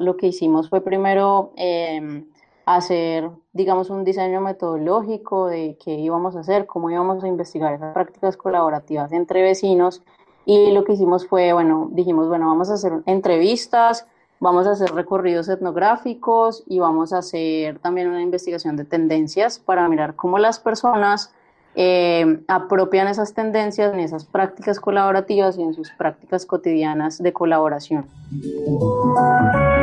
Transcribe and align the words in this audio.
lo 0.00 0.16
que 0.16 0.28
hicimos 0.28 0.68
fue 0.68 0.80
primero 0.80 1.52
em, 1.56 2.26
hacer, 2.66 3.30
digamos, 3.52 3.90
un 3.90 4.04
diseño 4.04 4.40
metodológico 4.40 5.46
de 5.46 5.78
qué 5.82 5.92
íbamos 5.92 6.36
a 6.36 6.40
hacer, 6.40 6.66
cómo 6.66 6.90
íbamos 6.90 7.22
a 7.22 7.28
investigar 7.28 7.74
esas 7.74 7.94
prácticas 7.94 8.36
colaborativas 8.36 9.12
entre 9.12 9.42
vecinos. 9.42 10.02
Y 10.44 10.72
lo 10.72 10.84
que 10.84 10.92
hicimos 10.92 11.26
fue, 11.26 11.52
bueno, 11.52 11.88
dijimos, 11.92 12.28
bueno, 12.28 12.46
vamos 12.48 12.70
a 12.70 12.74
hacer 12.74 12.92
entrevistas, 13.06 14.06
vamos 14.40 14.66
a 14.66 14.72
hacer 14.72 14.92
recorridos 14.92 15.48
etnográficos 15.48 16.64
y 16.66 16.78
vamos 16.78 17.12
a 17.12 17.18
hacer 17.18 17.78
también 17.78 18.08
una 18.08 18.22
investigación 18.22 18.76
de 18.76 18.84
tendencias 18.84 19.58
para 19.58 19.88
mirar 19.88 20.14
cómo 20.14 20.38
las 20.38 20.60
personas 20.60 21.32
eh, 21.74 22.40
apropian 22.48 23.06
esas 23.06 23.34
tendencias 23.34 23.92
en 23.92 24.00
esas 24.00 24.24
prácticas 24.24 24.80
colaborativas 24.80 25.58
y 25.58 25.62
en 25.62 25.74
sus 25.74 25.90
prácticas 25.90 26.46
cotidianas 26.46 27.22
de 27.22 27.32
colaboración. 27.32 28.06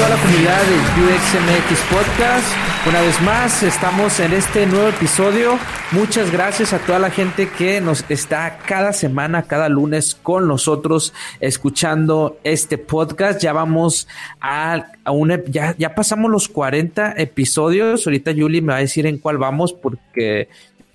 Toda 0.00 0.16
la 0.16 0.22
comunidad 0.22 0.62
de 0.62 0.76
UXMX 1.02 1.80
Podcast. 1.90 2.46
Una 2.88 3.02
vez 3.02 3.20
más, 3.20 3.62
estamos 3.62 4.18
en 4.18 4.32
este 4.32 4.64
nuevo 4.64 4.88
episodio. 4.88 5.58
Muchas 5.92 6.32
gracias 6.32 6.72
a 6.72 6.78
toda 6.78 6.98
la 6.98 7.10
gente 7.10 7.50
que 7.50 7.82
nos 7.82 8.06
está 8.08 8.60
cada 8.66 8.94
semana, 8.94 9.42
cada 9.42 9.68
lunes 9.68 10.14
con 10.14 10.48
nosotros 10.48 11.12
escuchando 11.40 12.38
este 12.44 12.78
podcast. 12.78 13.42
Ya 13.42 13.52
vamos 13.52 14.08
a, 14.40 14.86
a 15.04 15.10
una, 15.10 15.44
ya, 15.44 15.74
ya 15.76 15.94
pasamos 15.94 16.30
los 16.30 16.48
40 16.48 17.16
episodios. 17.18 18.06
Ahorita 18.06 18.32
Julie 18.34 18.62
me 18.62 18.72
va 18.72 18.78
a 18.78 18.80
decir 18.80 19.04
en 19.04 19.18
cuál 19.18 19.36
vamos 19.36 19.74
porque 19.74 20.48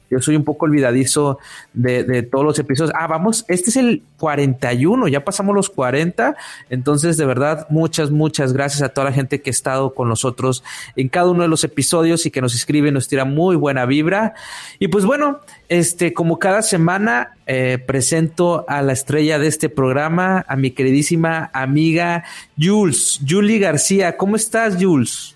yo 0.09 0.19
soy 0.19 0.35
un 0.35 0.43
poco 0.43 0.65
olvidadizo 0.65 1.39
de, 1.73 2.23
todos 2.23 2.45
los 2.45 2.59
episodios. 2.59 2.93
Ah, 2.97 3.07
vamos, 3.07 3.45
este 3.47 3.69
es 3.69 3.77
el 3.77 4.03
41, 4.19 5.07
ya 5.07 5.23
pasamos 5.23 5.55
los 5.55 5.69
40. 5.69 6.35
Entonces, 6.69 7.17
de 7.17 7.25
verdad, 7.25 7.67
muchas, 7.69 8.11
muchas 8.11 8.53
gracias 8.53 8.81
a 8.81 8.89
toda 8.89 9.05
la 9.05 9.13
gente 9.13 9.41
que 9.41 9.49
ha 9.49 9.51
estado 9.51 9.93
con 9.93 10.09
nosotros 10.09 10.63
en 10.95 11.09
cada 11.09 11.29
uno 11.29 11.43
de 11.43 11.49
los 11.49 11.63
episodios 11.63 12.25
y 12.25 12.31
que 12.31 12.41
nos 12.41 12.55
escribe, 12.55 12.91
nos 12.91 13.07
tira 13.07 13.25
muy 13.25 13.55
buena 13.55 13.85
vibra. 13.85 14.33
Y 14.79 14.87
pues 14.87 15.05
bueno, 15.05 15.39
este, 15.69 16.13
como 16.13 16.39
cada 16.39 16.61
semana, 16.61 17.35
eh, 17.47 17.77
presento 17.85 18.65
a 18.67 18.81
la 18.81 18.93
estrella 18.93 19.39
de 19.39 19.47
este 19.47 19.69
programa, 19.69 20.45
a 20.47 20.55
mi 20.55 20.71
queridísima 20.71 21.49
amiga 21.53 22.23
Jules, 22.59 23.19
Julie 23.27 23.59
García. 23.59 24.17
¿Cómo 24.17 24.35
estás, 24.35 24.77
Jules? 24.79 25.35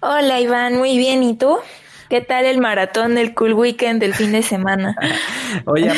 Hola, 0.00 0.40
Iván, 0.40 0.76
muy 0.76 0.98
bien. 0.98 1.22
¿Y 1.22 1.34
tú? 1.34 1.56
¿Qué 2.14 2.20
tal 2.20 2.44
el 2.44 2.60
maratón 2.60 3.16
del 3.16 3.34
cool 3.34 3.54
weekend 3.54 4.00
del 4.00 4.14
fin 4.14 4.30
de 4.30 4.44
semana? 4.44 4.94
Oye, 5.64 5.90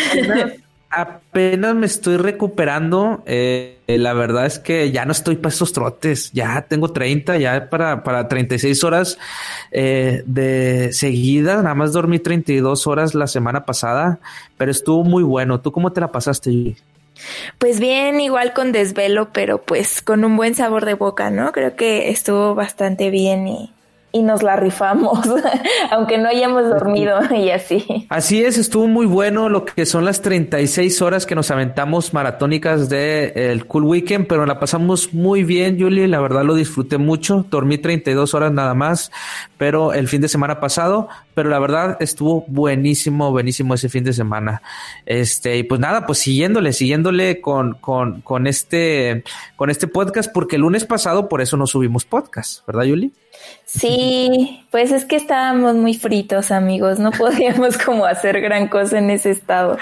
apenas, 0.88 1.74
me 1.74 1.84
estoy 1.84 2.16
recuperando. 2.16 3.22
Eh, 3.26 3.76
la 3.86 4.14
verdad 4.14 4.46
es 4.46 4.58
que 4.58 4.90
ya 4.90 5.04
no 5.04 5.12
estoy 5.12 5.36
para 5.36 5.54
esos 5.54 5.74
trotes. 5.74 6.32
Ya 6.32 6.62
tengo 6.62 6.90
30, 6.90 7.36
ya 7.36 7.68
para, 7.68 8.02
para 8.02 8.28
36 8.28 8.82
horas 8.82 9.18
eh, 9.70 10.22
de 10.24 10.88
seguida. 10.94 11.56
Nada 11.56 11.74
más 11.74 11.92
dormí 11.92 12.18
32 12.18 12.86
horas 12.86 13.14
la 13.14 13.26
semana 13.26 13.66
pasada, 13.66 14.18
pero 14.56 14.70
estuvo 14.70 15.04
muy 15.04 15.22
bueno. 15.22 15.60
¿Tú 15.60 15.70
cómo 15.70 15.92
te 15.92 16.00
la 16.00 16.08
pasaste, 16.08 16.76
Pues 17.58 17.78
bien, 17.78 18.22
igual 18.22 18.54
con 18.54 18.72
desvelo, 18.72 19.34
pero 19.34 19.60
pues 19.60 20.00
con 20.00 20.24
un 20.24 20.34
buen 20.34 20.54
sabor 20.54 20.86
de 20.86 20.94
boca, 20.94 21.28
¿no? 21.28 21.52
Creo 21.52 21.76
que 21.76 22.08
estuvo 22.08 22.54
bastante 22.54 23.10
bien 23.10 23.48
y 23.48 23.75
y 24.16 24.22
nos 24.22 24.42
la 24.42 24.56
rifamos, 24.56 25.20
aunque 25.90 26.16
no 26.16 26.30
hayamos 26.30 26.70
dormido 26.70 27.18
y 27.34 27.50
así. 27.50 28.06
Así 28.08 28.42
es, 28.42 28.56
estuvo 28.56 28.86
muy 28.86 29.04
bueno 29.04 29.50
lo 29.50 29.66
que 29.66 29.84
son 29.84 30.06
las 30.06 30.22
36 30.22 31.02
horas 31.02 31.26
que 31.26 31.34
nos 31.34 31.50
aventamos 31.50 32.14
maratónicas 32.14 32.88
de 32.88 33.32
el 33.34 33.66
Cool 33.66 33.84
Weekend, 33.84 34.26
pero 34.26 34.46
la 34.46 34.58
pasamos 34.58 35.12
muy 35.12 35.44
bien, 35.44 35.78
Julie, 35.78 36.08
la 36.08 36.18
verdad 36.20 36.44
lo 36.44 36.54
disfruté 36.54 36.96
mucho, 36.96 37.44
dormí 37.50 37.76
32 37.76 38.32
horas 38.32 38.52
nada 38.52 38.72
más, 38.72 39.12
pero 39.58 39.92
el 39.92 40.08
fin 40.08 40.22
de 40.22 40.28
semana 40.28 40.60
pasado, 40.60 41.08
pero 41.34 41.50
la 41.50 41.58
verdad 41.58 41.98
estuvo 42.00 42.46
buenísimo, 42.48 43.30
buenísimo 43.30 43.74
ese 43.74 43.90
fin 43.90 44.04
de 44.04 44.14
semana. 44.14 44.62
Este, 45.04 45.58
y 45.58 45.62
pues 45.62 45.78
nada, 45.78 46.06
pues 46.06 46.20
siguiéndole, 46.20 46.72
siguiéndole 46.72 47.42
con, 47.42 47.74
con, 47.74 48.22
con 48.22 48.46
este, 48.46 49.24
con 49.56 49.68
este 49.68 49.88
podcast, 49.88 50.32
porque 50.32 50.56
el 50.56 50.62
lunes 50.62 50.86
pasado 50.86 51.28
por 51.28 51.42
eso 51.42 51.58
no 51.58 51.66
subimos 51.66 52.06
podcast, 52.06 52.66
¿verdad, 52.66 52.84
Julie? 52.88 53.10
Sí, 53.64 54.64
pues 54.70 54.92
es 54.92 55.04
que 55.04 55.16
estábamos 55.16 55.74
muy 55.74 55.94
fritos, 55.94 56.50
amigos, 56.50 56.98
no 56.98 57.10
podíamos 57.18 57.76
como 57.78 58.06
hacer 58.06 58.40
gran 58.40 58.68
cosa 58.68 58.98
en 58.98 59.10
ese 59.10 59.30
estado. 59.30 59.76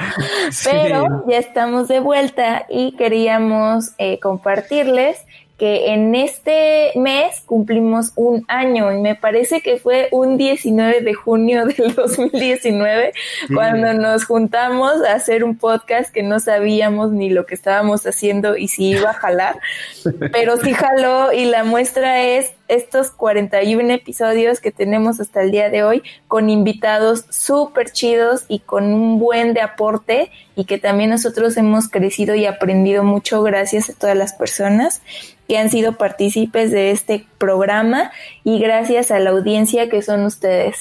Pero 0.65 1.25
ya 1.29 1.39
estamos 1.39 1.89
de 1.89 2.01
vuelta 2.01 2.67
y 2.69 2.93
queríamos 2.93 3.91
eh, 3.99 4.19
compartirles 4.21 5.19
que 5.59 5.93
en 5.93 6.17
este 6.17 6.91
mes 6.97 7.43
cumplimos 7.47 8.13
un 8.17 8.45
año 8.49 8.93
y 8.93 9.01
me 9.01 9.15
parece 9.15 9.61
que 9.61 9.77
fue 9.77 10.09
un 10.11 10.37
19 10.37 11.01
de 11.01 11.15
junio 11.15 11.65
del 11.67 11.95
2019 11.95 13.13
cuando 13.55 13.95
nos 13.95 14.25
juntamos 14.25 15.03
a 15.05 15.13
hacer 15.13 15.45
un 15.45 15.57
podcast 15.57 16.13
que 16.13 16.25
no 16.25 16.41
sabíamos 16.41 17.13
ni 17.13 17.31
lo 17.31 17.47
que 17.47 17.55
estábamos 17.55 18.05
haciendo 18.05 18.57
y 18.57 18.67
si 18.69 18.91
iba 18.91 19.11
a 19.11 19.15
jalar, 19.15 19.61
pero 20.33 20.57
sí 20.57 20.73
jaló 20.75 21.33
y 21.33 21.45
la 21.45 21.63
muestra 21.63 22.23
es 22.23 22.53
estos 22.67 23.11
41 23.11 23.93
episodios 23.93 24.59
que 24.59 24.73
tenemos 24.73 25.21
hasta 25.21 25.43
el 25.43 25.51
día 25.51 25.69
de 25.69 25.85
hoy 25.85 26.03
con 26.29 26.49
invitados 26.49 27.27
súper 27.29 27.91
chidos 27.91 28.47
y 28.49 28.61
con 28.61 28.93
un 28.93 29.19
buen 29.19 29.53
de 29.53 29.61
aporte 29.61 30.31
y 30.57 30.65
que 30.65 30.79
también 30.79 31.11
nosotros 31.11 31.57
hemos 31.57 31.89
crecido 31.89 32.35
y 32.35 32.47
aprendido 32.47 33.05
mucho 33.05 33.43
gracias 33.43 33.91
a 33.91 33.95
todas 33.95 34.17
las 34.17 34.33
personas 34.33 35.03
que 35.49 35.59
han 35.59 35.71
sido 35.71 35.93
partícipes 35.93 36.71
de 36.71 36.91
este 36.91 37.27
programa 37.38 38.12
y 38.44 38.59
gracias 38.59 39.10
a 39.10 39.19
la 39.21 39.31
audiencia 39.31 39.88
que 39.88 40.03
son 40.03 40.25
ustedes. 40.25 40.77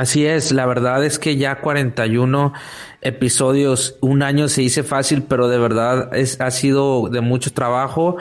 Así 0.00 0.24
es, 0.24 0.50
la 0.50 0.64
verdad 0.64 1.04
es 1.04 1.18
que 1.18 1.36
ya 1.36 1.60
41 1.60 2.54
episodios, 3.02 3.96
un 4.00 4.22
año 4.22 4.48
se 4.48 4.62
dice 4.62 4.82
fácil, 4.82 5.24
pero 5.24 5.46
de 5.46 5.58
verdad 5.58 6.16
es, 6.16 6.40
ha 6.40 6.50
sido 6.50 7.10
de 7.10 7.20
mucho 7.20 7.52
trabajo. 7.52 8.16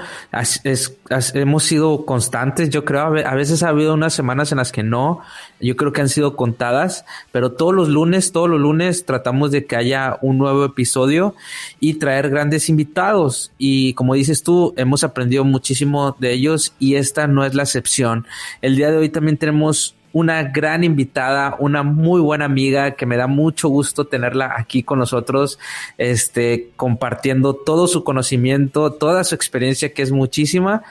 Hemos 1.33 1.63
sido 1.63 2.05
constantes, 2.05 2.69
yo 2.69 2.83
creo. 2.83 3.03
A 3.25 3.33
veces 3.33 3.63
ha 3.63 3.69
habido 3.69 3.93
unas 3.93 4.13
semanas 4.13 4.51
en 4.51 4.57
las 4.57 4.73
que 4.73 4.83
no. 4.83 5.21
Yo 5.61 5.77
creo 5.77 5.93
que 5.93 6.01
han 6.01 6.09
sido 6.09 6.35
contadas, 6.35 7.05
pero 7.31 7.53
todos 7.53 7.73
los 7.73 7.87
lunes, 7.87 8.33
todos 8.33 8.49
los 8.49 8.59
lunes 8.59 9.05
tratamos 9.05 9.51
de 9.51 9.65
que 9.65 9.77
haya 9.77 10.17
un 10.21 10.37
nuevo 10.37 10.65
episodio 10.65 11.33
y 11.79 11.93
traer 11.93 12.29
grandes 12.29 12.67
invitados. 12.67 13.53
Y 13.57 13.93
como 13.93 14.15
dices 14.15 14.43
tú, 14.43 14.73
hemos 14.75 15.05
aprendido 15.05 15.45
muchísimo 15.45 16.17
de 16.19 16.33
ellos 16.33 16.73
y 16.77 16.95
esta 16.95 17.25
no 17.27 17.45
es 17.45 17.55
la 17.55 17.63
excepción. 17.63 18.27
El 18.61 18.75
día 18.75 18.91
de 18.91 18.97
hoy 18.97 19.07
también 19.07 19.37
tenemos 19.37 19.95
una 20.11 20.43
gran 20.43 20.83
invitada, 20.83 21.55
una 21.59 21.83
muy 21.83 22.21
buena 22.21 22.45
amiga 22.45 22.91
que 22.91 23.05
me 23.05 23.17
da 23.17 23.27
mucho 23.27 23.69
gusto 23.69 24.05
tenerla 24.05 24.53
aquí 24.57 24.83
con 24.83 24.99
nosotros, 24.99 25.59
este, 25.97 26.71
compartiendo 26.75 27.53
todo 27.53 27.87
su 27.87 28.03
conocimiento, 28.03 28.93
toda 28.93 29.23
su 29.23 29.35
experiencia, 29.35 29.93
que 29.93 30.01
es 30.01 30.11
muchísima. 30.11 30.83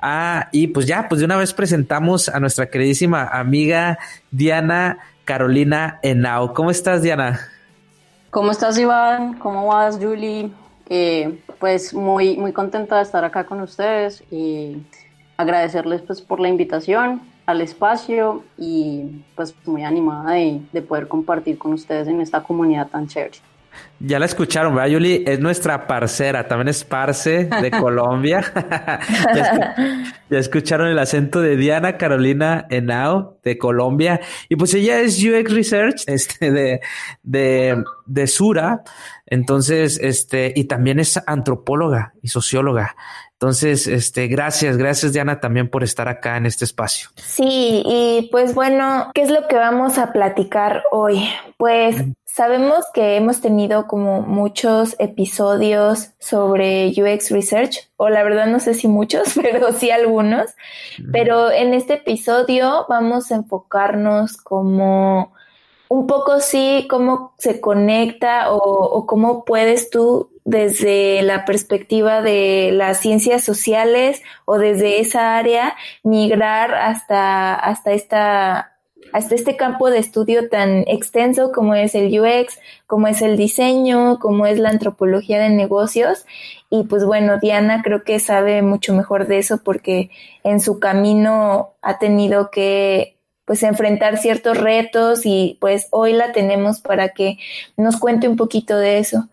Ah, 0.00 0.48
y 0.52 0.68
pues 0.68 0.86
ya, 0.86 1.08
pues 1.08 1.20
de 1.20 1.26
una 1.26 1.36
vez 1.36 1.52
presentamos 1.52 2.28
a 2.28 2.40
nuestra 2.40 2.70
queridísima 2.70 3.24
amiga 3.24 3.98
Diana 4.30 4.98
Carolina 5.24 5.98
Enao. 6.02 6.54
¿Cómo 6.54 6.70
estás, 6.70 7.02
Diana? 7.02 7.40
¿Cómo 8.30 8.50
estás, 8.50 8.78
Iván? 8.78 9.34
¿Cómo 9.38 9.66
vas, 9.66 9.98
Julie? 10.00 10.50
Eh, 10.88 11.38
pues 11.58 11.94
muy, 11.94 12.36
muy 12.36 12.52
contenta 12.52 12.96
de 12.96 13.02
estar 13.02 13.24
acá 13.24 13.44
con 13.44 13.60
ustedes 13.60 14.24
y 14.30 14.82
agradecerles 15.36 16.02
pues 16.02 16.20
por 16.20 16.40
la 16.40 16.48
invitación 16.48 17.31
al 17.52 17.60
espacio 17.60 18.42
y 18.58 19.04
pues 19.36 19.54
muy 19.64 19.84
animada 19.84 20.32
de, 20.32 20.82
poder 20.82 21.06
compartir 21.06 21.56
con 21.58 21.72
ustedes 21.72 22.08
en 22.08 22.20
esta 22.20 22.42
comunidad 22.42 22.88
tan 22.88 23.06
chévere. 23.06 23.38
Ya 24.04 24.18
la 24.18 24.26
escucharon, 24.26 24.74
¿verdad, 24.74 24.90
Yuli? 24.90 25.22
Es 25.26 25.38
nuestra 25.38 25.86
parcera, 25.86 26.48
también 26.48 26.68
es 26.68 26.82
parce 26.82 27.44
de 27.44 27.70
Colombia. 27.80 28.42
ya, 30.30 30.38
escucharon 30.38 30.88
el 30.88 30.98
acento 30.98 31.40
de 31.40 31.56
Diana 31.56 31.96
Carolina 31.98 32.66
Henao 32.68 33.38
de 33.44 33.58
Colombia. 33.58 34.20
Y 34.48 34.56
pues 34.56 34.74
ella 34.74 35.00
es 35.00 35.22
UX 35.22 35.52
Research 35.52 36.02
este, 36.06 36.50
de, 36.50 36.80
de, 37.22 37.84
de 38.06 38.26
Sura. 38.26 38.82
Entonces, 39.26 40.00
este, 40.02 40.52
y 40.56 40.64
también 40.64 40.98
es 40.98 41.20
antropóloga 41.26 42.14
y 42.22 42.28
socióloga. 42.28 42.96
Entonces, 43.42 43.88
este, 43.88 44.28
gracias, 44.28 44.76
gracias 44.76 45.12
Diana 45.12 45.40
también 45.40 45.68
por 45.68 45.82
estar 45.82 46.06
acá 46.06 46.36
en 46.36 46.46
este 46.46 46.64
espacio. 46.64 47.08
Sí, 47.16 47.82
y 47.84 48.28
pues 48.30 48.54
bueno, 48.54 49.10
¿qué 49.14 49.22
es 49.22 49.30
lo 49.30 49.48
que 49.48 49.56
vamos 49.56 49.98
a 49.98 50.12
platicar 50.12 50.84
hoy? 50.92 51.28
Pues 51.56 51.96
sabemos 52.32 52.86
que 52.94 53.16
hemos 53.16 53.42
tenido 53.42 53.86
como 53.86 54.22
muchos 54.22 54.96
episodios 54.98 56.12
sobre 56.18 56.88
UX 56.88 57.30
Research, 57.30 57.90
o 57.98 58.08
la 58.08 58.22
verdad 58.22 58.46
no 58.46 58.58
sé 58.58 58.72
si 58.72 58.88
muchos, 58.88 59.34
pero 59.42 59.72
sí 59.72 59.90
algunos, 59.90 60.54
pero 61.12 61.50
en 61.50 61.74
este 61.74 61.94
episodio 61.94 62.86
vamos 62.88 63.30
a 63.30 63.34
enfocarnos 63.34 64.38
como 64.38 65.34
un 65.88 66.06
poco 66.06 66.40
sí 66.40 66.86
cómo 66.88 67.34
se 67.36 67.60
conecta 67.60 68.50
o, 68.50 68.56
o 68.56 69.06
cómo 69.06 69.44
puedes 69.44 69.90
tú 69.90 70.30
desde 70.44 71.20
la 71.20 71.44
perspectiva 71.44 72.22
de 72.22 72.70
las 72.72 72.98
ciencias 72.98 73.44
sociales 73.44 74.22
o 74.46 74.56
desde 74.56 75.00
esa 75.00 75.36
área 75.36 75.76
migrar 76.02 76.74
hasta, 76.74 77.54
hasta 77.54 77.92
esta 77.92 78.71
hasta 79.12 79.34
este 79.34 79.56
campo 79.56 79.90
de 79.90 79.98
estudio 79.98 80.48
tan 80.48 80.84
extenso 80.86 81.52
como 81.52 81.74
es 81.74 81.94
el 81.94 82.18
UX, 82.18 82.58
como 82.86 83.08
es 83.08 83.22
el 83.22 83.36
diseño, 83.36 84.18
como 84.18 84.46
es 84.46 84.58
la 84.58 84.70
antropología 84.70 85.40
de 85.40 85.50
negocios. 85.50 86.24
Y 86.70 86.84
pues 86.84 87.04
bueno, 87.04 87.38
Diana 87.38 87.82
creo 87.82 88.04
que 88.04 88.18
sabe 88.18 88.62
mucho 88.62 88.94
mejor 88.94 89.26
de 89.26 89.38
eso 89.38 89.62
porque 89.62 90.10
en 90.44 90.60
su 90.60 90.80
camino 90.80 91.74
ha 91.82 91.98
tenido 91.98 92.50
que 92.50 93.16
pues 93.44 93.62
enfrentar 93.64 94.18
ciertos 94.18 94.56
retos 94.56 95.22
y 95.24 95.58
pues 95.60 95.88
hoy 95.90 96.12
la 96.12 96.32
tenemos 96.32 96.80
para 96.80 97.10
que 97.10 97.38
nos 97.76 97.98
cuente 97.98 98.28
un 98.28 98.36
poquito 98.36 98.78
de 98.78 98.98
eso. 98.98 99.28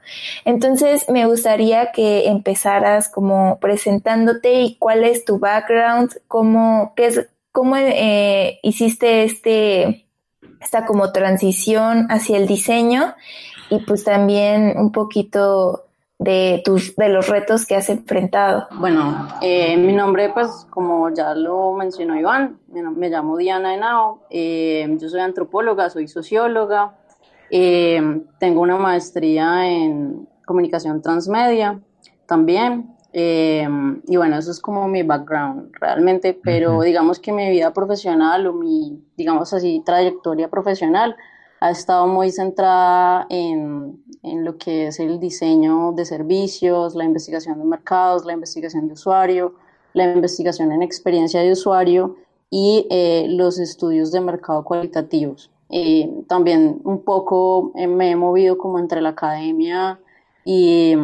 Entonces 0.46 1.08
me 1.10 1.26
gustaría 1.26 1.92
que 1.92 2.28
empezaras 2.28 3.08
como 3.08 3.60
presentándote 3.60 4.62
y 4.62 4.76
cuál 4.78 5.04
es 5.04 5.26
tu 5.26 5.40
background, 5.40 6.20
cómo, 6.28 6.94
qué 6.96 7.06
es, 7.06 7.28
cómo 7.60 7.76
eh, 7.76 8.58
hiciste 8.64 9.26
este, 9.26 10.08
esta 10.62 10.86
como 10.86 11.12
transición 11.12 12.08
hacia 12.10 12.38
el 12.38 12.48
diseño 12.48 13.16
y 13.70 13.80
pues 13.80 14.06
también 14.06 14.76
un 14.78 14.94
poquito 14.94 15.88
de 16.20 16.62
tus 16.64 16.96
de 16.96 17.10
los 17.10 17.28
retos 17.28 17.66
que 17.66 17.76
has 17.76 17.90
enfrentado. 17.90 18.70
Bueno, 18.80 19.28
eh, 19.42 19.76
mi 19.76 19.92
nombre, 19.92 20.30
pues 20.34 20.68
como 20.70 21.14
ya 21.14 21.36
lo 21.36 21.74
mencionó 21.74 22.18
Iván, 22.18 22.60
me, 22.70 23.10
llamo 23.10 23.36
Diana 23.36 23.76
Henao, 23.76 24.22
eh, 24.30 24.88
yo 24.98 25.10
soy 25.10 25.20
antropóloga, 25.20 25.90
soy 25.90 26.08
socióloga, 26.08 26.96
tengo 27.50 28.62
una 28.62 28.78
maestría 28.78 29.70
en 29.70 30.30
comunicación 30.46 31.02
transmedia 31.02 31.78
también, 32.26 32.96
y 33.12 34.18
bueno, 34.18 34.38
eso 34.38 34.52
es 34.52 34.60
como 34.60 34.88
mi 34.88 35.04
background 35.04 35.72
realmente, 35.80 36.40
pero 36.44 36.82
digamos 36.82 37.20
que 37.20 37.32
mi 37.32 37.50
vida 37.50 37.74
profesional 37.74 38.46
o 38.48 38.54
mi, 38.54 39.04
digamos 39.18 39.52
así, 39.54 39.82
trayectoria 39.86 40.48
profesional 40.50 41.16
ha 41.60 41.72
estado 41.72 42.08
muy 42.08 42.32
centrada 42.32 43.26
en, 43.30 44.02
en, 44.24 44.46
lo 44.46 44.58
que 44.58 44.88
es 44.88 45.00
el 45.00 45.20
diseño 45.20 45.92
de 45.92 46.06
servicios, 46.06 46.96
la 46.96 47.04
investigación 47.04 47.60
de 47.60 47.66
mercados, 47.66 48.26
la 48.26 48.34
investigación 48.34 48.88
de 48.88 48.94
usuario, 48.94 49.56
la 49.94 50.14
investigación 50.14 50.72
en 50.72 50.82
experiencia 50.82 51.42
de 51.42 51.52
usuario 51.52 52.16
y 52.50 52.88
eh, 52.90 53.28
los 53.30 53.60
estudios 53.60 54.12
de 54.12 54.22
mercado 54.22 54.64
cualitativos. 54.64 55.52
Eh, 55.70 56.10
también 56.28 56.82
un 56.84 57.04
poco 57.04 57.72
eh, 57.76 57.88
me 57.88 58.12
he 58.12 58.16
movido 58.16 58.58
como 58.58 58.80
entre 58.80 59.02
la 59.02 59.10
academia 59.10 60.00
y, 60.52 60.96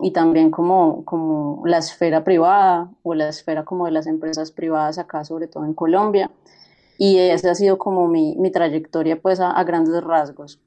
y, 0.00 0.10
también 0.10 0.50
como, 0.50 1.04
como 1.04 1.62
la 1.64 1.78
esfera 1.78 2.24
privada 2.24 2.90
o 3.04 3.14
la 3.14 3.28
esfera 3.28 3.64
como 3.64 3.84
de 3.84 3.92
las 3.92 4.08
empresas 4.08 4.50
privadas 4.50 4.98
acá, 4.98 5.24
sobre 5.24 5.46
todo 5.46 5.64
en 5.64 5.72
Colombia 5.72 6.32
y 6.98 7.16
esa 7.16 7.52
ha 7.52 7.54
sido 7.54 7.78
como 7.78 8.08
mi, 8.08 8.34
mi 8.36 8.50
trayectoria 8.50 9.20
pues 9.22 9.38
a, 9.38 9.62
grandes 9.62 10.02
rasgos. 10.02 10.58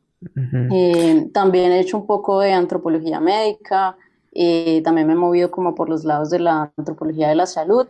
Eh, 0.71 1.29
también 1.33 1.73
he 1.73 1.81
hecho 1.81 1.97
un 1.97 2.05
poco 2.05 2.39
de 2.39 2.53
antropología 2.53 3.19
médica, 3.19 3.97
eh, 4.31 4.81
también 4.81 5.07
me 5.07 5.13
he 5.13 5.17
movido 5.17 5.51
como 5.51 5.75
por 5.75 5.89
los 5.89 6.05
lados 6.05 6.29
de 6.29 6.39
la 6.39 6.71
antropología 6.77 7.27
de 7.27 7.35
la 7.35 7.45
salud 7.45 7.85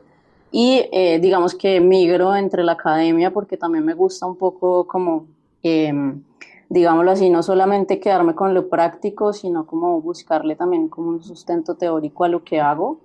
y 0.51 0.85
eh, 0.91 1.19
digamos 1.21 1.53
que 1.53 1.79
migro 1.79 2.35
entre 2.35 2.63
la 2.63 2.71
academia 2.71 3.31
porque 3.31 3.57
también 3.57 3.85
me 3.85 3.93
gusta 3.93 4.25
un 4.25 4.37
poco 4.37 4.87
como, 4.87 5.27
em, 5.61 6.23
digámoslo 6.71 7.11
así, 7.11 7.29
no 7.29 7.43
solamente 7.43 7.99
quedarme 7.99 8.33
con 8.33 8.53
lo 8.53 8.69
práctico, 8.69 9.33
sino 9.33 9.67
como 9.67 9.99
buscarle 10.01 10.55
también 10.55 10.87
como 10.87 11.09
un 11.09 11.21
sustento 11.21 11.75
teórico 11.75 12.23
a 12.23 12.29
lo 12.29 12.45
que 12.45 12.61
hago 12.61 13.01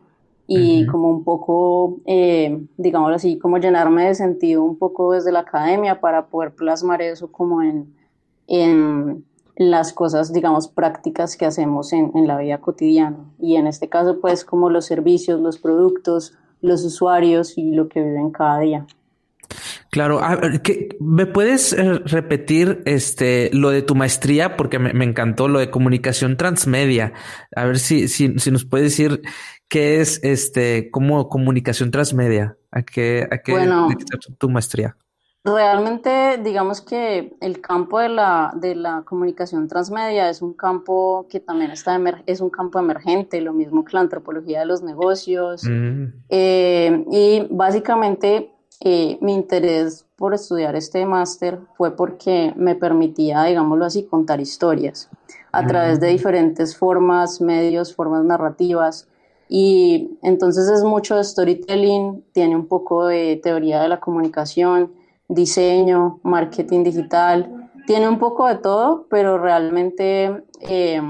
y 0.47 0.87
como 0.87 1.09
un 1.09 1.25
poco, 1.25 1.97
eh, 2.07 2.65
digámoslo 2.77 3.17
así, 3.17 3.37
como 3.41 3.59
llenarme 3.59 4.07
de 4.07 4.15
sentido 4.15 4.63
un 4.63 4.79
poco 4.79 5.15
desde 5.15 5.33
la 5.33 5.41
academia 5.41 6.01
para 6.01 6.27
poder 6.27 6.55
plasmar 6.55 7.03
eso 7.03 7.33
como 7.33 7.61
en, 7.61 7.93
en 8.47 9.25
las 9.57 9.93
cosas, 9.93 10.33
digamos, 10.33 10.69
prácticas 10.69 11.37
que 11.37 11.47
hacemos 11.47 11.93
en, 11.93 12.13
en, 12.15 12.29
la 12.29 12.39
vida 12.39 12.61
cotidiana. 12.61 13.19
Y 13.41 13.57
en 13.57 13.67
este 13.67 13.89
caso, 13.89 14.21
pues, 14.21 14.45
como 14.45 14.71
los 14.71 14.87
servicios, 14.87 15.41
los 15.41 15.59
productos, 15.59 16.35
los 16.61 16.85
usuarios 16.85 17.59
y 17.59 17.73
lo 17.73 17.89
que 17.89 18.01
viven 18.01 18.31
cada 18.31 18.61
día. 18.61 18.87
Claro, 19.91 20.21
¿me 21.01 21.27
puedes 21.27 21.73
eh, 21.73 22.01
repetir 22.05 22.83
este 22.85 23.51
lo 23.53 23.71
de 23.71 23.83
tu 23.83 23.95
maestría? 23.95 24.57
Porque 24.57 24.79
me, 24.79 24.93
me, 24.93 25.05
encantó 25.05 25.49
lo 25.49 25.59
de 25.59 25.71
comunicación 25.71 26.37
transmedia. 26.37 27.13
A 27.55 27.65
ver 27.65 27.79
si, 27.79 28.09
si, 28.09 28.39
si 28.39 28.51
nos 28.51 28.65
puedes 28.65 28.87
decir 28.87 29.23
¿Qué 29.69 30.01
es 30.01 30.23
este 30.23 30.91
como 30.91 31.29
comunicación 31.29 31.91
transmedia? 31.91 32.57
¿A 32.71 32.83
qué, 32.83 33.27
a 33.31 33.39
qué 33.39 33.53
bueno, 33.53 33.89
tu 34.39 34.49
maestría? 34.49 34.97
Realmente, 35.43 36.39
digamos 36.43 36.81
que 36.81 37.37
el 37.41 37.61
campo 37.61 38.01
de 38.01 38.09
la, 38.09 38.53
de 38.57 38.75
la 38.75 39.03
comunicación 39.05 39.69
transmedia 39.69 40.29
es 40.29 40.43
un 40.43 40.55
campo 40.55 41.27
que 41.29 41.41
también 41.41 41.71
está 41.71 42.01
es 42.27 42.41
un 42.41 42.51
campo 42.51 42.79
emergente, 42.79 43.41
lo 43.41 43.53
mismo 43.53 43.85
que 43.85 43.93
la 43.95 44.01
antropología 44.01 44.61
de 44.61 44.67
los 44.67 44.83
negocios. 44.83 45.65
Mm. 45.65 46.07
Eh, 46.29 47.05
y 47.11 47.47
básicamente 47.51 48.53
eh, 48.81 49.19
mi 49.21 49.35
interés 49.35 50.05
por 50.17 50.35
estudiar 50.35 50.77
este 50.77 51.05
máster 51.07 51.61
fue 51.77 51.97
porque 51.97 52.53
me 52.57 52.75
permitía, 52.75 53.45
digámoslo 53.45 53.85
así, 53.85 54.05
contar 54.05 54.41
historias 54.41 55.11
a 55.53 55.67
través 55.67 56.01
de 56.01 56.09
mm. 56.09 56.11
diferentes 56.11 56.77
formas, 56.77 57.41
medios, 57.41 57.95
formas 57.95 58.25
narrativas 58.25 59.09
y 59.49 60.19
entonces 60.23 60.69
es 60.69 60.83
mucho 60.83 61.17
de 61.17 61.25
storytelling, 61.25 62.25
tiene 62.33 62.57
un 62.57 62.67
poco 62.67 63.07
de 63.07 63.41
teoría 63.43 63.81
de 63.81 63.89
la 63.89 64.01
comunicación, 64.01 64.93
diseño, 65.29 66.21
marketing 66.23 66.85
digital, 66.85 67.71
tiene 67.87 68.09
un 68.09 68.19
poco 68.19 68.49
de 68.49 68.57
todo, 68.57 69.07
pero 69.09 69.39
realmente 69.39 70.43
eh, 70.61 71.01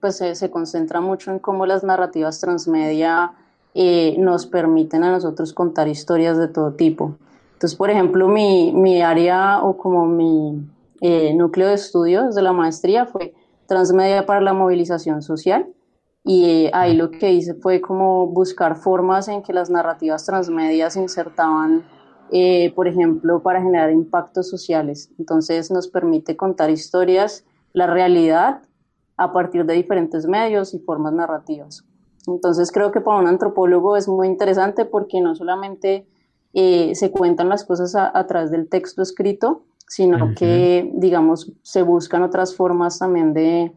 pues 0.00 0.16
se, 0.16 0.50
concentra 0.50 1.00
mucho 1.00 1.30
en 1.30 1.38
cómo 1.38 1.66
las 1.66 1.82
narrativas 1.82 2.40
transmedia 2.40 3.32
eh, 3.78 4.16
nos 4.18 4.46
permiten 4.46 5.04
a 5.04 5.10
nosotros 5.10 5.52
contar 5.52 5.86
historias 5.86 6.38
de 6.38 6.48
todo 6.48 6.72
tipo. 6.72 7.18
Entonces, 7.52 7.76
por 7.76 7.90
ejemplo, 7.90 8.26
mi, 8.26 8.72
mi 8.72 9.02
área 9.02 9.62
o 9.62 9.76
como 9.76 10.06
mi 10.06 10.66
eh, 11.02 11.34
núcleo 11.34 11.68
de 11.68 11.74
estudios 11.74 12.34
de 12.34 12.40
la 12.40 12.54
maestría 12.54 13.04
fue 13.04 13.34
transmedia 13.66 14.24
para 14.24 14.40
la 14.40 14.54
movilización 14.54 15.20
social 15.20 15.66
y 16.24 16.70
ahí 16.72 16.96
lo 16.96 17.10
que 17.10 17.32
hice 17.32 17.52
fue 17.52 17.82
como 17.82 18.26
buscar 18.28 18.76
formas 18.76 19.28
en 19.28 19.42
que 19.42 19.52
las 19.52 19.68
narrativas 19.68 20.24
transmedias 20.24 20.94
se 20.94 21.02
insertaban, 21.02 21.84
eh, 22.32 22.72
por 22.74 22.88
ejemplo, 22.88 23.42
para 23.42 23.60
generar 23.60 23.90
impactos 23.90 24.48
sociales. 24.48 25.10
Entonces 25.18 25.70
nos 25.70 25.86
permite 25.86 26.34
contar 26.34 26.70
historias, 26.70 27.44
la 27.74 27.86
realidad, 27.86 28.62
a 29.18 29.32
partir 29.34 29.66
de 29.66 29.74
diferentes 29.74 30.26
medios 30.26 30.72
y 30.72 30.78
formas 30.78 31.12
narrativas. 31.12 31.84
Entonces 32.26 32.72
creo 32.72 32.90
que 32.90 33.00
para 33.00 33.18
un 33.18 33.26
antropólogo 33.26 33.96
es 33.96 34.08
muy 34.08 34.26
interesante 34.26 34.84
porque 34.84 35.20
no 35.20 35.34
solamente 35.34 36.06
eh, 36.52 36.94
se 36.94 37.10
cuentan 37.10 37.48
las 37.48 37.64
cosas 37.64 37.94
a, 37.94 38.26
través 38.26 38.50
del 38.50 38.68
texto 38.68 39.02
escrito, 39.02 39.64
sino 39.86 40.34
que, 40.34 40.90
digamos, 40.94 41.52
se 41.62 41.82
buscan 41.82 42.22
otras 42.22 42.56
formas 42.56 42.98
también 42.98 43.32
de, 43.34 43.72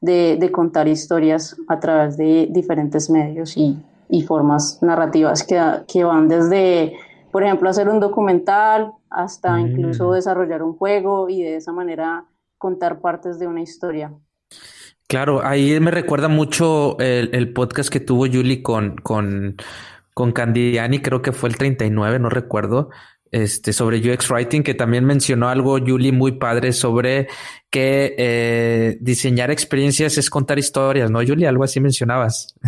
de, 0.00 0.52
contar 0.52 0.86
historias 0.88 1.56
a 1.68 1.80
través 1.80 2.16
de 2.16 2.48
diferentes 2.50 3.10
medios 3.10 3.56
y, 3.56 3.82
formas 4.26 4.78
narrativas 4.82 5.42
que, 5.42 5.60
que, 5.86 6.04
van 6.04 6.28
desde, 6.28 6.94
por 7.32 7.42
ejemplo, 7.42 7.68
hacer 7.68 7.88
un 7.88 7.98
documental 7.98 8.92
hasta 9.10 9.56
mm. 9.56 9.66
incluso 9.66 10.12
desarrollar 10.12 10.62
un 10.62 10.76
juego 10.76 11.28
y 11.28 11.42
de 11.42 11.56
esa 11.56 11.72
manera 11.72 12.26
contar 12.58 13.00
partes 13.00 13.38
de 13.38 13.46
una 13.46 13.62
historia. 13.62 14.12
Claro, 15.08 15.42
ahí 15.42 15.80
me 15.80 15.90
recuerda 15.90 16.28
mucho 16.28 16.98
el, 16.98 17.52
podcast 17.54 17.88
que 17.88 17.98
tuvo 17.98 18.26
Julie 18.26 18.62
con, 18.62 18.96
con, 18.96 19.56
con 20.12 20.32
Candiani, 20.32 21.00
creo 21.00 21.22
que 21.22 21.32
fue 21.32 21.48
el 21.48 21.56
39, 21.56 22.18
no 22.18 22.28
recuerdo, 22.28 22.90
este, 23.30 23.72
sobre 23.72 23.98
UX 23.98 24.30
Writing, 24.30 24.62
que 24.62 24.74
también 24.74 25.06
mencionó 25.06 25.48
algo, 25.48 25.78
Julie, 25.78 26.12
muy 26.12 26.32
padre 26.32 26.74
sobre 26.74 27.28
que 27.70 28.14
eh, 28.18 28.98
diseñar 29.00 29.50
experiencias 29.50 30.18
es 30.18 30.28
contar 30.28 30.58
historias, 30.58 31.10
¿no, 31.10 31.20
Julie? 31.26 31.48
Algo 31.48 31.64
así 31.64 31.80
mencionabas. 31.80 32.54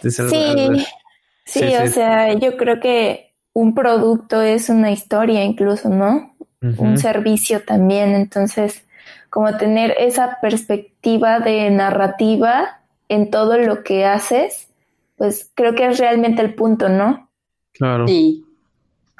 Sí, 0.00 0.10
sí, 0.12 1.60
sí, 1.64 1.74
o 1.74 1.88
sea, 1.88 2.32
yo 2.34 2.56
creo 2.56 2.78
que 2.78 3.34
un 3.52 3.74
producto 3.74 4.42
es 4.42 4.68
una 4.68 4.92
historia 4.92 5.42
incluso, 5.42 5.88
¿no? 5.88 6.36
Un 6.60 6.98
servicio 6.98 7.62
también, 7.64 8.14
entonces 8.14 8.84
como 9.30 9.56
tener 9.56 9.94
esa 9.98 10.38
perspectiva 10.40 11.40
de 11.40 11.70
narrativa 11.70 12.80
en 13.08 13.30
todo 13.30 13.58
lo 13.58 13.82
que 13.82 14.04
haces, 14.04 14.68
pues 15.16 15.50
creo 15.54 15.74
que 15.74 15.86
es 15.86 15.98
realmente 15.98 16.42
el 16.42 16.54
punto, 16.54 16.88
¿no? 16.88 17.28
Claro. 17.72 18.06
Sí. 18.06 18.44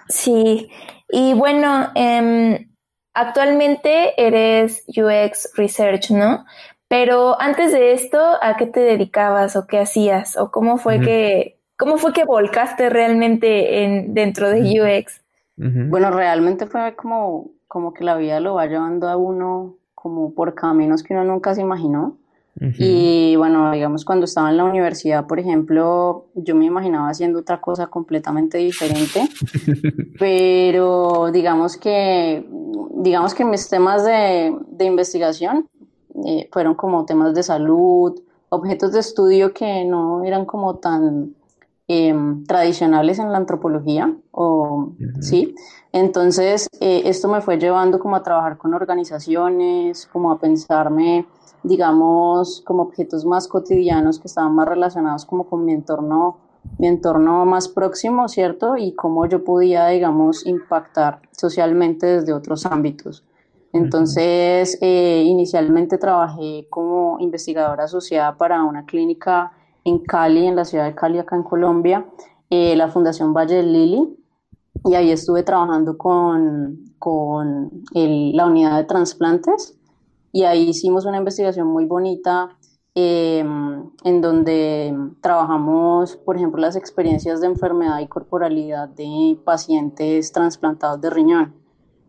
Sí. 0.09 0.71
Y 1.11 1.35
bueno, 1.35 1.91
em, 1.95 2.69
actualmente 3.15 4.15
eres 4.17 4.85
UX 4.89 5.51
Research, 5.57 6.11
¿no? 6.11 6.45
Pero 6.89 7.41
antes 7.41 7.73
de 7.73 7.93
esto, 7.93 8.19
¿a 8.41 8.57
qué 8.57 8.67
te 8.67 8.81
dedicabas 8.81 9.57
o 9.57 9.67
qué 9.67 9.79
hacías? 9.79 10.39
¿O 10.39 10.51
cómo 10.51 10.79
fue 10.79 11.01
que, 11.01 11.59
cómo 11.77 11.99
fue 11.99 12.15
que 12.15 12.25
volcaste 12.25 12.89
realmente 12.89 13.85
en, 13.85 14.15
dentro 14.15 14.49
de 14.49 14.61
UX? 14.81 15.23
Bueno, 15.57 16.11
realmente 16.11 16.67
fue 16.67 16.95
como, 16.95 17.51
como 17.67 17.93
que 17.93 18.05
la 18.05 18.17
vida 18.17 18.41
lo 18.41 18.55
va 18.55 18.67
llevando 18.67 19.09
a 19.09 19.17
uno 19.17 19.75
como 20.09 20.33
por 20.33 20.55
caminos 20.55 21.03
que 21.03 21.13
uno 21.13 21.25
nunca 21.25 21.55
se 21.55 21.61
imaginó. 21.61 22.17
Y 22.77 23.37
bueno, 23.37 23.71
digamos, 23.71 24.05
cuando 24.05 24.25
estaba 24.25 24.51
en 24.51 24.57
la 24.57 24.65
universidad, 24.65 25.29
por 25.29 25.39
ejemplo, 25.39 26.27
yo 26.35 26.57
me 26.57 26.65
imaginaba 26.65 27.09
haciendo 27.09 27.39
otra 27.39 27.61
cosa 27.61 27.87
completamente 27.87 28.59
diferente, 28.59 29.29
pero 30.19 31.31
digamos 31.33 31.77
que, 31.77 32.45
digamos 32.97 33.33
que 33.35 33.45
mis 33.45 33.69
temas 33.69 34.05
de, 34.05 34.59
de 34.73 34.85
investigación 34.87 35.69
eh, 36.27 36.49
fueron 36.51 36.75
como 36.75 37.05
temas 37.05 37.33
de 37.33 37.45
salud, 37.45 38.21
objetos 38.49 38.91
de 38.91 39.01
estudio 39.01 39.53
que 39.53 39.85
no 39.85 40.25
eran 40.25 40.45
como 40.45 40.79
tan 40.79 41.37
Em, 41.91 42.45
tradicionales 42.45 43.19
en 43.19 43.33
la 43.33 43.39
antropología, 43.39 44.15
o, 44.33 44.93
¿sí? 45.21 45.55
Entonces, 45.91 46.69
eh, 46.81 47.05
esto 47.07 47.29
me 47.29 47.41
fue 47.41 47.57
llevando 47.57 47.99
como 47.99 48.15
a 48.15 48.23
trabajar 48.23 48.59
con 48.59 48.75
organizaciones, 48.75 50.07
como 50.07 50.31
a 50.31 50.39
pensarme, 50.39 51.27
digamos, 51.63 52.61
como 52.67 52.83
objetos 52.83 53.25
más 53.25 53.49
cotidianos 53.49 54.19
que 54.19 54.29
estaban 54.29 54.55
más 54.55 54.69
relacionados 54.69 55.25
como 55.25 55.45
con 55.49 55.65
mi 55.65 55.73
entorno, 55.73 56.37
mi 56.77 56.89
entorno 56.89 57.47
más 57.47 57.69
próximo, 57.69 58.29
¿cierto? 58.29 58.77
Y 58.77 58.93
cómo 58.95 59.25
yo 59.25 59.43
podía, 59.43 59.87
digamos, 59.87 60.45
impactar 60.45 61.23
socialmente 61.33 62.05
desde 62.05 62.35
otros 62.35 62.67
ámbitos. 62.67 63.25
Entonces, 63.73 64.77
eh, 64.83 65.23
inicialmente 65.25 65.97
trabajé 65.97 66.67
como 66.69 67.17
investigadora 67.19 67.85
asociada 67.85 68.37
para 68.37 68.63
una 68.63 68.85
clínica 68.85 69.53
en 69.85 69.99
Cali, 69.99 70.47
en 70.47 70.57
la 70.57 70.65
ciudad 70.65 70.87
de 70.87 70.95
Cali, 70.95 71.19
acá 71.19 71.37
en 71.37 71.43
Colombia, 71.43 72.07
eh, 72.51 72.77
la 72.77 72.89
Fundación 72.89 73.33
Valle 73.33 73.57
del 73.57 73.73
Lili, 73.73 74.17
y 74.85 74.95
ahí 74.95 75.11
estuve 75.11 75.43
trabajando 75.43 75.99
con, 75.99 76.95
con 76.99 77.71
la 77.93 78.47
unidad 78.47 78.77
de 78.77 78.85
trasplantes, 78.85 79.79
y 80.33 80.45
ahí 80.45 80.69
hicimos 80.69 81.05
una 81.05 81.19
investigación 81.19 81.67
muy 81.69 81.85
bonita 81.85 82.51
em, 82.95 83.91
en 84.05 84.21
donde 84.21 84.95
trabajamos, 85.21 86.17
por 86.17 86.37
ejemplo, 86.37 86.61
las 86.61 86.77
experiencias 86.77 87.41
de 87.41 87.47
enfermedad 87.47 88.01
y 88.01 88.09
corporalidad 88.09 88.89
de 88.89 89.39
pacientes 89.45 90.33
trasplantados 90.33 91.01
de 91.01 91.11
riñón. 91.11 91.55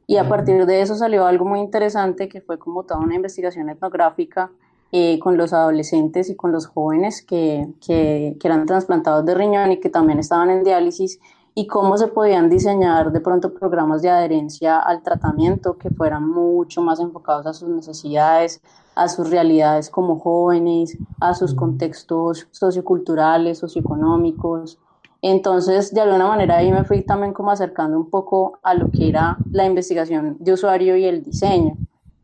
Y 0.08 0.18
a 0.18 0.28
partir 0.28 0.66
de 0.66 0.82
eso 0.82 0.96
salió 0.96 1.28
algo 1.28 1.46
muy 1.46 1.60
interesante 1.60 2.28
que 2.30 2.42
fue 2.42 2.58
como 2.58 2.84
toda 2.84 3.00
una 3.00 3.14
investigación 3.16 3.70
etnográfica 3.70 4.52
eh, 4.92 5.20
con 5.20 5.38
los 5.38 5.54
adolescentes 5.54 6.30
y 6.30 6.36
con 6.36 6.52
los 6.52 6.66
jóvenes 6.66 7.22
que, 7.22 7.68
que, 7.86 8.36
eran 8.44 8.66
trasplantados 8.66 9.24
de 9.24 9.36
riñón 9.36 9.72
y 9.72 9.80
que 9.80 9.90
también 9.90 10.18
estaban 10.18 10.50
en 10.50 10.64
diálisis 10.64 11.20
y 11.54 11.68
cómo 11.68 11.98
se 11.98 12.08
podían 12.08 12.50
diseñar 12.50 13.12
de 13.12 13.22
pronto 13.22 13.54
programas 13.54 14.02
de 14.02 14.10
adherencia 14.10 14.80
al 14.80 15.04
tratamiento 15.04 15.78
que 15.78 15.92
fueran 15.92 16.28
mucho 16.28 16.82
más 16.82 17.00
enfocados 17.00 17.46
a 17.46 17.54
sus 17.54 17.70
necesidades, 17.70 18.62
a 18.96 19.08
sus 19.10 19.30
realidades 19.30 19.90
como 19.92 20.18
jóvenes, 20.20 20.98
a 21.20 21.34
sus 21.36 21.54
contextos 21.54 22.48
socioculturales, 22.50 23.60
socioeconómicos. 23.60 24.80
Entonces, 25.22 25.94
de 25.94 26.02
alguna 26.02 26.28
manera 26.28 26.58
ahí 26.58 26.72
me 26.72 26.84
fui 26.84 27.04
también 27.04 27.34
como 27.34 27.52
acercando 27.52 27.98
un 27.98 28.10
poco 28.10 28.58
a 28.64 28.74
lo 28.74 28.90
que 28.90 29.10
era 29.10 29.38
la 29.52 29.66
investigación 29.66 30.38
de 30.40 30.54
usuario 30.54 30.98
y 30.98 31.06
el 31.06 31.24
diseño. 31.24 31.78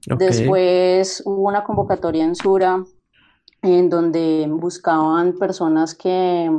Después 0.07 1.23
hubo 1.25 1.47
una 1.47 1.63
convocatoria 1.63 2.23
en 2.23 2.35
Sura 2.35 2.83
en 3.61 3.89
donde 3.89 4.47
buscaban 4.49 5.33
personas 5.33 5.95
que 5.95 6.51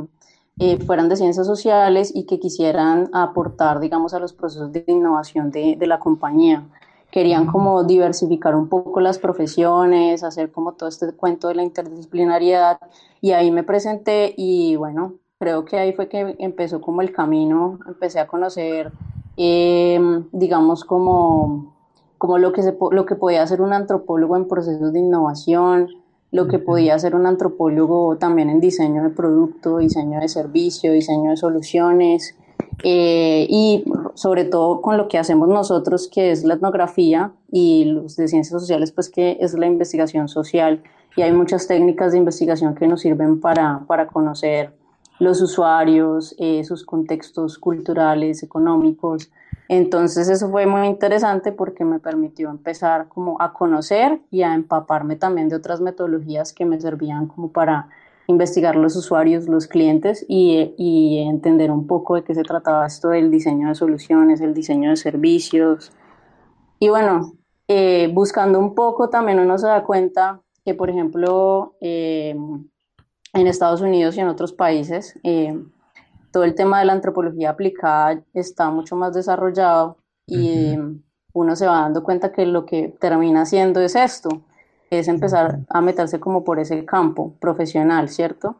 eh, 0.59 0.77
fueran 0.85 1.07
de 1.07 1.15
ciencias 1.15 1.47
sociales 1.47 2.11
y 2.13 2.25
que 2.25 2.39
quisieran 2.39 3.09
aportar, 3.13 3.79
digamos, 3.79 4.13
a 4.13 4.19
los 4.19 4.33
procesos 4.33 4.71
de 4.73 4.83
innovación 4.87 5.51
de, 5.51 5.75
de 5.77 5.87
la 5.87 5.99
compañía. 5.99 6.67
Querían 7.09 7.45
como 7.45 7.83
diversificar 7.83 8.55
un 8.55 8.67
poco 8.67 8.99
las 8.99 9.17
profesiones, 9.17 10.23
hacer 10.23 10.51
como 10.51 10.73
todo 10.73 10.89
este 10.89 11.13
cuento 11.13 11.47
de 11.47 11.55
la 11.55 11.63
interdisciplinariedad 11.63 12.79
y 13.21 13.31
ahí 13.31 13.49
me 13.49 13.63
presenté 13.63 14.33
y 14.35 14.75
bueno, 14.75 15.13
creo 15.39 15.63
que 15.63 15.77
ahí 15.77 15.93
fue 15.93 16.09
que 16.09 16.35
empezó 16.39 16.81
como 16.81 17.01
el 17.01 17.13
camino, 17.13 17.79
empecé 17.87 18.19
a 18.19 18.27
conocer, 18.27 18.91
eh, 19.37 19.99
digamos, 20.33 20.83
como 20.83 21.76
como 22.17 22.37
lo 22.37 22.53
que, 22.53 22.63
se, 22.63 22.75
lo 22.91 23.05
que 23.05 23.15
podía 23.15 23.43
hacer 23.43 23.61
un 23.61 23.73
antropólogo 23.73 24.35
en 24.35 24.47
procesos 24.47 24.93
de 24.93 24.99
innovación, 24.99 25.89
lo 26.31 26.47
que 26.47 26.59
podía 26.59 26.95
hacer 26.95 27.15
un 27.15 27.25
antropólogo 27.25 28.17
también 28.17 28.49
en 28.49 28.59
diseño 28.59 29.03
de 29.03 29.09
producto, 29.09 29.77
diseño 29.77 30.19
de 30.19 30.27
servicio, 30.27 30.91
diseño 30.91 31.31
de 31.31 31.37
soluciones, 31.37 32.35
eh, 32.83 33.47
y 33.49 33.85
sobre 34.13 34.45
todo 34.45 34.81
con 34.81 34.97
lo 34.97 35.07
que 35.07 35.17
hacemos 35.17 35.47
nosotros, 35.47 36.07
que 36.07 36.31
es 36.31 36.43
la 36.43 36.55
etnografía, 36.55 37.31
y 37.51 37.85
los 37.85 38.15
de 38.15 38.27
ciencias 38.27 38.59
sociales, 38.59 38.91
pues 38.91 39.09
que 39.09 39.37
es 39.39 39.53
la 39.53 39.67
investigación 39.67 40.27
social, 40.27 40.83
y 41.15 41.21
hay 41.21 41.31
muchas 41.31 41.67
técnicas 41.67 42.11
de 42.11 42.19
investigación 42.19 42.75
que 42.75 42.87
nos 42.87 43.01
sirven 43.01 43.39
para, 43.39 43.83
para 43.87 44.07
conocer 44.07 44.73
los 45.19 45.41
usuarios, 45.41 46.35
eh, 46.37 46.63
sus 46.63 46.85
contextos 46.85 47.57
culturales, 47.57 48.43
económicos, 48.43 49.31
entonces 49.69 50.29
eso 50.29 50.49
fue 50.49 50.65
muy 50.65 50.87
interesante 50.87 51.51
porque 51.51 51.83
me 51.83 51.99
permitió 51.99 52.49
empezar 52.49 53.09
como 53.09 53.41
a 53.41 53.53
conocer 53.53 54.21
y 54.31 54.43
a 54.43 54.53
empaparme 54.53 55.17
también 55.17 55.49
de 55.49 55.57
otras 55.57 55.81
metodologías 55.81 56.53
que 56.53 56.65
me 56.65 56.79
servían 56.79 57.27
como 57.27 57.51
para 57.51 57.89
investigar 58.27 58.75
los 58.75 58.95
usuarios, 58.95 59.47
los 59.47 59.67
clientes 59.67 60.25
y, 60.27 60.73
y 60.77 61.19
entender 61.19 61.71
un 61.71 61.87
poco 61.87 62.15
de 62.15 62.23
qué 62.23 62.33
se 62.33 62.43
trataba 62.43 62.85
esto 62.85 63.09
del 63.09 63.29
diseño 63.31 63.69
de 63.69 63.75
soluciones, 63.75 64.41
el 64.41 64.53
diseño 64.53 64.89
de 64.89 64.97
servicios. 64.97 65.91
Y 66.79 66.89
bueno, 66.89 67.33
eh, 67.67 68.09
buscando 68.13 68.59
un 68.59 68.75
poco 68.75 69.09
también 69.09 69.39
uno 69.39 69.57
se 69.57 69.67
da 69.67 69.83
cuenta 69.83 70.41
que, 70.63 70.73
por 70.73 70.89
ejemplo, 70.89 71.75
eh, 71.81 72.35
en 73.33 73.47
Estados 73.47 73.81
Unidos 73.81 74.17
y 74.17 74.21
en 74.21 74.27
otros 74.27 74.53
países, 74.53 75.19
eh, 75.23 75.57
todo 76.31 76.43
el 76.43 76.55
tema 76.55 76.79
de 76.79 76.85
la 76.85 76.93
antropología 76.93 77.51
aplicada 77.51 78.21
está 78.33 78.69
mucho 78.69 78.95
más 78.95 79.13
desarrollado 79.13 79.97
y 80.25 80.77
uno 81.33 81.55
se 81.55 81.67
va 81.67 81.81
dando 81.81 82.03
cuenta 82.03 82.31
que 82.31 82.45
lo 82.45 82.65
que 82.65 82.93
termina 82.99 83.41
haciendo 83.41 83.79
es 83.79 83.95
esto, 83.95 84.29
es 84.89 85.07
empezar 85.07 85.59
a 85.69 85.81
meterse 85.81 86.19
como 86.19 86.43
por 86.43 86.59
ese 86.59 86.85
campo 86.85 87.33
profesional, 87.39 88.09
¿cierto? 88.09 88.57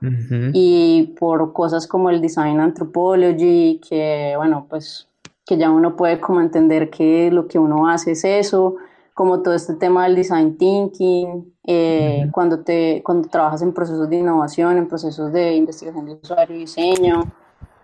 Y 0.54 1.16
por 1.20 1.54
cosas 1.54 1.88
como 1.88 2.10
el 2.10 2.22
design 2.22 2.60
anthropology, 2.60 3.82
que 3.88 4.34
bueno, 4.38 4.66
pues 4.70 5.08
que 5.46 5.58
ya 5.58 5.70
uno 5.70 5.96
puede 5.96 6.20
como 6.20 6.42
entender 6.42 6.90
que 6.90 7.32
lo 7.32 7.48
que 7.48 7.58
uno 7.58 7.90
hace 7.90 8.12
es 8.12 8.26
eso, 8.26 8.76
como 9.18 9.42
todo 9.42 9.56
este 9.56 9.74
tema 9.74 10.04
del 10.04 10.16
design 10.16 10.60
thinking, 10.60 11.52
eh, 11.64 12.30
cuando, 12.32 12.60
te, 12.60 13.02
cuando 13.04 13.28
trabajas 13.28 13.64
en 13.64 13.74
procesos 13.74 14.08
de 14.08 14.18
innovación, 14.18 14.78
en 14.78 14.88
procesos 14.88 15.34
de 15.34 15.56
investigación 15.56 16.06
de 16.06 16.20
usuario 16.22 16.56
y 16.56 16.60
diseño, 16.60 17.24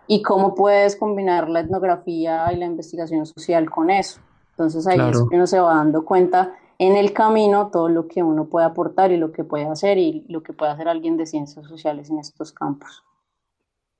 y 0.06 0.22
cómo 0.22 0.54
puedes 0.54 0.96
combinar 0.96 1.50
la 1.50 1.62
etnografía 1.62 2.54
y 2.54 2.58
la 2.58 2.66
investigación 2.66 3.25
social 3.25 3.68
con 3.72 3.90
eso. 3.90 4.22
Entonces 4.52 4.86
ahí 4.86 5.00
es 5.00 5.18
que 5.28 5.36
uno 5.36 5.48
se 5.48 5.60
va 5.60 5.74
dando 5.74 6.06
cuenta 6.06 6.54
en 6.78 6.96
el 6.98 7.13
camino 7.13 7.70
todo 7.72 7.90
lo 7.90 8.08
que 8.08 8.22
uno 8.22 8.46
puede 8.46 8.68
aportar 8.68 9.12
y 9.12 9.18
lo 9.18 9.32
que 9.32 9.44
puede 9.44 9.66
hacer 9.66 9.98
y 9.98 10.28
lo 10.30 10.44
que 10.44 10.54
puede 10.54 10.72
hacer 10.72 10.88
alguien 10.88 11.18
de 11.18 11.25
ciencias 11.25 11.66
sociales 11.66 12.12
en 12.12 12.20
estos 12.20 12.52
campos. 12.52 13.04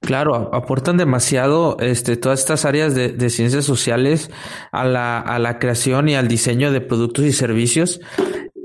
Claro, 0.03 0.50
aportan 0.53 0.98
demasiado 0.98 1.77
este, 1.79 2.17
todas 2.17 2.41
estas 2.41 2.65
áreas 2.65 2.93
de, 2.93 3.10
de 3.10 3.29
ciencias 3.29 3.63
sociales 3.63 4.29
a 4.72 4.83
la, 4.83 5.19
a 5.19 5.39
la 5.39 5.60
creación 5.60 6.10
y 6.10 6.15
al 6.15 6.27
diseño 6.27 6.72
de 6.72 6.81
productos 6.81 7.25
y 7.25 7.33
servicios 7.33 8.01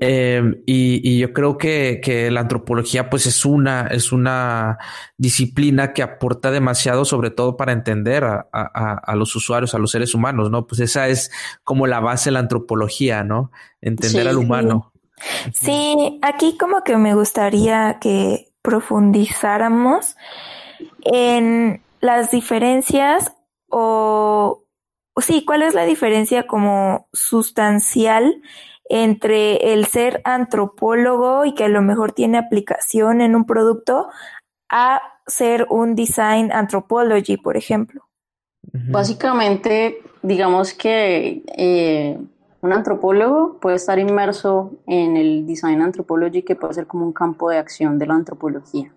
Eh, 0.01 0.63
y, 0.65 1.19
yo 1.19 1.33
creo 1.33 1.59
que, 1.59 2.01
que, 2.01 2.31
la 2.31 2.41
antropología 2.41 3.11
pues 3.11 3.27
es 3.27 3.45
una, 3.45 3.89
es 3.91 4.13
una 4.13 4.79
disciplina 5.17 5.93
que 5.93 6.03
aporta 6.03 6.53
demasiado, 6.53 7.05
sobre 7.05 7.31
todo 7.31 7.57
para 7.57 7.73
entender 7.73 8.23
a, 8.23 8.47
a, 8.53 8.95
a, 8.95 9.17
los 9.17 9.35
usuarios, 9.35 9.75
a 9.75 9.79
los 9.79 9.91
seres 9.91 10.15
humanos, 10.15 10.51
¿no? 10.51 10.67
Pues 10.69 10.81
esa 10.81 11.09
es 11.09 11.33
como 11.65 11.89
la 11.89 11.99
base 11.99 12.31
de 12.31 12.35
la 12.35 12.41
antropología, 12.41 13.25
¿no? 13.25 13.51
Entender 13.81 14.29
al 14.29 14.39
humano. 14.39 14.93
Sí, 15.53 16.21
aquí 16.23 16.57
como 16.57 16.85
que 16.85 16.97
me 16.97 17.15
gustaría 17.15 17.99
que 18.01 18.53
profundizáramos 18.63 20.15
en 21.03 21.83
las 22.01 22.31
diferencias 22.31 23.35
o, 23.69 24.65
o 25.15 25.21
sí, 25.21 25.45
¿cuál 25.45 25.63
es 25.63 25.75
la 25.75 25.85
diferencia 25.85 26.47
como 26.47 27.09
sustancial 27.13 28.43
entre 28.89 29.75
el 29.75 29.87
ser 29.87 30.21
antropólogo 30.25 31.45
y 31.45 31.55
que 31.55 31.65
a 31.65 31.69
lo 31.69 31.83
mejor 31.83 32.13
tiene 32.13 32.39
aplicación 32.39 33.21
en 33.21 33.37
un 33.37 33.45
producto 33.45 34.09
a 34.71 35.01
ser 35.27 35.67
un 35.71 35.95
design 35.95 36.51
anthropology, 36.53 37.37
por 37.37 37.57
ejemplo. 37.57 38.03
Básicamente, 38.73 40.03
digamos 40.23 40.75
que 40.75 41.43
eh, 41.57 42.19
un 42.61 42.73
antropólogo 42.73 43.59
puede 43.61 43.77
estar 43.77 43.99
inmerso 43.99 44.73
en 44.87 45.17
el 45.17 45.47
design 45.47 45.81
anthropology, 45.81 46.43
que 46.43 46.57
puede 46.57 46.75
ser 46.75 46.87
como 46.87 47.07
un 47.07 47.13
campo 47.13 47.51
de 47.51 47.59
acción 47.59 47.99
de 47.99 48.07
la 48.07 48.15
antropología. 48.15 48.93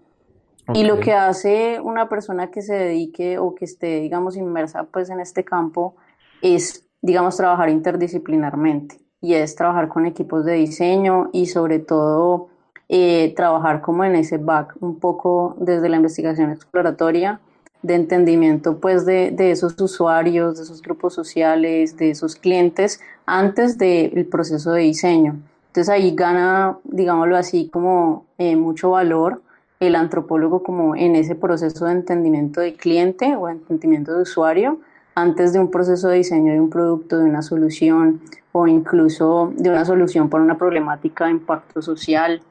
Y 0.73 0.83
lo 0.83 0.99
que 0.99 1.13
hace 1.13 1.79
una 1.81 2.09
persona 2.09 2.51
que 2.51 2.61
se 2.61 2.75
dedique 2.75 3.37
o 3.37 3.55
que 3.55 3.65
esté, 3.65 3.99
digamos, 4.01 4.35
inmersa 4.37 4.83
pues 4.83 5.09
en 5.09 5.19
este 5.19 5.43
campo 5.43 5.95
es, 6.41 6.85
digamos, 7.01 7.37
trabajar 7.37 7.69
interdisciplinarmente 7.69 8.99
y 9.21 9.35
es 9.35 9.55
trabajar 9.55 9.87
con 9.87 10.05
equipos 10.05 10.45
de 10.45 10.53
diseño 10.53 11.29
y 11.31 11.45
sobre 11.47 11.79
todo 11.79 12.49
eh, 12.89 13.33
trabajar 13.35 13.81
como 13.81 14.03
en 14.03 14.15
ese 14.15 14.37
back 14.37 14.75
un 14.81 14.99
poco 14.99 15.55
desde 15.59 15.89
la 15.89 15.97
investigación 15.97 16.51
exploratoria 16.51 17.39
de 17.83 17.95
entendimiento 17.95 18.79
pues 18.79 19.05
de, 19.05 19.31
de 19.31 19.51
esos 19.51 19.79
usuarios, 19.79 20.57
de 20.57 20.63
esos 20.63 20.81
grupos 20.81 21.13
sociales, 21.13 21.97
de 21.97 22.11
esos 22.11 22.35
clientes 22.35 22.99
antes 23.25 23.77
del 23.77 24.25
proceso 24.25 24.73
de 24.73 24.81
diseño. 24.81 25.39
Entonces 25.67 25.89
ahí 25.89 26.13
gana, 26.13 26.77
digámoslo 26.83 27.37
así, 27.37 27.69
como 27.69 28.25
eh, 28.37 28.55
mucho 28.55 28.91
valor 28.91 29.41
el 29.81 29.95
antropólogo 29.95 30.61
como 30.61 30.95
en 30.95 31.15
ese 31.15 31.33
proceso 31.33 31.85
de 31.85 31.93
entendimiento 31.93 32.61
de 32.61 32.75
cliente 32.75 33.35
o 33.35 33.49
entendimiento 33.49 34.15
de 34.15 34.21
usuario 34.21 34.79
antes 35.15 35.53
de 35.53 35.59
un 35.59 35.71
proceso 35.71 36.07
de 36.07 36.17
diseño 36.17 36.53
de 36.53 36.59
un 36.59 36.69
producto, 36.69 37.17
de 37.17 37.25
una 37.25 37.41
solución 37.41 38.21
o 38.51 38.67
incluso 38.67 39.51
de 39.55 39.71
una 39.71 39.83
solución 39.83 40.29
para 40.29 40.43
una 40.43 40.57
problemática 40.57 41.25
de 41.25 41.31
impacto 41.31 41.81
social. 41.81 42.43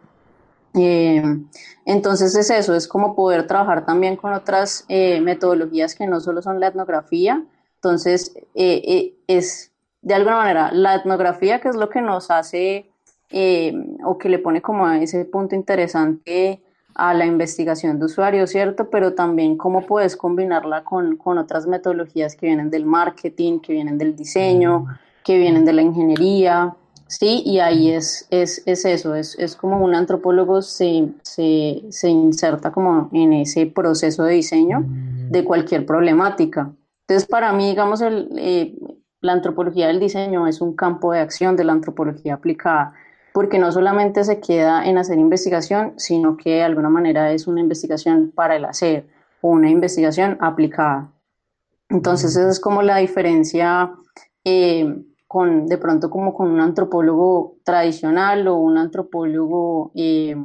Eh, 0.74 1.22
entonces 1.84 2.34
es 2.34 2.50
eso, 2.50 2.74
es 2.74 2.88
como 2.88 3.14
poder 3.14 3.46
trabajar 3.46 3.86
también 3.86 4.16
con 4.16 4.32
otras 4.32 4.84
eh, 4.88 5.20
metodologías 5.20 5.94
que 5.94 6.08
no 6.08 6.18
solo 6.20 6.42
son 6.42 6.58
la 6.58 6.66
etnografía. 6.66 7.44
Entonces 7.76 8.34
eh, 8.56 9.14
es 9.28 9.70
de 10.02 10.14
alguna 10.14 10.36
manera 10.36 10.72
la 10.72 10.96
etnografía 10.96 11.60
que 11.60 11.68
es 11.68 11.76
lo 11.76 11.88
que 11.90 12.00
nos 12.00 12.32
hace 12.32 12.90
o 14.04 14.18
que 14.18 14.28
le 14.28 14.40
pone 14.40 14.60
como 14.60 14.90
ese 14.90 15.24
punto 15.24 15.54
interesante 15.54 16.60
a 17.00 17.14
la 17.14 17.24
investigación 17.24 17.98
de 17.98 18.04
usuarios, 18.04 18.50
¿cierto? 18.50 18.90
Pero 18.90 19.14
también 19.14 19.56
cómo 19.56 19.86
puedes 19.86 20.16
combinarla 20.16 20.84
con, 20.84 21.16
con, 21.16 21.38
otras 21.38 21.66
metodologías 21.66 22.36
que 22.36 22.44
vienen 22.44 22.68
del 22.68 22.84
marketing, 22.84 23.60
que 23.60 23.72
vienen 23.72 23.96
del 23.96 24.14
diseño, 24.14 24.86
que 25.24 25.38
vienen 25.38 25.64
de 25.64 25.72
la 25.72 25.80
ingeniería, 25.80 26.74
¿sí? 27.06 27.42
Y 27.46 27.58
ahí 27.60 27.90
es, 27.90 28.26
es, 28.30 28.62
es 28.66 28.84
eso, 28.84 29.14
es, 29.14 29.34
es, 29.38 29.56
como 29.56 29.82
un 29.82 29.94
antropólogo 29.94 30.60
se, 30.60 31.08
se, 31.22 31.82
se, 31.88 32.10
inserta 32.10 32.70
como 32.70 33.08
en 33.14 33.32
ese 33.32 33.64
proceso 33.64 34.24
de 34.24 34.34
diseño 34.34 34.84
de 34.86 35.42
cualquier 35.42 35.86
problemática. 35.86 36.70
Entonces, 37.08 37.26
para 37.26 37.50
mí, 37.54 37.70
digamos, 37.70 38.02
el, 38.02 38.28
eh, 38.36 38.76
la 39.22 39.32
antropología 39.32 39.86
del 39.86 40.00
diseño 40.00 40.46
es 40.46 40.60
un 40.60 40.76
campo 40.76 41.12
de 41.12 41.20
acción 41.20 41.56
de 41.56 41.64
la 41.64 41.72
antropología 41.72 42.34
aplicada 42.34 42.92
porque 43.32 43.58
no 43.58 43.70
solamente 43.72 44.24
se 44.24 44.40
queda 44.40 44.84
en 44.84 44.98
hacer 44.98 45.18
investigación, 45.18 45.94
sino 45.96 46.36
que 46.36 46.50
de 46.50 46.62
alguna 46.62 46.88
manera 46.88 47.32
es 47.32 47.46
una 47.46 47.60
investigación 47.60 48.32
para 48.34 48.56
el 48.56 48.64
hacer 48.64 49.06
o 49.40 49.50
una 49.50 49.70
investigación 49.70 50.36
aplicada. 50.40 51.10
Entonces 51.88 52.36
esa 52.36 52.48
es 52.48 52.60
como 52.60 52.82
la 52.82 52.98
diferencia 52.98 53.92
eh, 54.44 55.02
con, 55.26 55.66
de 55.66 55.78
pronto 55.78 56.10
como 56.10 56.34
con 56.34 56.50
un 56.50 56.60
antropólogo 56.60 57.56
tradicional 57.64 58.48
o 58.48 58.56
un 58.56 58.78
antropólogo 58.78 59.92
eh, 59.94 60.36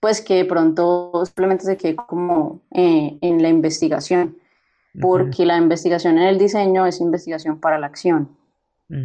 pues 0.00 0.20
que 0.20 0.34
de 0.34 0.44
pronto 0.44 1.24
simplemente 1.24 1.64
se 1.64 1.76
quede 1.76 1.96
como 1.96 2.62
eh, 2.72 3.18
en 3.20 3.42
la 3.42 3.48
investigación, 3.48 4.36
porque 5.00 5.44
la 5.44 5.56
investigación 5.56 6.18
en 6.18 6.28
el 6.28 6.38
diseño 6.38 6.86
es 6.86 7.00
investigación 7.00 7.58
para 7.58 7.78
la 7.78 7.88
acción. 7.88 8.28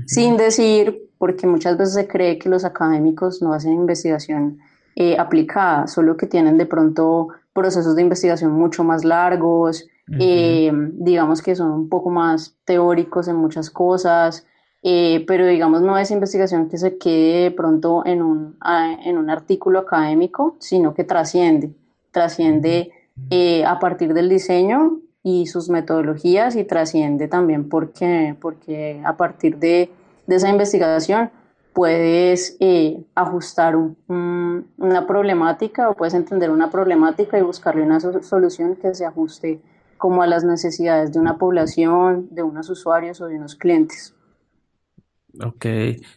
Sin 0.05 0.37
decir, 0.37 1.09
porque 1.17 1.47
muchas 1.47 1.77
veces 1.77 1.95
se 1.95 2.07
cree 2.07 2.37
que 2.37 2.49
los 2.49 2.65
académicos 2.65 3.41
no 3.41 3.53
hacen 3.53 3.73
investigación 3.73 4.59
eh, 4.95 5.17
aplicada, 5.17 5.87
solo 5.87 6.17
que 6.17 6.27
tienen 6.27 6.57
de 6.57 6.65
pronto 6.65 7.29
procesos 7.53 7.95
de 7.95 8.01
investigación 8.01 8.51
mucho 8.51 8.83
más 8.83 9.03
largos, 9.03 9.87
eh, 10.19 10.71
digamos 10.93 11.41
que 11.41 11.55
son 11.55 11.71
un 11.71 11.89
poco 11.89 12.09
más 12.09 12.57
teóricos 12.65 13.27
en 13.27 13.37
muchas 13.37 13.69
cosas, 13.69 14.45
eh, 14.83 15.23
pero 15.25 15.47
digamos 15.47 15.81
no 15.81 15.97
es 15.97 16.11
investigación 16.11 16.67
que 16.69 16.77
se 16.77 16.97
quede 16.97 17.43
de 17.43 17.51
pronto 17.51 18.05
en 18.05 18.21
un, 18.21 18.57
en 19.05 19.17
un 19.17 19.29
artículo 19.29 19.79
académico, 19.79 20.57
sino 20.59 20.93
que 20.93 21.03
trasciende, 21.03 21.71
trasciende 22.11 22.91
a 23.65 23.79
partir 23.79 24.13
del 24.13 24.27
diseño 24.27 24.99
y 25.23 25.47
sus 25.47 25.69
metodologías 25.69 26.55
y 26.55 26.63
trasciende 26.63 27.27
también 27.27 27.69
porque, 27.69 28.35
porque 28.39 29.01
a 29.05 29.17
partir 29.17 29.57
de, 29.57 29.91
de 30.27 30.35
esa 30.35 30.49
investigación 30.49 31.29
puedes 31.73 32.57
eh, 32.59 33.03
ajustar 33.15 33.75
una 33.75 35.07
problemática 35.07 35.89
o 35.89 35.95
puedes 35.95 36.13
entender 36.13 36.49
una 36.49 36.69
problemática 36.69 37.37
y 37.37 37.41
buscarle 37.41 37.83
una 37.83 37.99
solución 37.99 38.75
que 38.75 38.93
se 38.93 39.05
ajuste 39.05 39.61
como 39.97 40.23
a 40.23 40.27
las 40.27 40.43
necesidades 40.43 41.13
de 41.13 41.19
una 41.19 41.37
población, 41.37 42.27
de 42.31 42.43
unos 42.43 42.69
usuarios 42.69 43.21
o 43.21 43.27
de 43.27 43.37
unos 43.37 43.55
clientes. 43.55 44.15
Ok, 45.39 45.65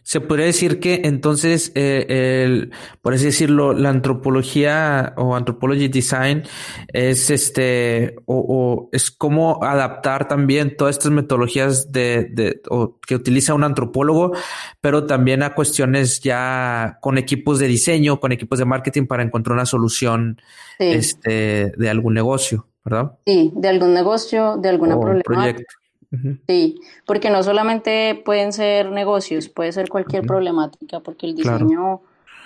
se 0.03 0.19
podría 0.19 0.47
decir 0.47 0.81
que 0.81 1.01
entonces, 1.05 1.71
eh, 1.73 2.43
el, 2.43 2.71
por 3.01 3.13
así 3.13 3.25
decirlo, 3.25 3.71
la 3.71 3.89
antropología 3.89 5.13
o 5.15 5.35
anthropology 5.35 5.87
design 5.87 6.43
es 6.91 7.29
este, 7.29 8.17
o, 8.25 8.89
es 8.91 9.11
como 9.11 9.63
adaptar 9.63 10.27
también 10.27 10.75
todas 10.75 10.97
estas 10.97 11.11
metodologías 11.13 11.93
de, 11.93 12.25
de 12.25 12.61
o, 12.69 12.99
que 13.07 13.15
utiliza 13.15 13.53
un 13.53 13.63
antropólogo, 13.63 14.33
pero 14.81 15.05
también 15.05 15.43
a 15.43 15.55
cuestiones 15.55 16.19
ya 16.19 16.97
con 17.01 17.17
equipos 17.17 17.59
de 17.59 17.67
diseño, 17.67 18.19
con 18.19 18.33
equipos 18.33 18.59
de 18.59 18.65
marketing 18.65 19.05
para 19.05 19.23
encontrar 19.23 19.53
una 19.53 19.65
solución 19.65 20.41
este, 20.77 21.71
de 21.77 21.89
algún 21.89 22.15
negocio, 22.15 22.67
¿verdad? 22.83 23.13
Sí, 23.25 23.53
de 23.55 23.69
algún 23.69 23.93
negocio, 23.93 24.57
de 24.57 24.69
alguna 24.69 24.99
problemática. 24.99 25.63
Sí, 26.47 26.79
porque 27.05 27.29
no 27.29 27.43
solamente 27.43 28.21
pueden 28.25 28.53
ser 28.53 28.91
negocios, 28.91 29.49
puede 29.49 29.71
ser 29.71 29.89
cualquier 29.89 30.25
problemática, 30.25 30.99
porque 30.99 31.25
el 31.27 31.35
diseño 31.35 32.01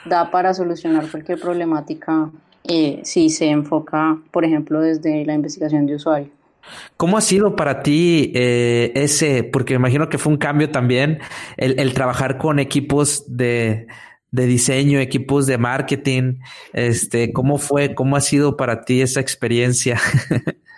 da 0.05 0.31
para 0.31 0.53
solucionar 0.53 1.09
cualquier 1.09 1.39
problemática 1.39 2.31
eh, 2.63 3.01
si 3.03 3.29
se 3.29 3.49
enfoca, 3.49 4.17
por 4.31 4.45
ejemplo, 4.45 4.81
desde 4.81 5.25
la 5.25 5.33
investigación 5.33 5.85
de 5.85 5.95
usuario. 5.95 6.29
¿Cómo 6.97 7.17
ha 7.17 7.21
sido 7.21 7.55
para 7.55 7.81
ti 7.81 8.31
eh, 8.35 8.91
ese? 8.95 9.43
Porque 9.43 9.73
me 9.73 9.79
imagino 9.79 10.09
que 10.09 10.17
fue 10.17 10.33
un 10.33 10.37
cambio 10.37 10.69
también 10.69 11.19
el, 11.57 11.93
trabajar 11.93 12.37
con 12.37 12.59
equipos 12.59 13.23
de, 13.27 13.87
de, 14.31 14.45
diseño, 14.45 14.99
equipos 14.99 15.47
de 15.47 15.57
marketing. 15.57 16.35
Este, 16.73 17.31
¿cómo 17.33 17.57
fue? 17.57 17.95
¿Cómo 17.95 18.15
ha 18.15 18.21
sido 18.21 18.57
para 18.57 18.81
ti 18.81 19.01
esa 19.01 19.19
experiencia? 19.19 19.99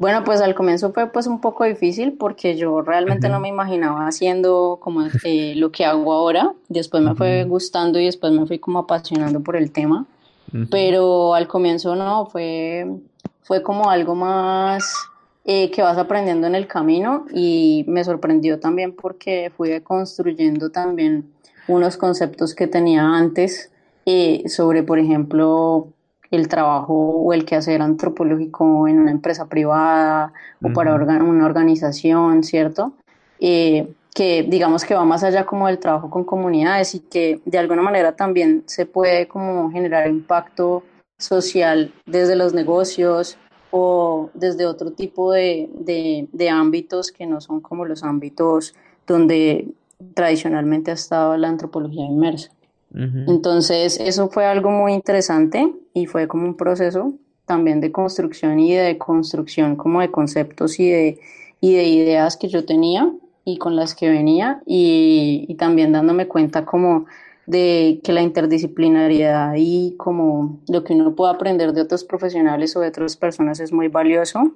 Bueno, 0.00 0.24
pues 0.24 0.40
al 0.40 0.54
comienzo 0.54 0.94
fue 0.94 1.12
pues 1.12 1.26
un 1.26 1.42
poco 1.42 1.64
difícil 1.64 2.14
porque 2.14 2.56
yo 2.56 2.80
realmente 2.80 3.28
no 3.28 3.38
me 3.38 3.48
imaginaba 3.48 4.06
haciendo 4.06 4.78
como 4.80 5.02
eh, 5.24 5.52
lo 5.56 5.70
que 5.72 5.84
hago 5.84 6.14
ahora. 6.14 6.54
Después 6.70 7.02
me 7.02 7.14
fue 7.14 7.44
gustando 7.44 8.00
y 8.00 8.06
después 8.06 8.32
me 8.32 8.46
fui 8.46 8.58
como 8.58 8.78
apasionando 8.78 9.40
por 9.40 9.56
el 9.56 9.70
tema. 9.72 10.06
Pero 10.70 11.34
al 11.34 11.46
comienzo 11.46 11.94
no, 11.96 12.24
fue, 12.24 12.86
fue 13.42 13.62
como 13.62 13.90
algo 13.90 14.14
más 14.14 14.90
eh, 15.44 15.70
que 15.70 15.82
vas 15.82 15.98
aprendiendo 15.98 16.46
en 16.46 16.54
el 16.54 16.66
camino 16.66 17.26
y 17.34 17.84
me 17.86 18.02
sorprendió 18.02 18.58
también 18.58 18.96
porque 18.96 19.52
fui 19.54 19.78
construyendo 19.82 20.70
también 20.70 21.30
unos 21.68 21.98
conceptos 21.98 22.54
que 22.54 22.66
tenía 22.66 23.02
antes 23.02 23.70
eh, 24.06 24.44
sobre, 24.46 24.82
por 24.82 24.98
ejemplo, 24.98 25.88
el 26.30 26.48
trabajo 26.48 26.94
o 26.94 27.32
el 27.32 27.44
quehacer 27.44 27.82
antropológico 27.82 28.86
en 28.86 29.00
una 29.00 29.10
empresa 29.10 29.48
privada 29.48 30.32
o 30.62 30.72
para 30.72 30.94
una 30.94 31.46
organización, 31.46 32.44
¿cierto? 32.44 32.92
Eh, 33.40 33.92
que 34.14 34.42
digamos 34.42 34.84
que 34.84 34.94
va 34.94 35.04
más 35.04 35.22
allá 35.22 35.46
como 35.46 35.66
del 35.66 35.78
trabajo 35.78 36.10
con 36.10 36.24
comunidades 36.24 36.94
y 36.94 37.00
que 37.00 37.40
de 37.44 37.58
alguna 37.58 37.82
manera 37.82 38.16
también 38.16 38.64
se 38.66 38.86
puede 38.86 39.28
como 39.28 39.70
generar 39.70 40.08
impacto 40.08 40.82
social 41.18 41.92
desde 42.06 42.36
los 42.36 42.52
negocios 42.54 43.38
o 43.70 44.30
desde 44.34 44.66
otro 44.66 44.90
tipo 44.90 45.32
de, 45.32 45.68
de, 46.32 46.50
ámbitos 46.50 47.12
que 47.12 47.26
no 47.26 47.40
son 47.40 47.60
como 47.60 47.84
los 47.84 48.02
ámbitos 48.02 48.74
donde 49.06 49.68
tradicionalmente 50.14 50.90
ha 50.90 50.94
estado 50.94 51.36
la 51.36 51.48
antropología 51.48 52.04
inmersa. 52.04 52.50
Entonces, 52.92 54.00
eso 54.00 54.28
fue 54.30 54.46
algo 54.46 54.70
muy 54.70 54.92
interesante 54.92 55.72
y 55.94 56.06
fue 56.06 56.26
como 56.26 56.44
un 56.44 56.56
proceso 56.56 57.12
también 57.46 57.80
de 57.80 57.92
construcción 57.92 58.58
y 58.58 58.74
de 58.74 58.98
construcción 58.98 59.76
como 59.76 60.00
de 60.00 60.10
conceptos 60.10 60.78
y 60.80 60.90
de, 60.90 61.18
y 61.60 61.74
de 61.74 61.84
ideas 61.84 62.36
que 62.36 62.48
yo 62.48 62.64
tenía 62.64 63.12
y 63.44 63.58
con 63.58 63.76
las 63.76 63.94
que 63.94 64.08
venía 64.08 64.62
y, 64.66 65.54
también 65.58 65.92
dándome 65.92 66.26
cuenta 66.26 66.64
como 66.64 67.06
de 67.46 68.00
que 68.04 68.12
la 68.12 68.22
interdisciplinariedad 68.22 69.54
y 69.56 69.94
como 69.96 70.60
lo 70.68 70.84
que 70.84 70.94
uno 70.94 71.14
puede 71.14 71.32
aprender 71.32 71.72
de 71.72 71.82
otros 71.82 72.04
profesionales 72.04 72.76
o 72.76 72.80
de 72.80 72.88
otras 72.88 73.16
personas 73.16 73.60
es 73.60 73.72
muy 73.72 73.88
valioso 73.88 74.52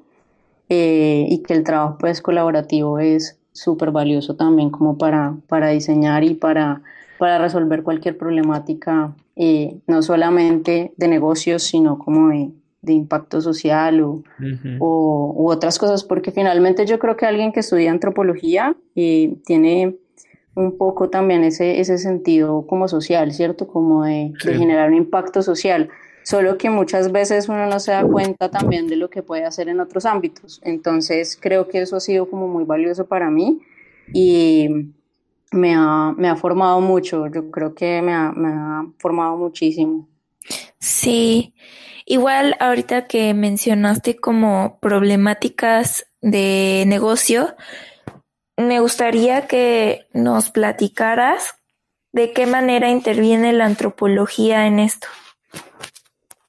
eh, 0.69 1.27
y 1.29 1.39
que 1.39 1.55
el 1.55 1.65
trabajo 1.65 1.99
pues 1.99 2.23
colaborativo 2.23 2.99
es 2.99 3.39
súper 3.53 3.91
valioso 3.91 4.37
también 4.37 4.71
como 4.71 4.97
para, 4.97 5.35
para 5.49 5.71
diseñar 5.71 6.25
y 6.25 6.35
para, 6.35 6.83
para 7.19 7.39
resolver 7.39 7.83
cualquier 7.83 8.17
problemática, 8.17 9.15
eh, 9.37 9.77
no 9.87 10.03
solamente 10.03 10.93
de 10.97 11.09
negocios, 11.09 11.63
sino 11.63 11.99
como 11.99 12.29
de, 12.29 12.51
de 12.83 12.93
impacto 12.93 13.41
social 13.41 14.01
o, 14.03 14.23
o, 14.79 15.33
u 15.37 15.51
otras 15.51 15.79
cosas, 15.79 16.05
porque 16.05 16.31
finalmente 16.31 16.87
yo 16.87 16.99
creo 16.99 17.17
que 17.17 17.27
alguien 17.27 17.53
que 17.53 17.61
estudia 17.61 17.91
antropología 17.91 18.77
eh, 18.95 19.35
tiene 19.45 19.97
un 20.55 20.79
poco 20.79 21.11
también 21.11 21.45
ese, 21.45 21.81
ese 21.81 21.99
sentido 21.99 22.67
como 22.67 22.87
social, 22.89 23.33
¿cierto? 23.33 23.67
Como 23.67 24.05
de, 24.05 24.33
generar 24.41 24.91
un 24.91 24.97
impacto 24.97 25.43
social, 25.43 25.89
solo 26.23 26.59
que 26.59 26.71
muchas 26.71 27.11
veces 27.11 27.49
uno 27.49 27.67
no 27.67 27.81
se 27.81 27.93
da 27.93 28.05
cuenta 28.05 28.51
también 28.51 28.87
de 28.87 28.97
lo 28.97 29.11
que 29.11 29.23
puede 29.23 29.45
hacer 29.45 29.69
en 29.69 29.81
otros 29.81 30.07
ámbitos. 30.07 30.61
Entonces 30.65 31.37
creo 31.41 31.69
que 31.69 31.83
eso 31.83 31.97
ha 31.97 32.01
sido 32.01 32.31
como 32.31 32.47
muy 32.47 32.65
valioso 32.65 33.07
para 33.07 33.31
mí 33.31 33.61
y 34.13 34.93
me 35.55 35.75
ha, 35.75 36.13
me 36.17 36.29
ha 36.29 36.37
formado 36.37 36.81
mucho, 36.81 37.29
yo 37.29 37.51
creo 37.51 37.75
que 37.75 38.03
me 38.03 38.13
ha, 38.13 38.33
me 38.33 38.49
ha 38.49 38.85
formado 38.99 39.37
muchísimo. 39.37 40.09
Sí, 40.79 41.55
igual 42.05 42.57
ahorita 42.61 43.07
que 43.07 43.33
mencionaste 43.35 44.17
como 44.17 44.79
problemáticas 44.81 46.07
de 46.21 46.85
negocio, 46.87 47.55
me 48.57 48.81
gustaría 48.81 49.47
que 49.47 50.07
nos 50.13 50.51
platicaras 50.51 51.55
de 52.13 52.33
qué 52.33 52.47
manera 52.47 52.91
interviene 52.91 53.53
la 53.53 53.65
antropología 53.65 54.67
en 54.67 54.79
esto. 54.79 55.09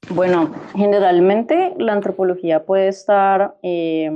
Bueno, 0.08 0.54
generalmente 0.74 1.74
la 1.78 1.92
antropología 1.92 2.64
puede 2.64 2.88
estar, 2.88 3.56
eh, 3.62 4.10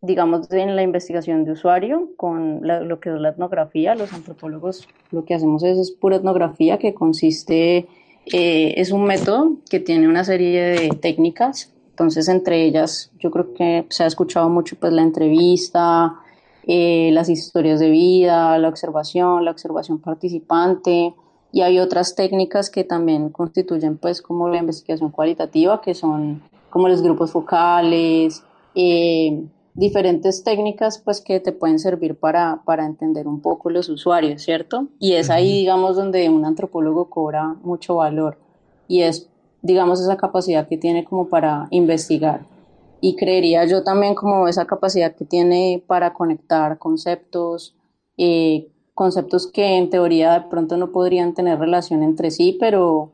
digamos, 0.00 0.50
en 0.52 0.76
la 0.76 0.82
investigación 0.82 1.44
de 1.44 1.52
usuario 1.52 2.10
con 2.16 2.60
lo 2.62 3.00
que 3.00 3.10
es 3.10 3.20
la 3.20 3.30
etnografía. 3.30 3.94
Los 3.94 4.12
antropólogos 4.12 4.88
lo 5.10 5.24
que 5.24 5.34
hacemos 5.34 5.62
es, 5.62 5.90
pura 5.90 6.16
etnografía 6.16 6.78
que 6.78 6.94
consiste, 6.94 7.88
eh, 8.26 8.74
es 8.76 8.92
un 8.92 9.04
método 9.04 9.56
que 9.68 9.80
tiene 9.80 10.08
una 10.08 10.24
serie 10.24 10.62
de 10.62 10.88
técnicas. 10.90 11.72
Entonces, 11.90 12.28
entre 12.28 12.64
ellas, 12.64 13.10
yo 13.18 13.30
creo 13.30 13.54
que 13.54 13.86
se 13.88 14.04
ha 14.04 14.06
escuchado 14.06 14.48
mucho 14.48 14.76
pues 14.78 14.92
la 14.92 15.02
entrevista, 15.02 16.14
eh, 16.66 17.10
las 17.12 17.28
historias 17.28 17.80
de 17.80 17.90
vida, 17.90 18.56
la 18.58 18.68
observación, 18.68 19.44
la 19.44 19.50
observación 19.50 19.98
participante 19.98 21.14
y 21.50 21.62
hay 21.62 21.78
otras 21.78 22.14
técnicas 22.14 22.70
que 22.70 22.84
también 22.84 23.30
constituyen 23.30 23.96
pues 23.96 24.20
como 24.20 24.48
la 24.48 24.58
investigación 24.58 25.10
cualitativa 25.10 25.80
que 25.80 25.94
son 25.94 26.42
como 26.70 26.88
los 26.88 27.02
grupos 27.02 27.32
focales, 27.32 28.44
eh, 28.74 29.42
diferentes 29.78 30.42
técnicas 30.42 30.98
pues 30.98 31.20
que 31.20 31.38
te 31.38 31.52
pueden 31.52 31.78
servir 31.78 32.16
para, 32.16 32.62
para 32.64 32.84
entender 32.84 33.28
un 33.28 33.40
poco 33.40 33.70
los 33.70 33.88
usuarios, 33.88 34.42
¿cierto? 34.42 34.88
Y 34.98 35.12
es 35.12 35.30
ahí 35.30 35.58
digamos 35.60 35.94
donde 35.94 36.28
un 36.28 36.44
antropólogo 36.44 37.08
cobra 37.08 37.54
mucho 37.62 37.94
valor 37.94 38.38
y 38.88 39.02
es 39.02 39.28
digamos 39.62 40.00
esa 40.00 40.16
capacidad 40.16 40.66
que 40.66 40.78
tiene 40.78 41.04
como 41.04 41.28
para 41.28 41.68
investigar 41.70 42.40
y 43.00 43.14
creería 43.14 43.66
yo 43.66 43.84
también 43.84 44.16
como 44.16 44.48
esa 44.48 44.66
capacidad 44.66 45.14
que 45.14 45.24
tiene 45.24 45.80
para 45.86 46.12
conectar 46.12 46.78
conceptos, 46.78 47.76
eh, 48.16 48.66
conceptos 48.94 49.46
que 49.46 49.76
en 49.76 49.90
teoría 49.90 50.32
de 50.32 50.48
pronto 50.48 50.76
no 50.76 50.90
podrían 50.90 51.34
tener 51.34 51.60
relación 51.60 52.02
entre 52.02 52.32
sí, 52.32 52.56
pero, 52.58 53.12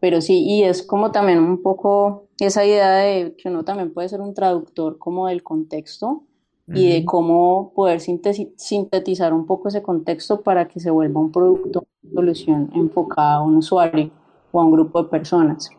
pero 0.00 0.22
sí, 0.22 0.44
y 0.44 0.62
es 0.62 0.82
como 0.82 1.12
también 1.12 1.40
un 1.40 1.62
poco 1.62 2.25
esa 2.38 2.64
idea 2.64 2.90
de 2.90 3.34
que 3.36 3.48
uno 3.48 3.64
también 3.64 3.92
puede 3.92 4.08
ser 4.08 4.20
un 4.20 4.34
traductor 4.34 4.98
como 4.98 5.28
del 5.28 5.42
contexto 5.42 6.22
y 6.68 6.90
de 6.90 7.04
cómo 7.04 7.72
poder 7.74 8.00
sintetizar 8.00 9.32
un 9.32 9.46
poco 9.46 9.68
ese 9.68 9.82
contexto 9.82 10.40
para 10.40 10.66
que 10.66 10.80
se 10.80 10.90
vuelva 10.90 11.20
un 11.20 11.30
producto, 11.30 11.86
una 12.02 12.12
solución 12.14 12.70
enfocada 12.74 13.36
a 13.36 13.42
un 13.42 13.58
usuario 13.58 14.10
o 14.50 14.60
a 14.60 14.64
un 14.64 14.72
grupo 14.72 15.04
de 15.04 15.08
personas. 15.08 15.70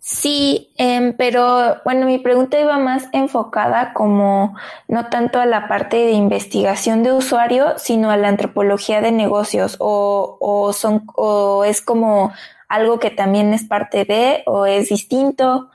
Sí, 0.00 0.72
em, 0.78 1.14
pero 1.16 1.76
bueno, 1.84 2.06
mi 2.06 2.18
pregunta 2.18 2.58
iba 2.58 2.78
más 2.78 3.08
enfocada 3.12 3.92
como 3.92 4.56
no 4.88 5.10
tanto 5.10 5.38
a 5.38 5.44
la 5.44 5.68
parte 5.68 5.98
de 5.98 6.12
investigación 6.12 7.02
de 7.02 7.12
usuario, 7.12 7.74
sino 7.76 8.10
a 8.10 8.16
la 8.16 8.28
antropología 8.28 9.02
de 9.02 9.12
negocios, 9.12 9.76
o, 9.80 10.38
o 10.40 10.72
son, 10.72 11.04
o 11.14 11.64
es 11.64 11.82
como 11.82 12.32
algo 12.68 12.98
que 12.98 13.10
también 13.10 13.52
es 13.54 13.64
parte 13.64 14.04
de, 14.04 14.42
o 14.46 14.66
es 14.66 14.90
distinto. 14.90 15.70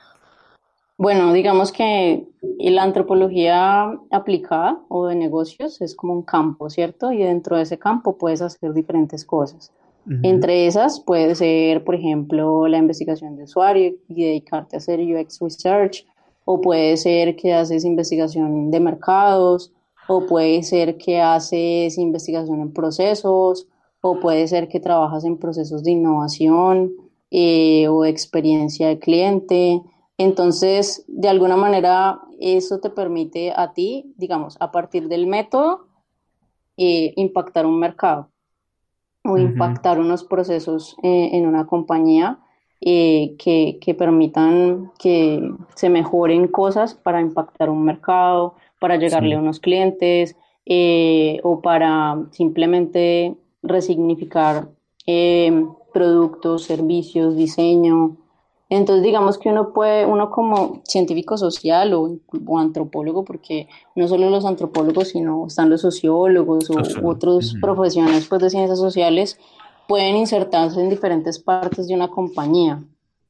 Bueno, 0.96 1.32
digamos 1.32 1.72
que 1.72 2.24
la 2.58 2.84
antropología 2.84 3.90
aplicada 4.10 4.78
o 4.88 5.06
de 5.08 5.16
negocios 5.16 5.80
es 5.80 5.96
como 5.96 6.12
un 6.12 6.22
campo, 6.22 6.70
¿cierto? 6.70 7.10
Y 7.10 7.18
dentro 7.18 7.56
de 7.56 7.64
ese 7.64 7.78
campo 7.78 8.16
puedes 8.16 8.40
hacer 8.42 8.72
diferentes 8.72 9.24
cosas. 9.24 9.72
Entre 10.22 10.66
esas 10.66 11.00
puede 11.00 11.34
ser, 11.34 11.82
por 11.82 11.94
ejemplo, 11.94 12.68
la 12.68 12.76
investigación 12.76 13.36
de 13.36 13.44
usuario 13.44 13.94
y 14.06 14.24
dedicarte 14.24 14.76
a 14.76 14.78
hacer 14.78 15.00
UX 15.00 15.40
Research, 15.40 16.06
o 16.44 16.60
puede 16.60 16.98
ser 16.98 17.36
que 17.36 17.54
haces 17.54 17.86
investigación 17.86 18.70
de 18.70 18.80
mercados, 18.80 19.72
o 20.06 20.26
puede 20.26 20.62
ser 20.62 20.98
que 20.98 21.22
haces 21.22 21.96
investigación 21.96 22.60
en 22.60 22.74
procesos, 22.74 23.66
o 24.06 24.20
puede 24.20 24.46
ser 24.48 24.68
que 24.68 24.80
trabajas 24.80 25.24
en 25.24 25.38
procesos 25.38 25.82
de 25.82 25.92
innovación 25.92 26.92
eh, 27.30 27.88
o 27.88 28.04
experiencia 28.04 28.86
de 28.88 28.98
cliente. 28.98 29.80
Entonces, 30.18 31.06
de 31.08 31.30
alguna 31.30 31.56
manera, 31.56 32.20
eso 32.38 32.80
te 32.80 32.90
permite 32.90 33.54
a 33.56 33.72
ti, 33.72 34.12
digamos, 34.18 34.58
a 34.60 34.70
partir 34.70 35.08
del 35.08 35.26
método, 35.26 35.86
eh, 36.76 37.14
impactar 37.16 37.64
un 37.64 37.78
mercado 37.78 38.28
o 39.22 39.38
impactar 39.38 39.98
unos 39.98 40.22
procesos 40.22 40.96
eh, 41.02 41.30
en 41.32 41.46
una 41.46 41.66
compañía 41.66 42.40
eh, 42.82 43.36
que, 43.38 43.78
que, 43.80 43.94
permitan 43.94 44.92
que 44.98 45.50
se 45.76 45.88
mejoren 45.88 46.46
cosas 46.46 46.92
para 46.92 47.22
impactar 47.22 47.70
un 47.70 47.84
mercado, 47.84 48.54
para 48.78 48.96
llegarle 48.96 49.34
a 49.34 49.38
unos 49.38 49.60
clientes 49.60 50.36
o 51.42 51.60
para 51.62 52.18
simplemente 52.32 53.38
resignificar 53.64 54.68
productos, 55.92 56.64
servicios, 56.64 57.36
diseño, 57.36 58.16
entonces, 58.70 59.04
digamos 59.04 59.38
que 59.38 59.50
uno 59.50 59.72
puede, 59.72 60.06
uno 60.06 60.30
como 60.30 60.80
científico 60.84 61.36
social 61.36 61.92
o, 61.94 62.18
antropólogo, 62.58 63.24
porque 63.24 63.68
no 63.94 64.08
solo 64.08 64.30
los 64.30 64.44
antropólogos, 64.44 65.08
sino 65.08 65.46
están 65.46 65.68
los 65.68 65.82
sociólogos 65.82 66.70
o 66.70 67.08
otros 67.08 67.54
profesionales 67.60 68.26
pues, 68.28 68.40
de 68.40 68.50
ciencias 68.50 68.78
sociales, 68.78 69.38
pueden 69.86 70.16
insertarse 70.16 70.80
en 70.80 70.88
diferentes 70.88 71.38
partes 71.38 71.88
de 71.88 71.94
una 71.94 72.08
compañía, 72.08 72.82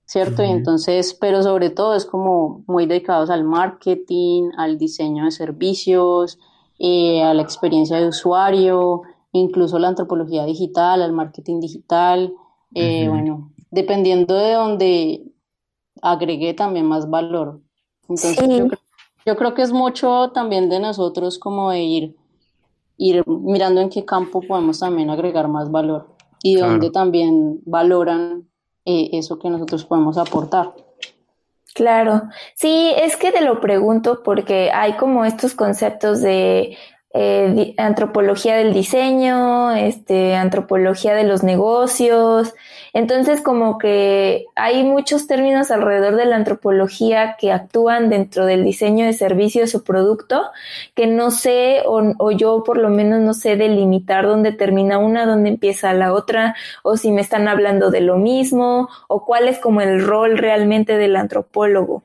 ¿cierto? 0.06 0.44
Y 0.44 0.50
entonces, 0.50 1.14
pero 1.14 1.42
sobre 1.42 1.70
todo 1.70 1.96
es 1.96 2.04
como 2.04 2.62
muy 2.68 2.86
dedicados 2.86 3.28
al 3.28 3.42
marketing, 3.42 4.50
al 4.56 4.78
diseño 4.78 5.24
de 5.24 5.32
servicios, 5.32 6.38
eh, 6.78 7.24
a 7.24 7.34
la 7.34 7.42
experiencia 7.42 7.98
de 7.98 8.06
usuario, 8.06 9.02
incluso 9.34 9.78
la 9.78 9.88
antropología 9.88 10.46
digital, 10.46 11.02
al 11.02 11.12
marketing 11.12 11.60
digital, 11.60 12.32
eh, 12.72 13.08
bueno, 13.08 13.52
dependiendo 13.70 14.36
de 14.36 14.52
donde 14.52 15.24
agregue 16.00 16.54
también 16.54 16.86
más 16.86 17.10
valor. 17.10 17.60
Entonces, 18.08 18.36
yo, 19.26 19.36
creo, 19.36 19.54
que 19.54 19.62
es 19.62 19.72
mucho 19.72 20.30
también 20.32 20.68
de 20.68 20.78
nosotros 20.78 21.38
como 21.38 21.70
de 21.70 21.82
ir, 21.82 22.16
ir 22.96 23.24
mirando 23.26 23.80
en 23.80 23.90
qué 23.90 24.04
campo 24.04 24.40
podemos 24.40 24.78
también 24.78 25.10
agregar 25.10 25.48
más 25.48 25.70
valor 25.70 26.14
y 26.42 26.56
donde 26.56 26.90
también 26.90 27.60
valoran 27.64 28.48
eh, 28.84 29.10
eso 29.12 29.38
que 29.38 29.50
nosotros 29.50 29.84
podemos 29.84 30.16
aportar. 30.16 30.74
Claro, 31.74 32.22
sí, 32.54 32.92
es 32.96 33.16
que 33.16 33.32
te 33.32 33.40
lo 33.40 33.60
pregunto 33.60 34.22
porque 34.22 34.70
hay 34.70 34.92
como 34.92 35.24
estos 35.24 35.54
conceptos 35.54 36.20
de 36.20 36.76
eh, 37.16 37.74
antropología 37.78 38.56
del 38.56 38.74
diseño, 38.74 39.70
este, 39.76 40.34
antropología 40.34 41.14
de 41.14 41.22
los 41.22 41.44
negocios. 41.44 42.52
Entonces, 42.92 43.40
como 43.40 43.78
que 43.78 44.46
hay 44.56 44.82
muchos 44.82 45.28
términos 45.28 45.70
alrededor 45.70 46.16
de 46.16 46.26
la 46.26 46.34
antropología 46.34 47.36
que 47.38 47.52
actúan 47.52 48.10
dentro 48.10 48.46
del 48.46 48.64
diseño 48.64 49.06
de 49.06 49.12
servicios 49.12 49.76
o 49.76 49.84
producto 49.84 50.42
que 50.96 51.06
no 51.06 51.30
sé, 51.30 51.82
o, 51.86 52.02
o 52.18 52.30
yo 52.32 52.64
por 52.64 52.78
lo 52.78 52.90
menos 52.90 53.20
no 53.20 53.32
sé 53.32 53.56
delimitar 53.56 54.26
dónde 54.26 54.50
termina 54.50 54.98
una, 54.98 55.24
dónde 55.24 55.50
empieza 55.50 55.92
la 55.92 56.12
otra, 56.12 56.56
o 56.82 56.96
si 56.96 57.12
me 57.12 57.20
están 57.20 57.46
hablando 57.46 57.92
de 57.92 58.00
lo 58.00 58.16
mismo, 58.16 58.88
o 59.08 59.24
cuál 59.24 59.46
es 59.46 59.60
como 59.60 59.80
el 59.80 60.04
rol 60.04 60.36
realmente 60.36 60.98
del 60.98 61.14
antropólogo. 61.14 62.02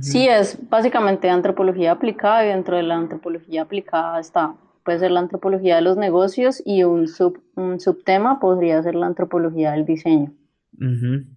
Sí, 0.00 0.28
es 0.28 0.58
básicamente 0.68 1.28
antropología 1.28 1.92
aplicada 1.92 2.44
y 2.44 2.48
dentro 2.48 2.76
de 2.76 2.82
la 2.82 2.96
antropología 2.96 3.62
aplicada 3.62 4.20
está, 4.20 4.54
puede 4.84 4.98
ser 4.98 5.10
la 5.10 5.20
antropología 5.20 5.76
de 5.76 5.82
los 5.82 5.96
negocios 5.96 6.62
y 6.64 6.84
un, 6.84 7.08
sub, 7.08 7.40
un 7.56 7.80
subtema 7.80 8.40
podría 8.40 8.82
ser 8.82 8.94
la 8.94 9.06
antropología 9.06 9.72
del 9.72 9.84
diseño. 9.84 10.32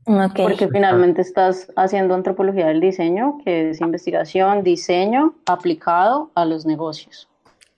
Porque 0.05 0.67
finalmente 0.71 1.21
estás 1.21 1.71
haciendo 1.75 2.15
antropología 2.15 2.67
del 2.67 2.79
diseño, 2.79 3.37
que 3.43 3.69
es 3.69 3.81
investigación, 3.81 4.63
diseño 4.63 5.35
aplicado 5.45 6.31
a 6.35 6.45
los 6.45 6.65
negocios. 6.65 7.27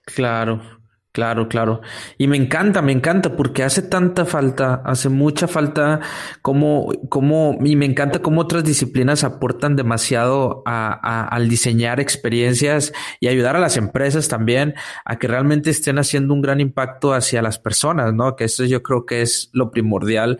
Claro, 0.04 0.60
Claro, 1.18 1.48
claro. 1.48 1.80
Y 2.16 2.28
me 2.28 2.36
encanta, 2.36 2.80
me 2.80 2.92
encanta 2.92 3.34
porque 3.34 3.64
hace 3.64 3.82
tanta 3.82 4.24
falta, 4.24 4.82
hace 4.84 5.08
mucha 5.08 5.48
falta 5.48 5.98
como, 6.42 6.92
como, 7.08 7.58
y 7.60 7.74
me 7.74 7.86
encanta 7.86 8.20
cómo 8.22 8.42
otras 8.42 8.62
disciplinas 8.62 9.24
aportan 9.24 9.74
demasiado 9.74 10.62
a, 10.64 11.26
al 11.26 11.48
diseñar 11.48 11.98
experiencias 11.98 12.92
y 13.18 13.26
ayudar 13.26 13.56
a 13.56 13.58
las 13.58 13.76
empresas 13.76 14.28
también 14.28 14.74
a 15.04 15.18
que 15.18 15.26
realmente 15.26 15.70
estén 15.70 15.98
haciendo 15.98 16.34
un 16.34 16.40
gran 16.40 16.60
impacto 16.60 17.12
hacia 17.12 17.42
las 17.42 17.58
personas, 17.58 18.14
¿no? 18.14 18.36
Que 18.36 18.44
eso 18.44 18.64
yo 18.64 18.84
creo 18.84 19.04
que 19.04 19.22
es 19.22 19.50
lo 19.52 19.72
primordial 19.72 20.38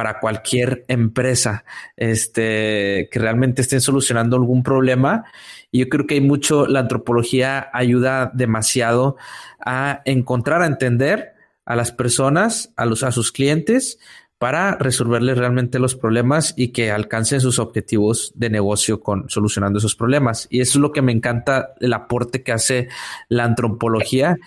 para 0.00 0.18
cualquier 0.18 0.86
empresa, 0.88 1.66
este, 1.94 3.10
que 3.12 3.18
realmente 3.18 3.60
estén 3.60 3.82
solucionando 3.82 4.34
algún 4.34 4.62
problema. 4.62 5.24
Y 5.70 5.80
yo 5.80 5.90
creo 5.90 6.06
que 6.06 6.14
hay 6.14 6.22
mucho, 6.22 6.66
la 6.66 6.80
antropología 6.80 7.68
ayuda 7.74 8.30
demasiado 8.32 9.18
a 9.62 10.00
encontrar, 10.06 10.62
a 10.62 10.66
entender 10.66 11.34
a 11.66 11.76
las 11.76 11.92
personas, 11.92 12.72
a, 12.76 12.86
los, 12.86 13.02
a 13.02 13.12
sus 13.12 13.30
clientes, 13.30 13.98
para 14.38 14.74
resolverles 14.76 15.36
realmente 15.36 15.78
los 15.78 15.96
problemas 15.96 16.54
y 16.56 16.68
que 16.68 16.90
alcancen 16.90 17.42
sus 17.42 17.58
objetivos 17.58 18.32
de 18.34 18.48
negocio 18.48 19.02
con 19.02 19.28
solucionando 19.28 19.80
esos 19.80 19.96
problemas. 19.96 20.46
Y 20.48 20.62
eso 20.62 20.78
es 20.78 20.80
lo 20.80 20.92
que 20.92 21.02
me 21.02 21.12
encanta, 21.12 21.74
el 21.78 21.92
aporte 21.92 22.42
que 22.42 22.52
hace 22.52 22.88
la 23.28 23.44
antropología 23.44 24.38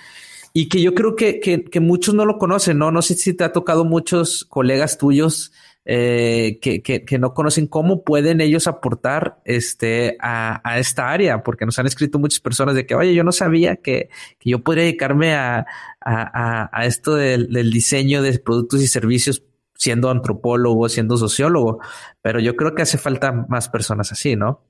y 0.53 0.69
que 0.69 0.81
yo 0.81 0.93
creo 0.93 1.15
que, 1.15 1.39
que, 1.39 1.63
que 1.63 1.79
muchos 1.79 2.13
no 2.13 2.25
lo 2.25 2.37
conocen, 2.37 2.77
¿no? 2.77 2.91
No 2.91 3.01
sé 3.01 3.15
si 3.15 3.33
te 3.33 3.43
ha 3.43 3.51
tocado 3.51 3.85
muchos 3.85 4.45
colegas 4.45 4.99
tuyos 4.99 5.51
eh, 5.85 6.59
que, 6.61 6.81
que, 6.81 7.19
no 7.19 7.33
conocen 7.33 7.67
cómo 7.67 8.03
pueden 8.03 8.39
ellos 8.39 8.67
aportar 8.67 9.41
este, 9.43 10.15
a, 10.21 10.61
a, 10.63 10.79
esta 10.79 11.09
área, 11.09 11.43
porque 11.43 11.65
nos 11.65 11.77
han 11.79 11.87
escrito 11.87 12.19
muchas 12.19 12.39
personas 12.39 12.75
de 12.75 12.85
que, 12.85 12.95
oye, 12.95 13.13
yo 13.13 13.23
no 13.23 13.33
sabía 13.33 13.77
que, 13.77 14.09
que 14.39 14.49
yo 14.51 14.63
podría 14.63 14.85
dedicarme 14.85 15.33
a, 15.33 15.65
a, 15.99 16.69
a 16.71 16.85
esto 16.85 17.15
del, 17.15 17.51
del, 17.51 17.71
diseño 17.71 18.21
de 18.21 18.39
productos 18.39 18.81
y 18.81 18.87
servicios 18.87 19.43
siendo 19.75 20.09
antropólogo, 20.09 20.87
siendo 20.87 21.17
sociólogo, 21.17 21.79
pero 22.21 22.39
yo 22.39 22.55
creo 22.55 22.75
que 22.75 22.83
hace 22.83 22.97
falta 22.97 23.31
más 23.49 23.67
personas 23.67 24.11
así, 24.11 24.35
¿no? 24.37 24.61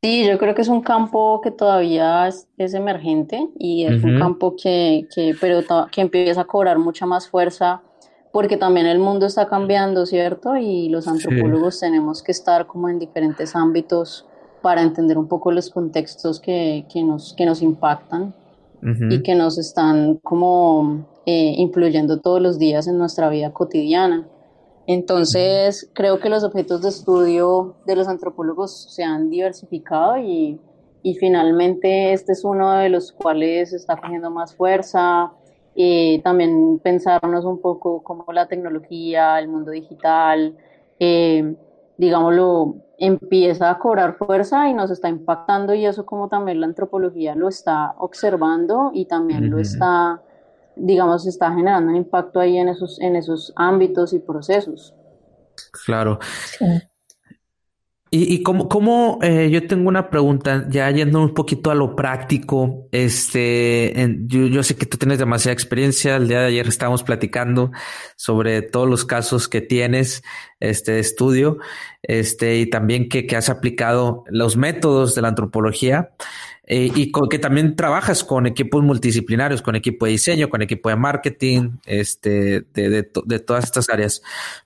Sí, 0.00 0.24
yo 0.24 0.38
creo 0.38 0.54
que 0.54 0.62
es 0.62 0.68
un 0.68 0.80
campo 0.80 1.40
que 1.40 1.50
todavía 1.50 2.28
es, 2.28 2.46
es 2.56 2.72
emergente 2.74 3.48
y 3.58 3.84
es 3.84 4.02
uh 4.02 4.06
-huh. 4.06 4.12
un 4.14 4.18
campo 4.20 4.54
que, 4.54 5.08
que, 5.12 5.34
pero 5.40 5.60
que 5.90 6.00
empieza 6.00 6.42
a 6.42 6.44
cobrar 6.44 6.78
mucha 6.78 7.04
más 7.04 7.28
fuerza 7.28 7.82
porque 8.32 8.56
también 8.56 8.86
el 8.86 9.00
mundo 9.00 9.26
está 9.26 9.48
cambiando, 9.48 10.06
¿cierto? 10.06 10.56
Y 10.56 10.88
los 10.88 11.08
antropólogos 11.08 11.74
sí. 11.74 11.86
tenemos 11.86 12.22
que 12.22 12.30
estar 12.30 12.66
como 12.68 12.88
en 12.88 13.00
diferentes 13.00 13.56
ámbitos 13.56 14.24
para 14.62 14.82
entender 14.82 15.18
un 15.18 15.26
poco 15.26 15.50
los 15.50 15.70
contextos 15.70 16.38
que, 16.38 16.86
que 16.92 17.02
nos, 17.02 17.34
que 17.34 17.44
nos 17.46 17.60
impactan 17.60 18.34
uh 18.82 18.86
-huh. 18.86 19.12
y 19.12 19.22
que 19.22 19.34
nos 19.34 19.58
están 19.58 20.18
como 20.22 21.06
eh, 21.26 21.54
influyendo 21.56 22.20
todos 22.20 22.40
los 22.40 22.58
días 22.58 22.86
en 22.86 22.98
nuestra 22.98 23.28
vida 23.30 23.52
cotidiana. 23.52 24.28
Entonces, 24.88 25.88
creo 25.94 26.18
que 26.18 26.28
los 26.28 26.42
objetos 26.42 26.82
de 26.82 26.88
estudio 26.88 27.76
de 27.86 27.94
los 27.94 28.08
antropólogos 28.08 28.92
se 28.92 29.04
han 29.04 29.30
diversificado 29.30 30.16
y, 30.18 30.58
y 31.02 31.14
finalmente 31.14 32.12
este 32.12 32.32
es 32.32 32.44
uno 32.44 32.72
de 32.72 32.88
los 32.88 33.12
cuales 33.12 33.72
está 33.72 33.96
cogiendo 33.96 34.30
más 34.30 34.56
fuerza 34.56 35.32
eh, 35.80 36.20
también 36.24 36.80
pensarnos 36.80 37.44
un 37.44 37.60
poco 37.60 38.02
cómo 38.02 38.24
la 38.32 38.48
tecnología, 38.48 39.38
el 39.38 39.46
mundo 39.46 39.70
digital, 39.70 40.56
eh, 40.98 41.54
digámoslo, 41.96 42.78
empieza 42.98 43.70
a 43.70 43.78
cobrar 43.78 44.16
fuerza 44.16 44.68
y 44.68 44.74
nos 44.74 44.90
está 44.90 45.08
impactando 45.08 45.74
y 45.74 45.86
eso 45.86 46.04
como 46.04 46.28
también 46.28 46.58
la 46.58 46.66
antropología 46.66 47.36
lo 47.36 47.46
está 47.46 47.94
observando 47.98 48.90
y 48.92 49.04
también 49.04 49.44
uh 49.44 49.46
-huh. 49.46 49.50
lo 49.50 49.58
está, 49.60 50.20
digamos, 50.78 51.26
está 51.26 51.50
generando 51.52 51.90
un 51.90 51.96
impacto 51.96 52.40
ahí 52.40 52.56
en 52.56 52.68
esos, 52.68 53.00
en 53.00 53.16
esos 53.16 53.52
ámbitos 53.56 54.12
y 54.12 54.18
procesos. 54.18 54.94
Claro. 55.84 56.18
Sí. 56.58 56.64
Y, 58.10 58.34
y 58.34 58.42
cómo, 58.42 58.70
cómo 58.70 59.18
eh, 59.20 59.50
yo 59.50 59.66
tengo 59.66 59.86
una 59.86 60.08
pregunta, 60.08 60.64
ya 60.70 60.90
yendo 60.90 61.20
un 61.20 61.34
poquito 61.34 61.70
a 61.70 61.74
lo 61.74 61.94
práctico, 61.94 62.88
este, 62.90 64.00
en, 64.00 64.26
yo, 64.26 64.46
yo, 64.46 64.62
sé 64.62 64.76
que 64.76 64.86
tú 64.86 64.96
tienes 64.96 65.18
demasiada 65.18 65.52
experiencia, 65.52 66.16
el 66.16 66.26
día 66.26 66.40
de 66.40 66.46
ayer 66.46 66.66
estábamos 66.68 67.02
platicando 67.02 67.70
sobre 68.16 68.62
todos 68.62 68.88
los 68.88 69.04
casos 69.04 69.46
que 69.46 69.60
tienes, 69.60 70.22
este, 70.58 70.92
de 70.92 71.00
estudio, 71.00 71.58
este, 72.02 72.56
y 72.56 72.70
también 72.70 73.10
que, 73.10 73.26
que 73.26 73.36
has 73.36 73.50
aplicado 73.50 74.24
los 74.28 74.56
métodos 74.56 75.14
de 75.14 75.20
la 75.20 75.28
antropología. 75.28 76.12
Eh, 76.70 76.92
y 76.94 77.10
con, 77.10 77.30
que 77.30 77.38
también 77.38 77.76
trabajas 77.76 78.22
con 78.22 78.46
equipos 78.46 78.84
multidisciplinarios, 78.84 79.62
con 79.62 79.74
equipo 79.74 80.04
de 80.04 80.12
diseño, 80.12 80.50
con 80.50 80.60
equipo 80.60 80.90
de 80.90 80.96
marketing, 80.96 81.78
este, 81.86 82.66
de, 82.74 82.90
de, 82.90 83.10
de 83.24 83.38
todas 83.38 83.64
estas 83.64 83.88
áreas. 83.88 84.20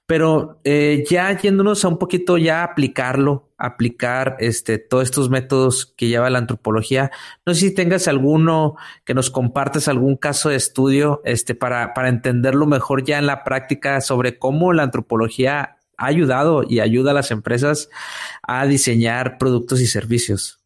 Pero 0.04 0.58
eh, 0.64 1.04
ya 1.08 1.30
yéndonos 1.40 1.84
a 1.84 1.88
un 1.88 1.98
poquito 1.98 2.38
ya 2.38 2.64
aplicarlo, 2.64 3.52
aplicar 3.56 4.36
este, 4.40 4.78
todos 4.78 5.04
estos 5.04 5.30
métodos 5.30 5.94
que 5.96 6.08
lleva 6.08 6.28
la 6.28 6.40
antropología, 6.40 7.12
no 7.46 7.54
sé 7.54 7.60
si 7.60 7.74
tengas 7.74 8.08
alguno 8.08 8.74
que 9.04 9.14
nos 9.14 9.30
compartas 9.30 9.86
algún 9.86 10.16
caso 10.16 10.48
de 10.48 10.56
estudio 10.56 11.22
este, 11.24 11.54
para, 11.54 11.94
para 11.94 12.08
entenderlo 12.08 12.66
mejor 12.66 13.04
ya 13.04 13.18
en 13.18 13.26
la 13.26 13.44
práctica 13.44 14.00
sobre 14.00 14.40
cómo 14.40 14.72
la 14.72 14.82
antropología 14.82 15.76
ha 15.96 16.06
ayudado 16.06 16.64
y 16.68 16.80
ayuda 16.80 17.12
a 17.12 17.14
las 17.14 17.30
empresas 17.30 17.90
a 18.42 18.66
diseñar 18.66 19.38
productos 19.38 19.80
y 19.80 19.86
servicios. 19.86 20.61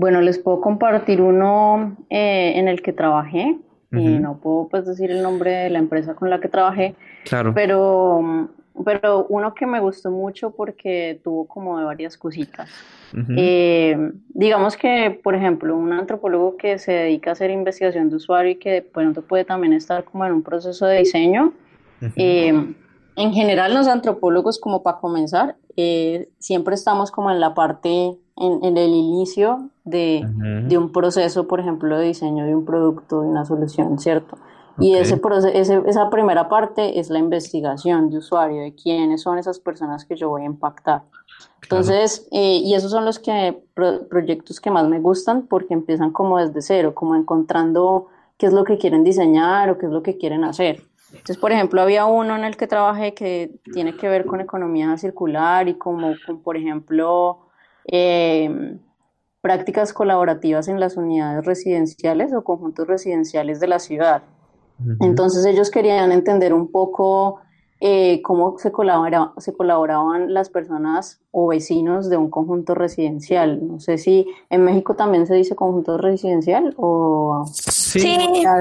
Bueno, 0.00 0.22
les 0.22 0.38
puedo 0.38 0.62
compartir 0.62 1.20
uno 1.20 1.94
eh, 2.08 2.54
en 2.56 2.68
el 2.68 2.80
que 2.80 2.94
trabajé. 2.94 3.58
Uh 3.92 3.96
-huh. 3.96 4.16
y 4.16 4.18
no 4.18 4.38
puedo 4.38 4.68
pues 4.70 4.86
decir 4.86 5.10
el 5.10 5.20
nombre 5.20 5.50
de 5.50 5.68
la 5.68 5.78
empresa 5.78 6.14
con 6.14 6.30
la 6.30 6.40
que 6.40 6.48
trabajé. 6.48 6.94
Claro. 7.24 7.52
Pero, 7.52 8.48
pero 8.82 9.26
uno 9.28 9.52
que 9.52 9.66
me 9.66 9.78
gustó 9.80 10.10
mucho 10.10 10.52
porque 10.52 11.20
tuvo 11.22 11.46
como 11.46 11.78
de 11.78 11.84
varias 11.84 12.16
cositas. 12.16 12.70
Uh 13.12 13.18
-huh. 13.18 13.34
eh, 13.36 14.12
digamos 14.30 14.78
que, 14.78 15.20
por 15.22 15.34
ejemplo, 15.34 15.76
un 15.76 15.92
antropólogo 15.92 16.56
que 16.56 16.78
se 16.78 16.92
dedica 16.92 17.30
a 17.30 17.32
hacer 17.34 17.50
investigación 17.50 18.08
de 18.08 18.16
usuario 18.16 18.52
y 18.52 18.56
que 18.56 18.70
de 18.70 18.82
pronto 18.82 19.20
puede 19.20 19.44
también 19.44 19.74
estar 19.74 20.04
como 20.04 20.24
en 20.24 20.32
un 20.32 20.42
proceso 20.42 20.86
de 20.86 20.98
diseño. 20.98 21.52
Uh 22.00 22.06
-huh. 22.06 22.12
eh, 22.16 22.74
en 23.20 23.32
general, 23.32 23.74
los 23.74 23.86
antropólogos, 23.86 24.58
como 24.58 24.82
para 24.82 24.98
comenzar, 24.98 25.56
eh, 25.76 26.30
siempre 26.38 26.74
estamos 26.74 27.10
como 27.10 27.30
en 27.30 27.38
la 27.38 27.54
parte 27.54 28.18
en, 28.36 28.64
en 28.64 28.76
el 28.76 28.90
inicio 28.94 29.68
de, 29.84 30.22
uh 30.24 30.28
-huh. 30.28 30.68
de, 30.68 30.78
un 30.78 30.90
proceso, 30.90 31.46
por 31.46 31.60
ejemplo, 31.60 31.98
de 31.98 32.06
diseño 32.06 32.46
de 32.46 32.54
un 32.54 32.64
producto, 32.64 33.20
de 33.20 33.28
una 33.28 33.44
solución, 33.44 33.98
¿cierto? 33.98 34.38
Okay. 34.76 34.88
Y 34.88 34.94
ese 34.96 35.20
ese, 35.52 35.82
esa 35.86 36.08
primera 36.08 36.48
parte 36.48 36.98
es 36.98 37.10
la 37.10 37.18
investigación 37.18 38.08
de 38.08 38.18
usuario, 38.18 38.62
de 38.62 38.74
quiénes 38.74 39.22
son 39.22 39.38
esas 39.38 39.58
personas 39.58 40.06
que 40.06 40.16
yo 40.16 40.30
voy 40.30 40.42
a 40.42 40.46
impactar. 40.46 41.02
Entonces, 41.62 42.26
claro. 42.30 42.44
eh, 42.44 42.56
y 42.64 42.74
esos 42.74 42.90
son 42.90 43.04
los 43.04 43.18
que, 43.18 43.62
pro, 43.74 44.08
proyectos 44.08 44.60
que 44.60 44.70
más 44.70 44.88
me 44.88 44.98
gustan 44.98 45.42
porque 45.42 45.74
empiezan 45.74 46.10
como 46.10 46.38
desde 46.38 46.62
cero, 46.62 46.94
como 46.94 47.14
encontrando 47.16 48.06
qué 48.38 48.46
es 48.46 48.52
lo 48.54 48.64
que 48.64 48.78
quieren 48.78 49.04
diseñar 49.04 49.68
o 49.68 49.76
qué 49.76 49.86
es 49.86 49.92
lo 49.92 50.02
que 50.02 50.16
quieren 50.16 50.44
hacer. 50.44 50.82
Entonces, 51.12 51.38
por 51.38 51.52
ejemplo, 51.52 51.82
había 51.82 52.06
uno 52.06 52.36
en 52.36 52.44
el 52.44 52.56
que 52.56 52.66
trabajé 52.66 53.14
que 53.14 53.60
tiene 53.72 53.96
que 53.96 54.08
ver 54.08 54.26
con 54.26 54.40
economía 54.40 54.96
circular 54.96 55.68
y 55.68 55.74
como, 55.74 56.14
como 56.24 56.40
por 56.42 56.56
ejemplo, 56.56 57.46
eh, 57.90 58.78
prácticas 59.40 59.92
colaborativas 59.92 60.68
en 60.68 60.78
las 60.78 60.96
unidades 60.96 61.44
residenciales 61.44 62.32
o 62.32 62.44
conjuntos 62.44 62.86
residenciales 62.86 63.60
de 63.60 63.66
la 63.66 63.78
ciudad. 63.78 64.22
Entonces 65.00 65.44
ellos 65.44 65.70
querían 65.70 66.10
entender 66.10 66.54
un 66.54 66.70
poco 66.70 67.40
eh, 67.80 68.20
cómo 68.22 68.58
se, 68.58 68.70
colabora, 68.70 69.32
se 69.38 69.54
colaboraban 69.54 70.34
las 70.34 70.50
personas 70.50 71.20
o 71.30 71.48
vecinos 71.48 72.10
de 72.10 72.18
un 72.18 72.28
conjunto 72.28 72.74
residencial. 72.74 73.66
No 73.66 73.80
sé 73.80 73.96
si 73.96 74.26
en 74.50 74.64
México 74.64 74.94
también 74.94 75.26
se 75.26 75.34
dice 75.34 75.56
conjunto 75.56 75.96
residencial 75.96 76.74
o... 76.76 77.44
sí. 77.46 78.18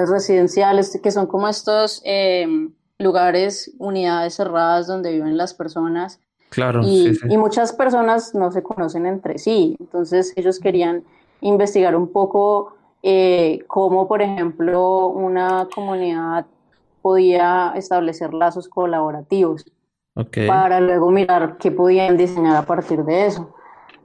residenciales, 0.08 0.99
que 1.03 1.12
son 1.12 1.27
como 1.27 1.47
estos 1.49 2.01
em, 2.05 2.71
lugares, 2.97 3.71
unidades 3.77 4.36
cerradas 4.36 4.88
donde 4.88 5.12
viven 5.12 5.38
las 5.38 5.53
personas. 5.53 6.21
Claro. 6.49 6.82
Y, 6.84 7.12
y 7.29 7.38
muchas 7.38 7.73
personas 7.73 8.34
no 8.34 8.51
se 8.51 8.63
conocen 8.63 9.05
entre 9.05 9.38
sí. 9.38 9.75
Entonces 9.79 10.34
ellos 10.36 10.60
querían 10.60 11.03
investigar 11.41 11.95
un 11.95 12.08
poco 12.12 12.73
eh, 13.01 13.60
cómo, 13.67 14.08
por 14.08 14.21
ejemplo, 14.21 15.08
una 15.08 15.67
comunidad 15.73 16.45
podía 17.02 17.74
establecer 17.76 18.34
lazos 18.34 18.68
colaborativos 18.68 19.66
para 20.48 20.80
luego 20.80 21.12
mirar 21.12 21.58
qué 21.58 21.72
podían 21.72 22.18
diseñar 22.18 22.56
a 22.58 22.66
partir 22.66 23.04
de 23.06 23.28
eso. 23.28 23.56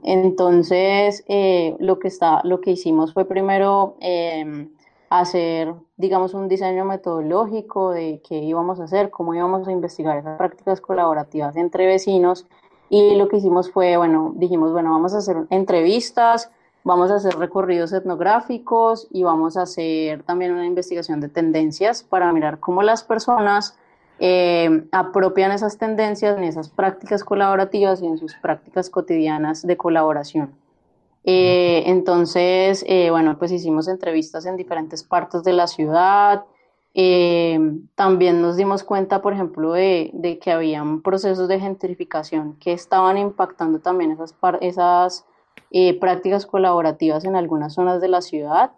Entonces, 0.03 1.23
eh, 1.27 1.75
lo, 1.79 1.99
que 1.99 2.07
está, 2.07 2.41
lo 2.43 2.61
que 2.61 2.71
hicimos 2.71 3.13
fue 3.13 3.25
primero 3.25 3.97
em, 3.99 4.69
hacer, 5.09 5.73
digamos, 5.97 6.33
un 6.33 6.47
diseño 6.47 6.85
metodológico 6.85 7.91
de 7.91 8.21
qué 8.27 8.37
íbamos 8.37 8.79
a 8.79 8.83
hacer, 8.83 9.09
cómo 9.09 9.33
íbamos 9.33 9.67
a 9.67 9.71
investigar 9.71 10.17
esas 10.17 10.37
prácticas 10.37 10.79
colaborativas 10.79 11.55
entre 11.55 11.87
vecinos. 11.87 12.45
Y 12.87 13.15
lo 13.15 13.27
que 13.27 13.37
hicimos 13.37 13.71
fue, 13.71 13.97
bueno, 13.97 14.33
dijimos, 14.35 14.71
bueno, 14.71 14.91
vamos 14.91 15.15
a 15.15 15.17
hacer 15.17 15.37
entrevistas, 15.49 16.51
vamos 16.85 17.09
a 17.09 17.15
hacer 17.15 17.35
recorridos 17.37 17.91
etnográficos 17.91 19.07
y 19.09 19.23
vamos 19.23 19.57
a 19.57 19.63
hacer 19.63 20.21
también 20.21 20.53
una 20.53 20.67
investigación 20.67 21.19
de 21.19 21.29
tendencias 21.29 22.03
para 22.03 22.31
mirar 22.31 22.59
cómo 22.59 22.83
las 22.83 23.03
personas 23.03 23.75
eh, 24.19 24.85
apropian 24.91 25.51
esas 25.51 25.79
tendencias 25.79 26.37
en 26.37 26.43
esas 26.43 26.69
prácticas 26.69 27.23
colaborativas 27.23 28.03
y 28.03 28.05
en 28.05 28.19
sus 28.19 28.35
prácticas 28.35 28.91
cotidianas 28.91 29.65
de 29.65 29.75
colaboración. 29.75 30.53
Eh, 31.23 31.83
entonces, 31.87 32.85
eh, 32.87 33.09
bueno, 33.09 33.35
pues 33.39 33.51
hicimos 33.51 33.87
entrevistas 33.87 34.45
en 34.45 34.55
diferentes 34.55 35.03
partes 35.03 35.43
de 35.43 35.53
la 35.53 35.65
ciudad. 35.65 36.45
también 37.95 38.41
nos 38.41 38.57
dimos 38.57 38.83
cuenta, 38.83 39.21
por 39.23 39.33
ejemplo, 39.33 39.73
de, 39.73 40.11
de, 40.13 40.37
que 40.37 40.51
habían 40.51 41.01
procesos 41.01 41.47
de 41.47 41.59
gentrificación 41.59 42.55
que 42.59 42.73
estaban 42.73 43.17
impactando 43.17 43.79
también 43.79 44.11
esas, 44.11 44.35
esas 44.61 45.25
prácticas 45.99 46.45
colaborativas 46.45 47.25
en 47.25 47.35
algunas 47.35 47.73
zonas 47.73 47.99
de 48.01 48.07
la 48.07 48.21
ciudad, 48.21 48.71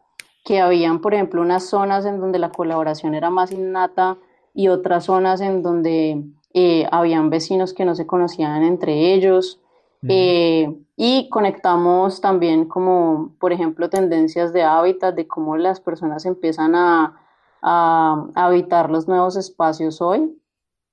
que 0.43 0.62
habían, 0.62 1.02
por 1.02 1.13
ejemplo, 1.13 1.41
unas 1.41 1.65
zonas 1.65 2.06
en 2.06 2.19
donde 2.21 2.39
la 2.39 2.52
colaboración 2.52 3.13
era 3.13 3.30
más 3.30 3.52
innata 3.52 4.17
y 4.54 4.69
otras 4.69 5.04
zonas 5.06 5.41
en 5.41 5.62
donde 5.62 6.23
eh, 6.54 6.88
habían 6.89 7.30
vecinos 7.30 7.73
que 7.73 7.86
no 7.86 7.95
se 7.95 8.08
conocían 8.08 8.63
entre 8.63 9.13
ellos. 9.13 9.60
Eh, 10.08 10.73
y 10.95 11.28
conectamos 11.30 12.21
también 12.21 12.65
como, 12.65 13.36
por 13.39 13.52
ejemplo, 13.52 13.89
tendencias 13.89 14.54
de 14.54 14.63
hábitat, 14.63 15.15
de 15.15 15.28
cómo 15.28 15.58
las 15.58 15.82
personas 15.82 16.26
empiezan 16.26 16.76
a, 16.76 17.19
a, 17.62 18.28
habitar 18.36 18.89
los 18.89 19.08
nuevos 19.08 19.36
espacios 19.36 20.02
hoy 20.02 20.34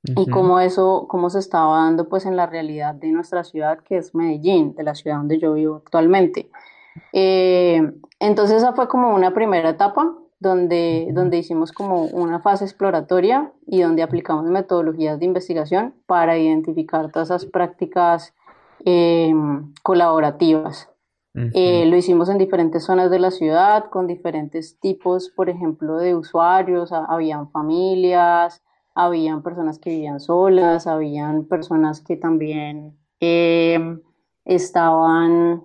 y 0.04 0.28
cómo 0.28 0.60
eso, 0.60 1.06
cómo 1.08 1.30
se 1.30 1.38
estaba 1.38 1.78
dando 1.78 2.08
pues 2.08 2.26
en 2.26 2.36
la 2.36 2.46
realidad 2.46 2.94
de 2.94 3.08
nuestra 3.08 3.42
ciudad, 3.42 3.78
que 3.78 3.96
es 3.96 4.14
Medellín, 4.14 4.74
de 4.74 4.82
la 4.82 4.94
ciudad 4.94 5.16
donde 5.16 5.38
yo 5.38 5.54
vivo 5.54 5.76
actualmente. 5.76 6.50
Eh, 7.12 7.82
entonces 8.20 8.58
esa 8.58 8.74
fue 8.74 8.86
como 8.86 9.14
una 9.14 9.32
primera 9.32 9.70
etapa 9.70 10.14
donde, 10.38 11.08
donde 11.12 11.38
hicimos 11.38 11.72
como 11.72 12.04
una 12.04 12.40
fase 12.40 12.64
exploratoria 12.64 13.50
y 13.66 13.80
donde 13.80 14.02
aplicamos 14.02 14.44
metodologías 14.44 15.18
de 15.18 15.24
investigación 15.24 15.94
para 16.06 16.36
identificar 16.36 17.10
todas 17.10 17.30
esas 17.30 17.46
prácticas 17.46 18.34
em, 18.84 19.72
colaborativas. 19.82 20.90
Eh, 21.52 21.84
lo 21.86 21.96
hicimos 21.96 22.28
en 22.28 22.38
diferentes 22.38 22.84
zonas 22.84 23.10
de 23.10 23.18
la 23.18 23.32
ciudad, 23.32 23.86
con 23.90 24.06
diferentes 24.06 24.78
tipos, 24.78 25.30
por 25.30 25.50
ejemplo, 25.50 25.96
de 25.96 26.14
usuarios. 26.14 26.92
habían 26.92 27.50
familias, 27.50 28.62
habían 28.94 29.42
personas 29.42 29.78
que 29.78 29.90
vivían 29.90 30.20
solas, 30.20 30.86
habían 30.86 31.44
personas 31.44 32.00
que 32.00 32.16
también 32.16 32.96
em, 33.20 34.00
estaban 34.44 35.64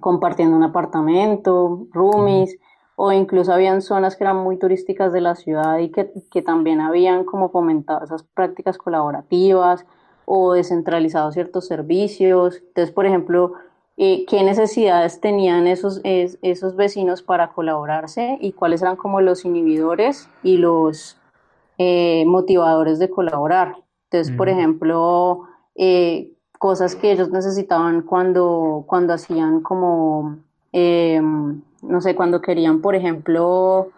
compartiendo 0.00 0.56
un 0.56 0.62
apartamento, 0.62 1.86
roomies 1.92 2.56
o 2.96 3.12
incluso 3.12 3.52
habían 3.52 3.82
zonas 3.82 4.16
que 4.16 4.24
eran 4.24 4.36
muy 4.36 4.56
turísticas 4.56 5.12
de 5.12 5.20
la 5.20 5.34
ciudad 5.34 5.78
y 5.78 5.90
que, 5.90 6.10
que 6.30 6.42
también 6.42 6.80
habían 6.80 7.24
como 7.24 7.50
fomentado 7.50 8.04
esas 8.04 8.22
prácticas 8.22 8.78
colaborativas 8.78 9.84
o 10.26 10.52
descentralizado 10.52 11.32
ciertos 11.32 11.66
servicios. 11.66 12.62
Entonces, 12.68 12.94
por 12.94 13.06
ejemplo, 13.06 13.54
eh, 13.96 14.24
qué 14.26 14.42
necesidades 14.42 15.20
tenían 15.20 15.66
esos, 15.66 16.00
esos 16.04 16.76
vecinos 16.76 17.22
para 17.22 17.52
colaborarse 17.52 18.38
y 18.40 18.52
cuáles 18.52 18.82
eran 18.82 18.96
como 18.96 19.20
los 19.20 19.44
inhibidores 19.44 20.28
y 20.42 20.56
los 20.56 21.16
eh, 21.78 22.24
motivadores 22.26 22.98
de 22.98 23.10
colaborar. 23.10 23.76
Entonces, 24.10 24.34
por 24.36 24.48
ejemplo, 24.48 25.42
eh, 25.74 26.30
cosas 26.58 26.94
que 26.94 27.12
ellos 27.12 27.30
necesitaban 27.30 28.02
cuando, 28.02 28.84
cuando 28.86 29.12
hacían 29.12 29.60
como 29.60 30.38
em, 30.72 31.62
no 31.82 32.00
sé, 32.00 32.14
cuando 32.14 32.40
querían, 32.40 32.80
por 32.80 32.94
ejemplo, 32.96 33.90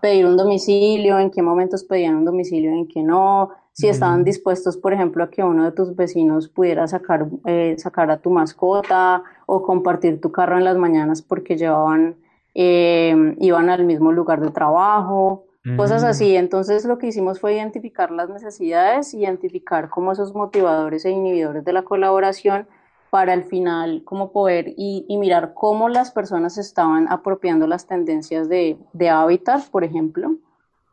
pedir 0.00 0.24
un 0.26 0.36
domicilio, 0.36 1.18
en 1.18 1.30
qué 1.30 1.42
momentos 1.42 1.84
pedían 1.84 2.16
un 2.16 2.24
domicilio, 2.24 2.70
en 2.70 2.86
qué 2.86 3.02
no, 3.02 3.50
si 3.72 3.88
estaban 3.88 4.22
dispuestos, 4.22 4.76
por 4.76 4.92
ejemplo, 4.92 5.24
a 5.24 5.30
que 5.30 5.42
uno 5.42 5.64
de 5.64 5.72
tus 5.72 5.96
vecinos 5.96 6.48
pudiera 6.48 6.86
sacar, 6.86 7.26
eh, 7.46 7.74
sacar 7.78 8.10
a 8.10 8.18
tu 8.18 8.30
mascota 8.30 9.22
o 9.46 9.62
compartir 9.62 10.20
tu 10.20 10.30
carro 10.30 10.58
en 10.58 10.64
las 10.64 10.76
mañanas 10.76 11.22
porque 11.22 11.56
llevaban, 11.56 12.16
eh, 12.54 13.34
iban 13.38 13.70
al 13.70 13.84
mismo 13.84 14.12
lugar 14.12 14.40
de 14.40 14.50
trabajo, 14.50 15.46
cosas 15.76 16.04
así. 16.04 16.36
Entonces 16.36 16.84
lo 16.84 16.98
que 16.98 17.08
hicimos 17.08 17.40
fue 17.40 17.54
identificar 17.54 18.10
las 18.10 18.28
necesidades, 18.28 19.14
identificar 19.14 19.88
como 19.88 20.12
esos 20.12 20.34
motivadores 20.34 21.04
e 21.04 21.10
inhibidores 21.10 21.64
de 21.64 21.72
la 21.72 21.82
colaboración 21.82 22.66
para 23.10 23.34
al 23.34 23.44
final 23.44 24.02
como 24.04 24.32
poder 24.32 24.72
y, 24.76 25.04
mirar 25.18 25.52
cómo 25.54 25.90
las 25.90 26.10
personas 26.10 26.56
estaban 26.56 27.06
apropiando 27.08 27.66
las 27.66 27.86
tendencias 27.86 28.48
de, 28.48 28.78
de 28.94 29.10
hábitat, 29.10 29.68
por 29.68 29.84
ejemplo, 29.84 30.36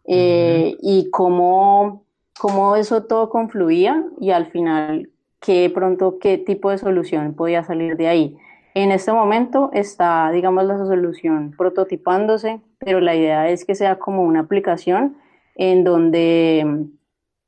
eh, 0.03 0.75
y 0.81 1.09
cómo, 1.11 2.03
cómo 2.37 2.75
eso 2.75 3.03
todo 3.03 3.29
confluía 3.29 4.03
y 4.19 4.31
al 4.31 4.47
final 4.47 5.09
qué 5.39 5.71
pronto 5.73 6.19
qué 6.19 6.37
tipo 6.37 6.71
de 6.71 6.77
solución 6.77 7.35
podía 7.35 7.63
salir 7.63 7.95
de 7.95 8.07
ahí. 8.07 8.37
En 8.73 8.91
este 8.91 9.11
momento 9.11 9.69
está, 9.73 10.31
digamos, 10.31 10.65
la 10.65 10.77
solución 10.77 11.53
prototipándose, 11.57 12.61
pero 12.77 12.99
la 13.01 13.15
idea 13.15 13.49
es 13.49 13.65
que 13.65 13.75
sea 13.75 13.97
como 13.97 14.23
una 14.23 14.41
aplicación 14.41 15.17
en 15.55 15.83
donde 15.83 16.89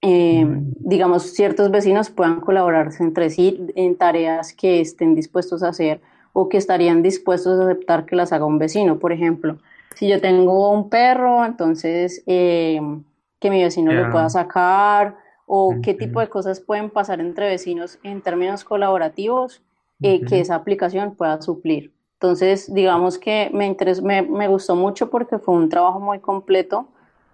eh, 0.02 0.46
digamos, 0.48 1.34
ciertos 1.34 1.70
vecinos 1.70 2.10
puedan 2.10 2.42
colaborarse 2.42 3.04
entre 3.04 3.30
sí 3.30 3.68
en 3.76 3.96
tareas 3.96 4.54
que 4.54 4.82
estén 4.82 5.14
dispuestos 5.14 5.62
a 5.62 5.70
hacer 5.70 6.02
o 6.34 6.50
que 6.50 6.58
estarían 6.58 7.04
dispuestos 7.04 7.60
a 7.60 7.66
aceptar 7.66 8.06
que 8.06 8.16
las 8.16 8.34
haga 8.34 8.46
un 8.46 8.58
vecino. 8.58 8.98
Por 8.98 9.12
ejemplo, 9.12 9.60
si 9.96 10.08
yo 10.08 10.20
tengo 10.20 10.72
un 10.72 10.90
perro, 10.90 11.46
entonces 11.46 12.24
eh, 12.26 12.82
que 13.40 13.52
mi 13.52 13.62
vecino 13.62 13.92
lo 13.92 14.10
pueda 14.12 14.30
sacar 14.30 15.18
o 15.46 15.76
qué 15.84 15.94
tipo 15.94 16.20
de 16.20 16.30
cosas 16.30 16.62
pueden 16.62 16.90
pasar 16.90 17.20
entre 17.20 17.48
vecinos 17.48 18.00
en 18.02 18.22
términos 18.22 18.64
colaborativos 18.64 19.62
eh, 20.02 20.22
que 20.26 20.40
esa 20.40 20.56
aplicación 20.56 21.16
pueda 21.16 21.42
suplir. 21.42 21.94
Entonces, 22.14 22.72
digamos 22.74 23.18
que 23.18 23.50
me, 23.54 23.76
me, 24.04 24.22
me 24.22 24.48
gustó 24.48 24.76
mucho 24.76 25.10
porque 25.10 25.40
fue 25.40 25.56
un 25.56 25.70
trabajo 25.70 26.00
muy 26.00 26.20
completo 26.20 26.88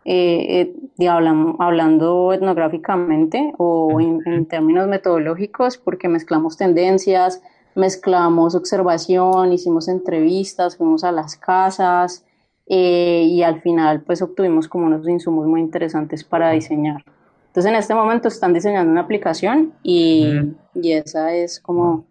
eh, 0.09 0.73
eh 0.97 1.07
hablando, 1.09 2.31
etnográficamente 2.31 3.53
o 3.57 3.99
en, 3.99 4.45
términos 4.45 4.87
metodológicos, 4.87 5.77
porque 5.77 6.07
mezclamos 6.07 6.55
tendencias, 6.55 7.41
mezclamos 7.75 8.55
observación, 8.55 9.51
hicimos 9.51 9.89
entrevistas, 9.89 10.77
fuimos 10.77 11.03
a 11.03 11.11
las 11.11 11.35
casas 11.35 12.25
eh, 12.67 13.27
y 13.29 13.43
al 13.43 13.61
final 13.61 14.01
pues 14.01 14.21
obtuvimos 14.21 14.69
como 14.69 14.85
unos 14.85 15.07
insumos 15.07 15.45
muy 15.45 15.59
interesantes 15.59 16.23
para 16.23 16.51
diseñar. 16.51 17.03
Entonces 17.47 17.69
en 17.69 17.77
este 17.77 17.93
momento 17.93 18.29
están 18.29 18.53
diseñando 18.53 18.89
una 18.89 19.01
aplicación 19.01 19.73
y, 19.83 20.31
y 20.73 20.93
esa 20.93 21.33
es 21.35 21.59
como, 21.59 22.05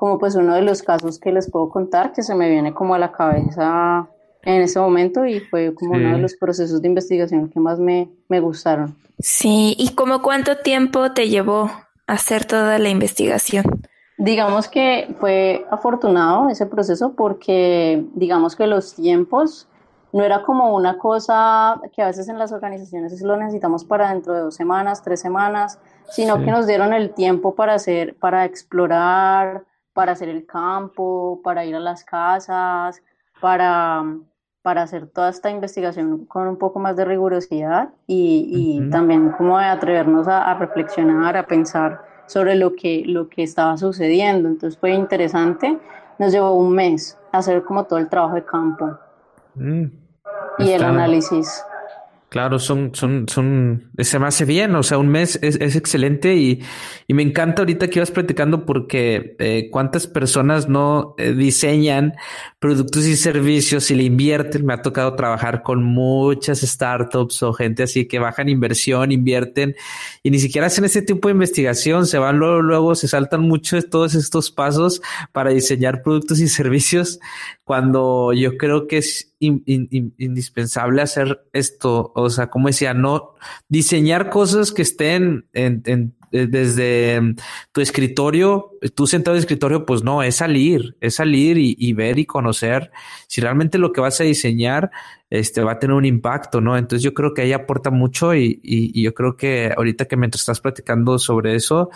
como 0.00 0.18
pues 0.18 0.34
uno 0.34 0.54
de 0.54 0.62
los 0.62 0.82
casos 0.82 1.18
que 1.18 1.30
les 1.30 1.50
puedo 1.50 1.68
contar 1.68 2.14
que 2.14 2.22
se 2.22 2.34
me 2.34 2.48
viene 2.48 2.72
como 2.72 2.94
a 2.94 2.98
la 2.98 3.12
cabeza 3.12 4.08
en 4.42 4.62
ese 4.62 4.80
momento 4.80 5.26
y 5.26 5.40
fue 5.40 5.74
como 5.74 5.92
uno 5.92 6.12
de 6.12 6.18
los 6.18 6.36
procesos 6.36 6.80
de 6.80 6.88
investigación 6.88 7.50
que 7.50 7.60
más 7.60 7.78
me, 7.78 8.08
me 8.30 8.40
gustaron. 8.40 8.96
Sí, 9.18 9.76
¿y 9.78 9.94
como 9.94 10.22
cuánto 10.22 10.56
tiempo 10.56 11.12
te 11.12 11.28
llevó 11.28 11.70
hacer 12.06 12.46
toda 12.46 12.78
la 12.78 12.88
investigación? 12.88 13.62
Digamos 14.16 14.68
que 14.68 15.14
fue 15.20 15.66
afortunado 15.70 16.48
ese 16.48 16.64
proceso 16.64 17.12
porque 17.12 18.02
digamos 18.14 18.56
que 18.56 18.66
los 18.66 18.94
tiempos 18.94 19.68
no 20.14 20.24
era 20.24 20.42
como 20.44 20.74
una 20.74 20.96
cosa 20.96 21.78
que 21.94 22.00
a 22.00 22.06
veces 22.06 22.26
en 22.30 22.38
las 22.38 22.52
organizaciones 22.52 23.20
lo 23.20 23.36
necesitamos 23.36 23.84
para 23.84 24.14
dentro 24.14 24.32
de 24.32 24.40
dos 24.40 24.54
semanas, 24.54 25.02
tres 25.02 25.20
semanas, 25.20 25.78
sino 26.08 26.42
que 26.42 26.50
nos 26.50 26.66
dieron 26.66 26.94
el 26.94 27.10
tiempo 27.12 27.54
para 27.54 27.74
hacer, 27.74 28.16
para 28.16 28.46
explorar, 28.46 29.64
para 29.92 30.12
hacer 30.12 30.28
el 30.28 30.46
campo, 30.46 31.40
para 31.42 31.64
ir 31.64 31.74
a 31.74 31.80
las 31.80 32.04
casas, 32.04 33.02
para 33.40 34.04
para 34.62 34.82
hacer 34.82 35.06
toda 35.06 35.30
esta 35.30 35.50
investigación 35.50 36.26
con 36.26 36.46
un 36.46 36.56
poco 36.56 36.78
más 36.78 36.96
de 36.96 37.04
rigurosidad 37.04 37.90
y, 38.06 38.88
también 38.90 39.30
como 39.32 39.58
de 39.58 39.64
atrevernos 39.64 40.28
a, 40.28 40.52
reflexionar, 40.54 41.36
a 41.36 41.46
pensar 41.46 42.02
sobre 42.26 42.54
lo 42.54 42.74
que, 42.74 43.04
lo 43.06 43.28
que 43.28 43.42
estaba 43.42 43.76
sucediendo. 43.78 44.48
Entonces 44.48 44.78
fue 44.78 44.90
interesante. 44.92 45.78
Nos 46.18 46.32
llevó 46.32 46.52
un 46.52 46.74
mes 46.74 47.18
hacer 47.32 47.64
como 47.64 47.84
todo 47.84 47.98
el 47.98 48.08
trabajo 48.08 48.34
de 48.34 48.44
campo 48.44 48.98
mm. 49.54 49.84
y 50.58 50.70
el 50.70 50.84
análisis. 50.84 51.64
Claro, 52.30 52.60
son, 52.60 52.94
son, 52.94 53.26
son, 53.28 53.90
se 53.98 54.20
me 54.20 54.28
hace 54.28 54.44
bien, 54.44 54.76
o 54.76 54.84
sea, 54.84 54.98
un 54.98 55.08
mes 55.08 55.36
es, 55.42 55.56
es 55.56 55.74
excelente 55.74 56.36
y, 56.36 56.62
y, 57.08 57.14
me 57.14 57.24
encanta 57.24 57.62
ahorita 57.62 57.88
que 57.88 57.98
ibas 57.98 58.12
platicando 58.12 58.64
porque 58.64 59.34
eh, 59.40 59.68
cuántas 59.68 60.06
personas 60.06 60.68
no 60.68 61.16
eh, 61.18 61.32
diseñan 61.32 62.14
productos 62.60 63.04
y 63.06 63.16
servicios 63.16 63.90
y 63.90 63.96
le 63.96 64.04
invierten. 64.04 64.64
Me 64.64 64.74
ha 64.74 64.80
tocado 64.80 65.16
trabajar 65.16 65.64
con 65.64 65.82
muchas 65.82 66.60
startups 66.60 67.42
o 67.42 67.52
gente 67.52 67.82
así 67.82 68.06
que 68.06 68.20
bajan 68.20 68.48
inversión, 68.48 69.10
invierten 69.10 69.74
y 70.22 70.30
ni 70.30 70.38
siquiera 70.38 70.68
hacen 70.68 70.84
ese 70.84 71.02
tipo 71.02 71.26
de 71.26 71.32
investigación, 71.32 72.06
se 72.06 72.18
van 72.18 72.38
luego, 72.38 72.62
luego 72.62 72.94
se 72.94 73.08
saltan 73.08 73.40
mucho 73.40 73.74
de 73.74 73.82
todos 73.82 74.14
estos 74.14 74.52
pasos 74.52 75.02
para 75.32 75.50
diseñar 75.50 76.02
productos 76.04 76.38
y 76.38 76.46
servicios 76.46 77.18
cuando 77.70 78.32
yo 78.32 78.56
creo 78.56 78.88
que 78.88 78.98
es 78.98 79.32
indispensable 79.38 81.02
hacer 81.02 81.46
esto, 81.52 82.12
o 82.22 82.30
sea, 82.30 82.48
como 82.48 82.68
decía, 82.68 82.94
no 82.94 83.34
diseñar 83.68 84.30
cosas 84.30 84.72
que 84.72 84.82
estén 84.82 85.46
en, 85.52 85.82
eh, 86.32 86.46
desde 86.46 87.20
mm, 87.20 87.36
tu 87.72 87.80
escritorio, 87.80 88.72
tú 88.94 89.06
sentado 89.06 89.36
en 89.36 89.40
escritorio, 89.40 89.84
pues 89.84 90.02
no, 90.02 90.22
es 90.22 90.36
salir, 90.36 90.96
es 91.00 91.16
salir 91.16 91.58
y, 91.58 91.92
ver 91.92 92.18
y 92.18 92.24
conocer 92.24 92.90
si 93.26 93.40
realmente 93.40 93.78
lo 93.78 93.92
que 93.92 94.00
vas 94.00 94.20
a 94.20 94.24
diseñar 94.24 94.90
este, 95.28 95.62
va 95.62 95.72
a 95.72 95.78
tener 95.78 95.94
un 95.94 96.04
impacto, 96.04 96.60
¿no? 96.60 96.76
Entonces 96.76 97.02
yo 97.02 97.14
creo 97.14 97.34
que 97.34 97.42
ahí 97.42 97.52
aporta 97.52 97.90
mucho 97.90 98.34
y, 98.34 98.60
y, 98.62 99.02
yo 99.02 99.12
creo 99.14 99.36
que 99.36 99.72
ahorita 99.76 100.06
que 100.06 100.16
mientras 100.16 100.42
estás 100.42 100.60
platicando 100.60 101.18
sobre 101.18 101.56
eso, 101.56 101.90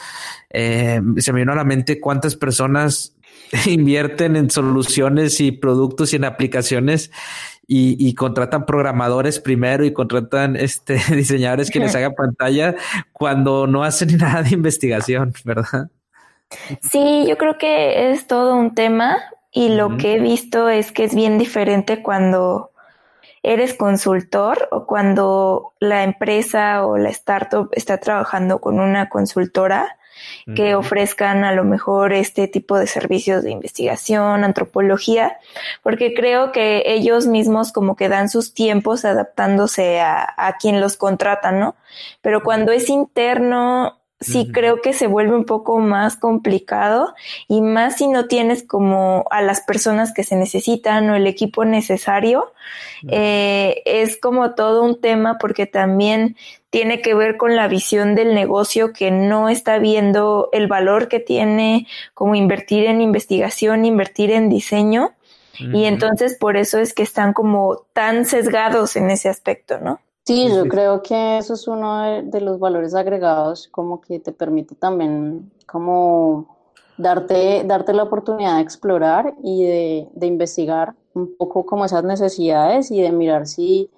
eh, 0.51 1.01
se 1.18 1.33
me 1.33 1.41
vino 1.41 1.53
a 1.53 1.57
la 1.57 1.64
mente 1.64 2.01
cuántas 2.01 2.37
personas 2.37 3.16
invierten 3.66 4.37
en 4.37 4.51
soluciones 4.51 5.41
y 5.41 5.53
productos 5.53 6.12
y 6.12 6.16
en 6.16 6.25
aplicaciones 6.25 7.11
y, 7.67 8.15
contratan 8.15 8.67
programadores 8.67 9.41
primero 9.41 9.85
y 9.85 9.93
contratan 9.93 10.57
este 10.57 11.01
diseñadores 11.15 11.71
que 11.71 11.81
les 11.81 11.95
hagan 11.97 12.15
pantalla 12.15 12.75
cuando 13.12 13.67
no 13.67 13.85
hacen 13.85 14.17
nada 14.19 14.43
de 14.43 14.51
investigación, 14.51 15.33
¿verdad? 15.45 15.89
Sí, 16.83 17.25
yo 17.29 17.37
creo 17.37 17.59
que 17.59 18.12
es 18.12 18.27
todo 18.27 18.55
un 18.55 18.75
tema 18.75 19.19
y 19.51 19.71
lo 19.71 19.97
que 19.97 20.15
he 20.15 20.21
visto 20.21 20.69
es 20.69 20.93
que 20.93 21.05
es 21.05 21.15
bien 21.15 21.39
diferente 21.39 22.03
cuando 22.03 22.71
eres 23.43 23.75
consultor 23.75 24.69
o 24.71 24.87
cuando 24.87 25.75
la 25.79 26.05
empresa 26.05 26.87
o 26.87 26.97
la 26.97 27.11
startup 27.11 27.69
está 27.73 27.99
trabajando 27.99 28.61
con 28.61 28.81
una 28.81 29.09
consultora 29.09 29.97
que 30.55 30.75
ofrezcan 30.75 31.45
a 31.45 31.53
lo 31.53 31.64
mejor 31.64 32.12
este 32.12 32.49
tipo 32.49 32.79
de 32.79 32.87
servicios 32.87 33.43
de 33.43 33.51
investigación, 33.51 34.45
antropología, 34.45 35.39
porque 35.83 36.14
creo 36.14 36.53
que 36.53 36.83
ellos 36.87 37.27
mismos 37.27 37.72
como 37.72 37.97
que 37.97 38.09
dan 38.09 38.29
sus 38.29 38.55
tiempos 38.55 39.05
adaptándose 39.05 40.01
a, 40.01 40.35
a 40.37 40.57
quien 40.57 40.81
los 40.81 40.97
contrata, 40.97 41.53
¿no? 41.53 41.77
Pero 42.20 42.43
cuando 42.43 42.72
es 42.72 42.89
interno, 42.89 43.99
sí 44.25 44.51
creo 44.53 44.81
que 44.81 44.93
se 44.93 45.07
vuelve 45.07 45.35
un 45.35 45.45
poco 45.45 45.79
más 45.79 46.16
complicado 46.16 47.14
y 47.49 47.61
más 47.61 47.97
si 47.97 48.09
no 48.09 48.27
tienes 48.27 48.62
como 48.62 49.27
a 49.31 49.43
las 49.43 49.61
personas 49.61 50.12
que 50.12 50.25
se 50.25 50.37
necesitan 50.37 51.09
o 51.11 51.14
el 51.14 51.27
equipo 51.27 51.64
necesario. 51.64 52.53
Eh, 53.09 53.83
es 53.85 54.16
como 54.16 54.55
todo 54.55 54.83
un 54.83 55.01
tema 55.01 55.37
porque 55.39 55.66
también 55.66 56.37
tiene 56.75 57.01
que 57.01 57.14
ver 57.14 57.37
con 57.37 57.55
la 57.55 57.68
visión 57.68 58.16
del 58.16 58.35
negocio 58.35 58.93
que 58.93 59.12
no 59.12 59.49
está 59.49 59.79
viendo 59.79 60.49
el 60.51 60.66
valor 60.66 61.07
que 61.07 61.20
tiene 61.20 61.87
como 62.14 62.35
invertir 62.35 62.87
en 62.87 63.01
investigación, 63.01 63.85
invertir 63.85 64.33
en 64.33 64.49
diseño. 64.49 65.12
Y 65.57 65.85
entonces 65.85 66.37
por 66.37 66.57
eso 66.57 66.81
es 66.81 66.93
que 66.93 67.05
están 67.05 67.33
como 67.33 67.83
tan 67.93 68.25
sesgados 68.25 68.97
en 68.97 69.09
ese 69.09 69.29
aspecto, 69.29 69.79
¿no? 69.79 70.01
Sí, 70.25 70.49
yo 70.53 70.66
creo 70.66 71.01
que 71.01 71.39
eso 71.39 71.55
es 71.55 71.68
uno 71.68 72.22
de, 72.25 72.41
los 72.41 72.59
valores 72.59 72.97
agregados, 72.97 73.68
como 73.68 74.01
que 74.01 74.18
te 74.18 74.33
permite 74.33 74.75
también 74.75 75.53
como 75.66 76.57
darte, 76.99 77.62
darte 77.64 77.93
la 77.93 78.03
oportunidad 78.03 78.57
de 78.57 78.62
explorar 78.62 79.33
y 79.45 79.62
de, 79.62 80.09
de 80.12 80.27
investigar 80.27 80.95
un 81.12 81.37
poco 81.37 81.64
como 81.64 81.85
esas 81.85 82.03
necesidades 82.03 82.91
y 82.91 83.01
de 83.01 83.12
mirar 83.12 83.47
si, 83.47 83.91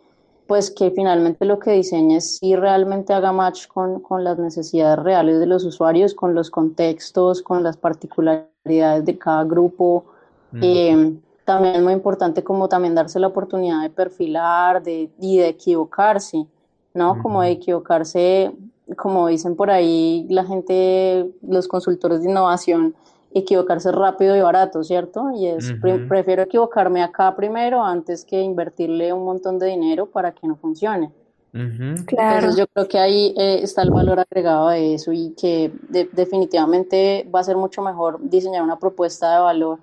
pues 0.47 0.70
que 0.70 0.90
finalmente 0.90 1.44
lo 1.44 1.59
que 1.59 1.72
diseñes 1.72 2.38
si 2.38 2.55
realmente 2.55 3.12
haga 3.12 3.32
match 3.32 3.66
con, 3.66 4.01
con, 4.01 4.24
las 4.24 4.38
necesidades 4.38 4.99
reales 4.99 5.40
de 5.40 5.47
los 5.47 5.64
usuarios, 5.64 6.14
con 6.14 6.34
los 6.34 6.51
contextos, 6.51 7.42
con 7.42 7.62
las 7.62 7.76
particularidades 7.76 9.05
de 9.05 9.18
cada 9.18 9.44
grupo. 9.44 10.05
También 10.53 11.76
es 11.76 11.82
muy 11.82 11.92
importante 11.92 12.42
como 12.42 12.68
también 12.68 12.97
darse 12.97 13.20
la 13.20 13.28
oportunidad 13.28 13.82
de 13.82 13.90
perfilar 13.90 14.82
de, 14.82 15.11
y 15.20 15.38
de 15.38 15.49
equivocarse, 15.49 16.44
¿no? 16.92 17.22
Como 17.22 17.40
de 17.42 17.53
equivocarse, 17.53 18.53
como 18.97 19.28
dicen 19.28 19.55
por 19.55 19.70
ahí 19.70 20.26
la 20.28 20.44
gente, 20.44 21.30
los 21.42 21.68
consultores 21.68 22.22
de 22.22 22.30
innovación, 22.30 22.97
equivocarse 23.39 23.93
rápido 23.93 24.37
y 24.37 24.41
barato, 24.41 24.82
¿cierto? 24.82 25.30
Y 25.34 25.47
es, 25.47 25.74
prefiero 26.09 26.43
equivocarme 26.43 27.03
acá 27.03 27.37
primero 27.37 27.84
antes 27.84 28.24
que 28.24 28.41
invertirle 28.41 29.12
un 29.12 29.24
montón 29.24 29.59
de 29.59 29.66
dinero 29.66 30.07
para 30.07 30.32
que 30.32 30.47
no 30.47 30.57
funcione. 30.57 31.12
Claro. 31.53 32.34
Entonces 32.34 32.57
yo 32.57 32.66
creo 32.66 32.89
que 32.89 32.99
ahí 32.99 33.34
eh, 33.37 33.61
está 33.62 33.82
el 33.82 33.91
valor 33.91 34.20
agregado 34.20 34.68
de 34.68 34.95
eso 34.95 35.12
y 35.12 35.30
que 35.30 35.72
definitivamente 36.12 37.26
va 37.34 37.41
a 37.41 37.45
ser 37.45 37.57
mucho 37.57 37.80
mejor 37.80 38.18
diseñar 38.20 38.62
una 38.62 38.78
propuesta 38.78 39.32
de 39.34 39.41
valor 39.41 39.78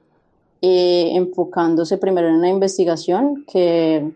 eh, 0.62 1.12
enfocándose 1.16 1.98
primero 1.98 2.28
en 2.28 2.42
la 2.42 2.50
investigación 2.50 3.44
que, 3.52 4.12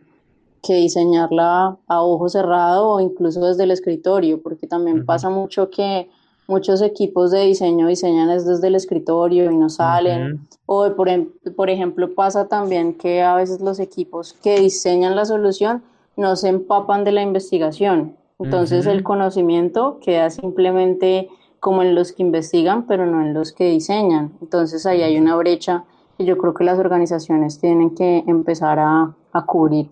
que 0.61 0.75
diseñarla 0.75 1.77
a 1.87 2.03
ojo 2.03 2.29
cerrado 2.29 2.89
o 2.89 2.99
incluso 2.99 3.43
desde 3.45 3.63
el 3.63 3.71
escritorio, 3.71 4.41
porque 4.41 4.67
también 4.67 5.05
pasa 5.05 5.29
mucho 5.29 5.69
que 5.69 6.09
muchos 6.47 6.81
equipos 6.81 7.31
de 7.31 7.41
diseño 7.41 7.87
diseñan 7.87 8.29
desde 8.29 8.67
el 8.67 8.75
escritorio 8.75 9.51
y 9.51 9.55
no 9.57 9.69
salen. 9.69 10.47
O 10.65 10.89
por, 10.95 11.09
em, 11.09 11.29
por 11.55 11.69
ejemplo 11.69 12.15
pasa 12.15 12.47
también 12.47 12.93
que 12.93 13.21
a 13.21 13.35
veces 13.35 13.61
los 13.61 13.79
equipos 13.79 14.33
que 14.33 14.59
diseñan 14.59 15.15
la 15.15 15.25
solución 15.25 15.83
no 16.15 16.35
se 16.35 16.49
empapan 16.49 17.03
de 17.03 17.11
la 17.11 17.21
investigación. 17.21 18.15
Entonces 18.39 18.85
el 18.85 19.03
conocimiento 19.03 19.99
queda 19.99 20.29
simplemente 20.29 21.29
como 21.59 21.81
en 21.81 21.95
los 21.95 22.11
que 22.11 22.23
investigan, 22.23 22.85
pero 22.85 23.05
no 23.05 23.21
en 23.21 23.33
los 23.33 23.51
que 23.51 23.69
diseñan. 23.69 24.31
Entonces 24.41 24.85
ahí 24.85 25.01
hay 25.01 25.17
una 25.17 25.35
brecha 25.35 25.85
y 26.17 26.25
yo 26.25 26.37
creo 26.37 26.53
que 26.53 26.63
las 26.63 26.79
organizaciones 26.79 27.59
tienen 27.59 27.95
que 27.95 28.23
empezar 28.27 28.79
a, 28.79 29.13
cubrir. 29.45 29.87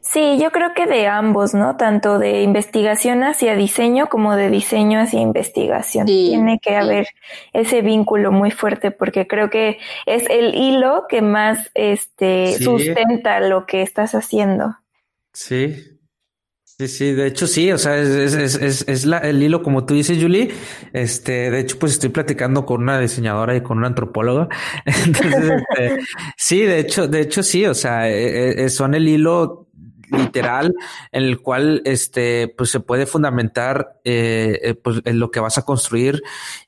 Sí, 0.00 0.38
yo 0.40 0.50
creo 0.50 0.74
que 0.74 0.86
de 0.86 1.06
ambos, 1.06 1.54
¿no? 1.54 1.76
Tanto 1.76 2.18
de 2.18 2.42
investigación 2.42 3.22
hacia 3.22 3.54
diseño 3.54 4.08
como 4.08 4.36
de 4.36 4.50
diseño 4.50 5.00
hacia 5.00 5.20
investigación. 5.20 6.06
Tiene 6.06 6.58
que 6.60 6.76
haber 6.76 7.08
ese 7.52 7.82
vínculo 7.82 8.32
muy 8.32 8.50
fuerte 8.50 8.90
porque 8.90 9.26
creo 9.26 9.50
que 9.50 9.78
es 10.06 10.28
el 10.28 10.54
hilo 10.54 11.06
que 11.08 11.22
más 11.22 11.70
este, 11.74 12.58
sustenta 12.58 13.40
lo 13.40 13.66
que 13.66 13.82
estás 13.82 14.14
haciendo. 14.14 14.76
Sí, 15.32 15.99
Sí, 16.80 16.88
sí, 16.88 17.12
de 17.12 17.26
hecho 17.26 17.46
sí, 17.46 17.70
o 17.72 17.76
sea, 17.76 17.98
es, 17.98 18.08
es, 18.08 18.54
es, 18.54 18.88
es 18.88 19.04
la, 19.04 19.18
el 19.18 19.42
hilo 19.42 19.62
como 19.62 19.84
tú 19.84 19.92
dices, 19.92 20.16
Julie. 20.18 20.50
Este, 20.94 21.50
de 21.50 21.60
hecho, 21.60 21.78
pues 21.78 21.92
estoy 21.92 22.08
platicando 22.08 22.64
con 22.64 22.80
una 22.80 22.98
diseñadora 22.98 23.54
y 23.54 23.62
con 23.62 23.76
una 23.76 23.88
antropóloga. 23.88 24.48
Entonces, 24.86 25.60
este, 25.76 25.98
sí, 26.38 26.62
de 26.62 26.78
hecho, 26.78 27.06
de 27.06 27.20
hecho 27.20 27.42
sí, 27.42 27.66
o 27.66 27.74
sea, 27.74 28.08
e, 28.08 28.64
e, 28.64 28.70
son 28.70 28.94
el 28.94 29.08
hilo 29.08 29.68
literal 30.10 30.74
en 31.12 31.22
el 31.24 31.40
cual 31.40 31.82
este 31.84 32.48
pues 32.48 32.70
se 32.70 32.80
puede 32.80 33.06
fundamentar 33.06 34.00
eh, 34.04 34.58
eh, 34.62 34.74
pues 34.74 35.00
en 35.04 35.18
lo 35.18 35.30
que 35.30 35.40
vas 35.40 35.58
a 35.58 35.64
construir. 35.64 36.22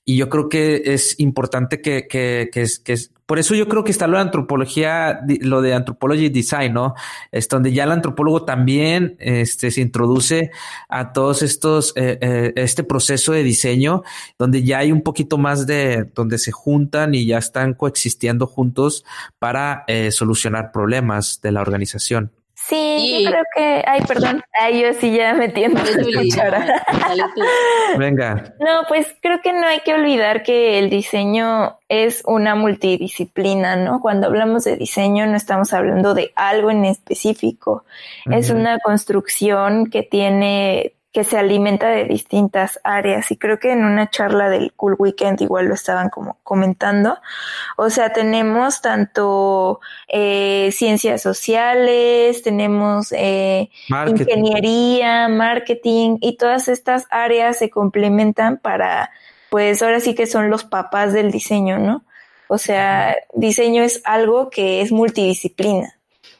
Y 0.04 0.16
yo 0.16 0.28
creo 0.28 0.48
que 0.48 0.82
es 0.86 1.18
importante 1.20 1.80
que 1.80 2.06
que, 2.08 2.50
que, 2.52 2.66
que 2.84 2.96
por 3.26 3.38
eso 3.38 3.54
yo 3.54 3.68
creo 3.68 3.84
que 3.84 3.92
está 3.92 4.06
lo 4.06 4.16
de 4.16 4.22
antropología 4.22 5.20
lo 5.40 5.62
de 5.62 5.74
anthropology 5.74 6.28
design 6.28 6.74
no 6.74 6.94
es 7.30 7.48
donde 7.48 7.72
ya 7.72 7.84
el 7.84 7.92
antropólogo 7.92 8.44
también 8.44 9.16
este 9.20 9.70
se 9.70 9.80
introduce 9.80 10.50
a 10.88 11.12
todos 11.12 11.42
estos 11.42 11.92
eh, 11.96 12.52
este 12.56 12.84
proceso 12.84 13.32
de 13.32 13.42
diseño 13.42 14.02
donde 14.38 14.64
ya 14.64 14.78
hay 14.78 14.92
un 14.92 15.02
poquito 15.02 15.38
más 15.38 15.66
de 15.66 16.10
donde 16.14 16.36
se 16.36 16.52
juntan 16.52 17.14
y 17.14 17.24
ya 17.24 17.38
están 17.38 17.74
coexistiendo 17.74 18.46
juntos 18.46 19.04
para 19.38 19.86
solucionar 20.10 20.72
problemas 20.72 21.40
de 21.40 21.52
la 21.52 21.62
organización 21.62 22.32
Sí, 22.66 23.24
yo 23.24 23.30
creo 23.30 23.44
que, 23.56 23.84
ay, 23.86 24.00
perdón, 24.06 24.42
ay, 24.52 24.82
yo 24.82 24.94
sí 24.94 25.14
ya 25.16 25.34
metiendo 25.34 25.80
la 25.82 26.76
Venga. 27.98 28.54
No, 28.60 28.82
pues 28.88 29.14
creo 29.20 29.40
que 29.42 29.52
no 29.52 29.66
hay 29.66 29.80
que 29.80 29.94
olvidar 29.94 30.42
que 30.42 30.78
el 30.78 30.88
diseño 30.88 31.78
es 31.88 32.22
una 32.24 32.54
multidisciplina, 32.54 33.76
¿no? 33.76 34.00
Cuando 34.00 34.28
hablamos 34.28 34.64
de 34.64 34.76
diseño 34.76 35.26
no 35.26 35.36
estamos 35.36 35.72
hablando 35.72 36.14
de 36.14 36.32
algo 36.36 36.70
en 36.70 36.84
específico, 36.84 37.84
es 38.30 38.50
una 38.50 38.78
construcción 38.78 39.90
que 39.90 40.02
tiene 40.02 40.94
que 41.12 41.24
se 41.24 41.36
alimenta 41.36 41.90
de 41.90 42.04
distintas 42.06 42.80
áreas 42.84 43.30
y 43.30 43.36
creo 43.36 43.58
que 43.58 43.70
en 43.70 43.84
una 43.84 44.08
charla 44.08 44.48
del 44.48 44.72
Cool 44.72 44.96
Weekend 44.98 45.42
igual 45.42 45.66
lo 45.66 45.74
estaban 45.74 46.08
como 46.08 46.38
comentando. 46.42 47.18
O 47.76 47.90
sea, 47.90 48.14
tenemos 48.14 48.80
tanto 48.80 49.80
eh, 50.08 50.70
ciencias 50.72 51.20
sociales, 51.20 52.42
tenemos 52.42 53.12
eh, 53.12 53.70
ingeniería, 54.08 55.28
marketing 55.28 56.16
y 56.22 56.38
todas 56.38 56.68
estas 56.68 57.06
áreas 57.10 57.58
se 57.58 57.68
complementan 57.68 58.56
para, 58.56 59.10
pues 59.50 59.82
ahora 59.82 60.00
sí 60.00 60.14
que 60.14 60.26
son 60.26 60.48
los 60.48 60.64
papás 60.64 61.12
del 61.12 61.30
diseño, 61.30 61.78
¿no? 61.78 62.04
O 62.48 62.56
sea, 62.56 63.16
diseño 63.34 63.82
es 63.82 64.00
algo 64.04 64.48
que 64.48 64.80
es 64.80 64.92
multidisciplina. 64.92 65.98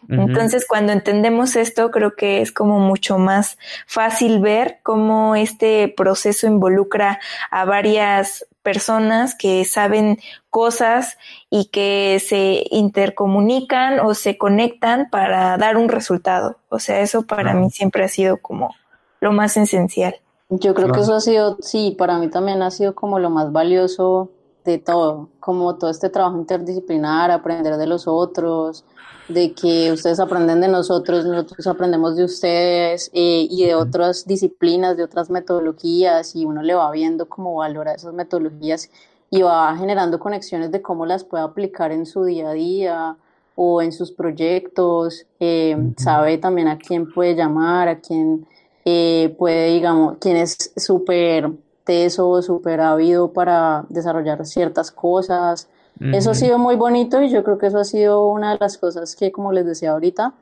Entonces, 0.09 0.67
cuando 0.67 0.93
entendemos 0.93 1.57
esto, 1.57 1.91
creo 1.91 2.15
que 2.15 2.41
es 2.41 2.53
como 2.53 2.81
mucho 2.81 3.19
más 3.19 3.59
fácil 3.87 4.41
ver 4.41 4.81
cómo 4.83 5.37
este 5.37 5.93
proceso 5.97 6.47
involucra 6.47 7.21
a 7.51 7.65
varias 7.65 8.47
personas 8.63 9.35
que 9.35 9.65
saben 9.65 10.19
cosas 10.51 11.19
y 11.51 11.67
que 11.67 12.21
se 12.25 12.65
intercomunican 12.71 14.01
o 14.01 14.15
se 14.15 14.39
conectan 14.39 15.09
para 15.11 15.57
dar 15.57 15.77
un 15.77 15.89
resultado. 15.89 16.57
O 16.69 16.79
sea, 16.79 17.01
eso 17.01 17.23
para 17.23 17.55
mí 17.55 17.71
siempre 17.71 18.05
ha 18.05 18.09
sido 18.09 18.37
como 18.39 18.75
lo 19.21 19.33
más 19.33 19.57
esencial. 19.57 20.15
Yo 20.49 20.75
creo 20.75 20.93
que 20.93 21.01
eso 21.01 21.15
ha 21.15 21.21
sido, 21.21 21.57
sí, 21.61 21.95
para 21.97 22.19
mí 22.19 22.29
también 22.29 22.61
ha 22.63 22.71
sido 22.71 22.95
como 22.95 23.19
lo 23.19 23.31
más 23.31 23.53
valioso 23.53 24.31
de 24.65 24.79
todo, 24.79 25.29
como 25.41 25.77
todo 25.77 25.91
este 25.91 26.09
trabajo 26.11 26.37
interdisciplinar, 26.37 27.31
aprender 27.31 27.77
de 27.77 27.87
los 27.87 28.07
otros, 28.07 28.85
de 29.29 29.53
que 29.53 29.93
ustedes 29.93 30.21
aprenden 30.21 30.61
de 30.61 30.69
nosotros, 30.69 31.25
nosotros 31.25 31.67
aprendemos 31.67 32.17
de 32.17 32.25
ustedes 32.25 33.11
eh, 33.13 33.47
y 33.51 33.65
de 33.65 33.75
otras 33.75 34.27
disciplinas, 34.27 34.97
de 34.97 35.05
otras 35.05 35.31
metodologías 35.31 36.35
y 36.35 36.45
uno 36.45 36.63
le 36.63 36.75
va 36.75 36.91
viendo 36.91 37.29
cómo 37.29 37.57
valora 37.57 37.95
esas 37.95 38.15
metodologías 38.15 38.91
y 39.31 39.43
va 39.43 39.75
generando 39.77 40.19
conexiones 40.19 40.71
de 40.71 40.83
cómo 40.83 41.07
las 41.07 41.25
puede 41.25 41.45
aplicar 41.45 41.93
en 41.93 42.05
su 42.05 42.25
día 42.25 42.51
a 42.51 42.53
día 42.53 43.17
o 43.55 43.83
en 43.83 43.93
sus 43.93 44.13
proyectos, 44.13 45.27
eh, 45.39 45.77
sabe 45.97 46.39
también 46.39 46.69
a 46.69 46.79
quién 46.79 47.11
puede 47.11 47.35
llamar, 47.35 47.89
a 47.89 48.01
quién 48.01 48.47
eh, 48.85 49.35
puede, 49.39 49.75
digamos, 49.75 50.17
quién 50.21 50.37
es 50.37 50.73
súper 50.77 51.51
teso, 51.85 52.41
súper 52.43 52.81
ávido 52.81 53.33
para 53.33 53.85
desarrollar 53.89 54.45
ciertas 54.47 54.91
cosas, 54.91 55.69
eso 56.01 56.31
ha 56.31 56.35
sido 56.35 56.59
muy 56.59 56.75
bonito 56.75 57.23
y 57.23 57.31
yo 57.31 57.45
creo 57.45 57.59
que 57.59 57.67
eso 57.67 57.79
ha 57.79 57.85
sido 57.85 58.27
una 58.27 58.53
de 58.53 58.59
las 58.59 58.77
cosas 58.77 59.15
que, 59.15 59.31
como 59.31 59.53
les 59.53 59.67
decía 59.67 59.93
ahorita, 59.93 60.35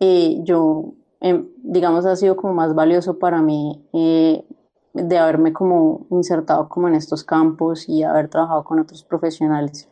eh, 0.00 0.40
yo, 0.42 0.92
em, 1.20 1.48
digamos, 1.62 2.04
ha 2.04 2.16
sido 2.16 2.36
como 2.36 2.52
más 2.52 2.74
valioso 2.74 3.18
para 3.18 3.40
mí 3.40 3.82
eh, 3.92 4.44
de 4.92 5.18
haberme 5.18 5.52
como 5.52 6.06
insertado 6.10 6.68
como 6.68 6.88
en 6.88 6.94
estos 6.94 7.24
campos 7.24 7.88
y 7.88 8.02
haber 8.02 8.28
trabajado 8.28 8.64
con 8.64 8.78
otros 8.78 9.04
profesionales. 9.04 9.88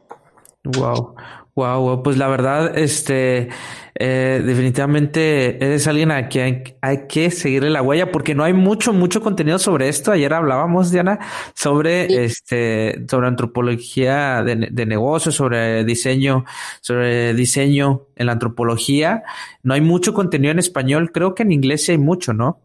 Wow, 0.64 1.14
wow, 1.54 2.02
pues 2.02 2.16
la 2.16 2.26
verdad, 2.26 2.78
este, 2.78 3.50
eh, 3.96 4.42
definitivamente 4.42 5.62
eres 5.62 5.86
alguien 5.86 6.10
a 6.10 6.28
quien 6.28 6.64
hay, 6.80 7.06
que 7.06 7.30
seguirle 7.30 7.68
la 7.68 7.82
huella 7.82 8.10
porque 8.10 8.34
no 8.34 8.44
hay 8.44 8.54
mucho, 8.54 8.94
mucho 8.94 9.20
contenido 9.20 9.58
sobre 9.58 9.88
esto. 9.88 10.10
Ayer 10.10 10.32
hablábamos, 10.32 10.90
Diana, 10.90 11.18
sobre 11.54 12.24
este, 12.24 13.04
sobre 13.10 13.28
antropología 13.28 14.42
de, 14.42 14.68
de 14.70 14.86
negocios, 14.86 15.34
sobre 15.34 15.84
diseño, 15.84 16.46
sobre 16.80 17.34
diseño 17.34 18.06
en 18.16 18.26
la 18.26 18.32
antropología. 18.32 19.22
No 19.62 19.74
hay 19.74 19.82
mucho 19.82 20.14
contenido 20.14 20.50
en 20.50 20.60
español. 20.60 21.12
Creo 21.12 21.34
que 21.34 21.42
en 21.42 21.52
inglés 21.52 21.84
sí 21.84 21.92
hay 21.92 21.98
mucho, 21.98 22.32
¿no? 22.32 22.58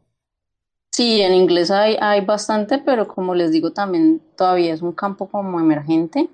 Sí, 0.92 1.22
en 1.22 1.34
inglés 1.34 1.72
hay, 1.72 1.98
hay 2.02 2.26
bastante, 2.26 2.80
pero 2.80 3.08
como 3.08 3.36
les 3.36 3.52
digo, 3.52 3.72
también 3.72 4.22
todavía 4.36 4.74
es 4.74 4.82
un 4.82 4.92
campo 4.94 5.30
como 5.30 5.60
emergente. 5.60 6.30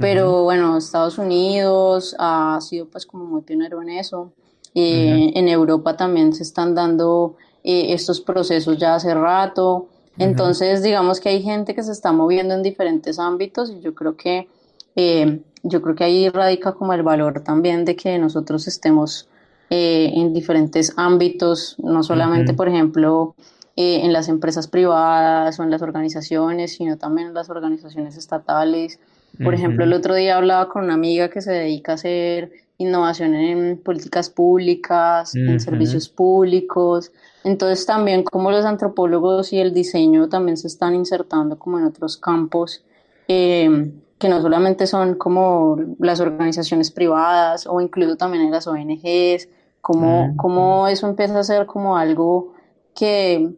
Pero 0.00 0.44
bueno, 0.44 0.78
Estados 0.78 1.18
Unidos 1.18 2.16
ha 2.18 2.58
sido 2.60 2.86
pues 2.86 3.04
como 3.04 3.24
muy 3.24 3.42
pionero 3.42 3.82
en 3.82 3.90
eso. 3.90 4.32
Eh, 4.74 5.32
en 5.34 5.48
Europa 5.48 5.96
también 5.96 6.32
se 6.32 6.42
están 6.42 6.74
dando 6.74 7.36
eh, 7.64 7.92
estos 7.92 8.20
procesos 8.20 8.78
ya 8.78 8.94
hace 8.94 9.14
rato. 9.14 9.88
Entonces, 10.18 10.82
digamos 10.82 11.20
que 11.20 11.30
hay 11.30 11.42
gente 11.42 11.74
que 11.74 11.82
se 11.82 11.92
está 11.92 12.12
moviendo 12.12 12.54
en 12.54 12.62
diferentes 12.62 13.18
ámbitos 13.18 13.70
y 13.70 13.80
yo 13.80 13.94
creo 13.94 14.16
que 14.16 14.48
eh, 14.96 15.40
yo 15.62 15.82
creo 15.82 15.94
que 15.94 16.04
ahí 16.04 16.28
radica 16.28 16.72
como 16.72 16.92
el 16.92 17.02
valor 17.02 17.40
también 17.40 17.84
de 17.84 17.96
que 17.96 18.18
nosotros 18.18 18.66
estemos 18.68 19.28
en 19.72 20.32
diferentes 20.32 20.92
ámbitos, 20.96 21.76
no 21.78 22.02
solamente, 22.02 22.54
por 22.54 22.68
ejemplo, 22.68 23.36
en 23.76 24.12
las 24.12 24.28
empresas 24.28 24.66
privadas 24.66 25.60
o 25.60 25.62
en 25.62 25.70
las 25.70 25.80
organizaciones, 25.80 26.72
sino 26.72 26.98
también 26.98 27.28
en 27.28 27.34
las 27.34 27.50
organizaciones 27.50 28.16
estatales. 28.16 28.98
Por 29.42 29.54
ejemplo, 29.54 29.84
el 29.84 29.92
otro 29.92 30.14
día 30.14 30.36
hablaba 30.36 30.68
con 30.68 30.84
una 30.84 30.94
amiga 30.94 31.30
que 31.30 31.40
se 31.40 31.52
dedica 31.52 31.92
a 31.92 31.94
hacer 31.94 32.52
innovación 32.78 33.34
en 33.34 33.78
políticas 33.78 34.30
públicas, 34.30 35.34
en 35.34 35.60
servicios 35.60 36.08
públicos. 36.08 37.12
Entonces 37.44 37.84
también 37.84 38.22
como 38.24 38.50
los 38.50 38.64
antropólogos 38.64 39.52
y 39.52 39.58
el 39.58 39.74
diseño 39.74 40.28
también 40.28 40.56
se 40.56 40.66
están 40.66 40.94
insertando 40.94 41.58
como 41.58 41.78
en 41.78 41.84
otros 41.84 42.16
campos 42.16 42.82
em, 43.28 43.92
que 44.18 44.28
no 44.28 44.40
solamente 44.40 44.86
son 44.86 45.14
como 45.14 45.76
las 45.98 46.20
organizaciones 46.20 46.90
privadas 46.90 47.66
o 47.66 47.80
incluso 47.80 48.16
también 48.16 48.44
en 48.44 48.50
las 48.50 48.66
ONGs, 48.66 49.48
como, 49.80 50.34
como 50.36 50.88
eso 50.88 51.06
empieza 51.06 51.38
a 51.38 51.44
ser 51.44 51.66
como 51.66 51.96
algo 51.96 52.54
que, 52.94 53.50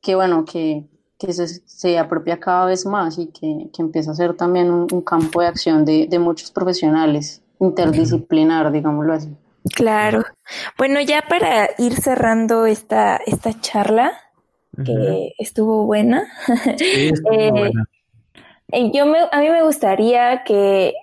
que 0.00 0.14
bueno, 0.14 0.44
que, 0.44 0.84
que 1.24 1.32
se, 1.32 1.46
se, 1.46 1.98
apropia 1.98 2.40
cada 2.40 2.66
vez 2.66 2.84
más 2.84 3.18
y 3.18 3.26
que, 3.26 3.68
que 3.72 3.82
empieza 3.82 4.10
a 4.10 4.14
ser 4.14 4.34
también 4.34 4.70
un, 4.70 5.02
campo 5.02 5.40
de 5.40 5.46
acción 5.46 5.84
de, 5.84 6.06
de, 6.08 6.18
muchos 6.18 6.50
profesionales, 6.50 7.42
interdisciplinar, 7.60 8.72
digámoslo 8.72 9.12
así. 9.12 9.28
Claro. 9.74 10.24
Bueno, 10.76 11.00
ya 11.00 11.22
para 11.28 11.70
ir 11.78 11.94
cerrando 11.94 12.66
esta, 12.66 13.20
esta 13.24 13.58
charla, 13.60 14.12
que 14.84 15.34
estuvo 15.38 15.84
buena. 15.84 16.26
Sí, 16.76 17.10
estuvo 17.12 17.32
eh, 17.32 17.50
buena. 17.50 17.84
Yo 18.92 19.06
me, 19.06 19.18
a 19.30 19.40
mí 19.40 19.48
me 19.50 19.62
gustaría 19.62 20.42
que 20.44 20.94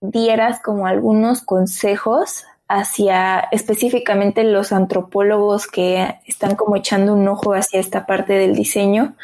dieras 0.00 0.60
como 0.60 0.86
algunos 0.86 1.42
consejos 1.42 2.44
hacia 2.68 3.40
específicamente 3.52 4.44
los 4.44 4.72
antropólogos 4.72 5.66
que 5.66 6.16
están 6.26 6.56
como 6.56 6.76
echando 6.76 7.14
un 7.14 7.28
ojo 7.28 7.52
hacia 7.52 7.80
esta 7.80 8.06
parte 8.06 8.32
del 8.32 8.54
diseño 8.54 9.14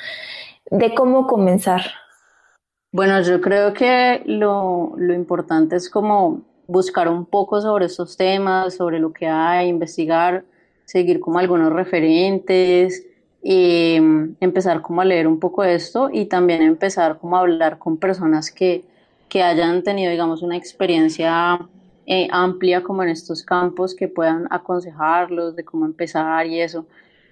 de 0.71 0.95
cómo 0.95 1.27
comenzar? 1.27 1.83
Bueno, 2.93 3.21
yo 3.23 3.41
creo 3.41 3.73
que 3.75 4.23
lo, 4.27 4.95
importante 5.13 5.77
es 5.77 5.91
como 5.91 6.43
buscar 6.67 7.09
un 7.09 7.27
poco 7.27 7.61
sobre 7.61 7.87
estos 7.87 8.17
temas, 8.17 8.75
sobre 8.75 9.01
lo 9.01 9.13
que 9.13 9.27
hay, 9.27 9.69
investigar, 9.69 10.45
seguir 10.85 11.21
como 11.21 11.39
algunos 11.39 11.73
referentes, 11.73 13.05
em, 13.43 14.37
empezar 14.41 14.81
como 14.81 15.01
a 15.01 15.05
leer 15.05 15.27
un 15.27 15.41
poco 15.41 15.63
de 15.63 15.75
esto 15.75 16.09
y 16.13 16.27
también 16.27 16.63
empezar 16.63 17.19
como 17.19 17.37
a 17.37 17.41
hablar 17.41 17.79
con 17.79 17.97
personas 17.97 18.51
que, 18.51 18.85
que 19.29 19.43
hayan 19.43 19.83
tenido, 19.83 20.11
digamos, 20.11 20.43
una 20.43 20.57
experiencia 20.57 21.59
eh, 22.07 22.29
amplia 22.31 22.83
como 22.83 23.03
en 23.03 23.09
estos 23.09 23.43
campos, 23.43 23.95
que 23.95 24.09
puedan 24.09 24.47
aconsejarlos 24.51 25.57
de 25.57 25.65
cómo 25.65 25.85
empezar 25.87 26.47
y 26.47 26.61
eso 26.61 26.87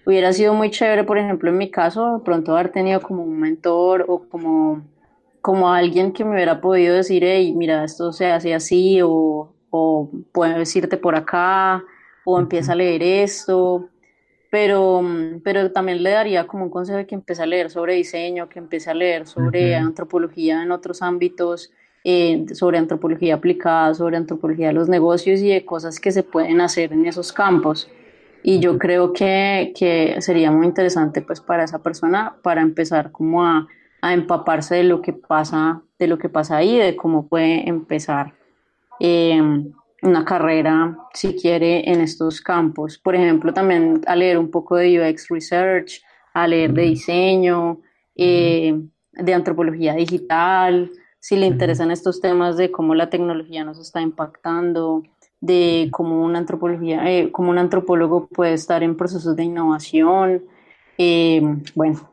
hubiera 0.04 0.32
sido 0.32 0.54
muy 0.54 0.70
chévere, 0.70 1.04
por 1.04 1.18
ejemplo, 1.18 1.50
en 1.50 1.58
mi 1.58 1.70
caso, 1.70 2.22
pronto 2.24 2.52
haber 2.52 2.70
tenido 2.70 3.00
como 3.00 3.22
un 3.22 3.38
mentor 3.38 4.04
o 4.08 4.28
como, 4.28 4.82
como 5.40 5.72
alguien 5.72 6.12
que 6.12 6.24
me 6.24 6.32
hubiera 6.32 6.60
podido 6.60 6.96
decir, 6.96 7.24
hey, 7.24 7.52
mira, 7.54 7.84
esto 7.84 8.12
se 8.12 8.26
hace 8.26 8.54
así, 8.54 9.00
o, 9.02 9.52
o 9.70 10.10
puedes 10.32 10.74
irte 10.76 10.96
por 10.96 11.14
acá, 11.14 11.84
o 12.24 12.38
empieza 12.38 12.72
a 12.72 12.76
leer 12.76 13.02
esto. 13.02 13.88
Pero, 14.50 15.02
pero 15.42 15.72
también 15.72 16.02
le 16.02 16.10
daría 16.10 16.46
como 16.46 16.64
un 16.64 16.70
consejo 16.70 16.98
de 16.98 17.06
que 17.06 17.14
empiece 17.14 17.42
a 17.42 17.46
leer 17.46 17.70
sobre 17.70 17.94
diseño, 17.94 18.50
que 18.50 18.58
empiece 18.58 18.90
a 18.90 18.94
leer 18.94 19.26
sobre 19.26 19.74
antropología 19.76 20.62
en 20.62 20.72
otros 20.72 21.00
ámbitos, 21.00 21.72
eh, 22.04 22.44
sobre 22.52 22.76
antropología 22.76 23.36
aplicada, 23.36 23.94
sobre 23.94 24.18
antropología 24.18 24.66
de 24.66 24.74
los 24.74 24.90
negocios 24.90 25.40
y 25.40 25.48
de 25.48 25.64
cosas 25.64 25.98
que 25.98 26.12
se 26.12 26.22
pueden 26.22 26.60
hacer 26.60 26.92
en 26.92 27.06
esos 27.06 27.32
campos. 27.32 27.88
Y 28.42 28.60
yo 28.60 28.78
creo 28.78 29.12
que, 29.12 29.72
que, 29.76 30.20
sería 30.20 30.50
muy 30.50 30.66
interesante 30.66 31.22
pues 31.22 31.40
para 31.40 31.64
esa 31.64 31.82
persona 31.82 32.36
para 32.42 32.60
empezar 32.60 33.12
como 33.12 33.44
a, 33.44 33.68
a, 34.00 34.12
empaparse 34.12 34.76
de 34.76 34.84
lo 34.84 35.00
que 35.00 35.12
pasa, 35.12 35.82
de 35.98 36.06
lo 36.06 36.18
que 36.18 36.28
pasa 36.28 36.56
ahí, 36.56 36.76
de 36.76 36.96
cómo 36.96 37.28
puede 37.28 37.68
empezar 37.68 38.34
em, 38.98 39.72
una 40.02 40.24
carrera, 40.24 40.98
si 41.14 41.36
quiere, 41.36 41.88
en 41.90 42.00
estos 42.00 42.40
campos. 42.40 42.98
Por 42.98 43.14
ejemplo, 43.14 43.54
también 43.54 44.00
a 44.06 44.16
leer 44.16 44.38
un 44.38 44.50
poco 44.50 44.76
de 44.76 45.00
UX 45.00 45.28
Research, 45.28 46.02
a 46.34 46.48
leer 46.48 46.72
de 46.72 46.82
diseño, 46.82 47.80
eh, 48.16 48.80
de 49.12 49.34
antropología 49.34 49.94
digital, 49.94 50.90
si 51.22 51.36
le 51.36 51.46
interesan 51.46 51.92
estos 51.92 52.20
temas 52.20 52.56
de 52.56 52.72
cómo 52.72 52.96
la 52.96 53.08
tecnología 53.08 53.62
nos 53.62 53.78
está 53.78 54.00
impactando, 54.00 55.04
de 55.42 55.88
cómo 55.90 56.22
una 56.22 56.38
antropología, 56.38 57.10
eh, 57.10 57.32
cómo 57.32 57.50
un 57.50 57.58
antropólogo 57.58 58.28
puede 58.28 58.54
estar 58.54 58.84
en 58.84 58.96
procesos 58.96 59.34
de 59.34 59.42
innovación. 59.42 60.44
Eh, 60.96 61.42
bueno, 61.74 62.08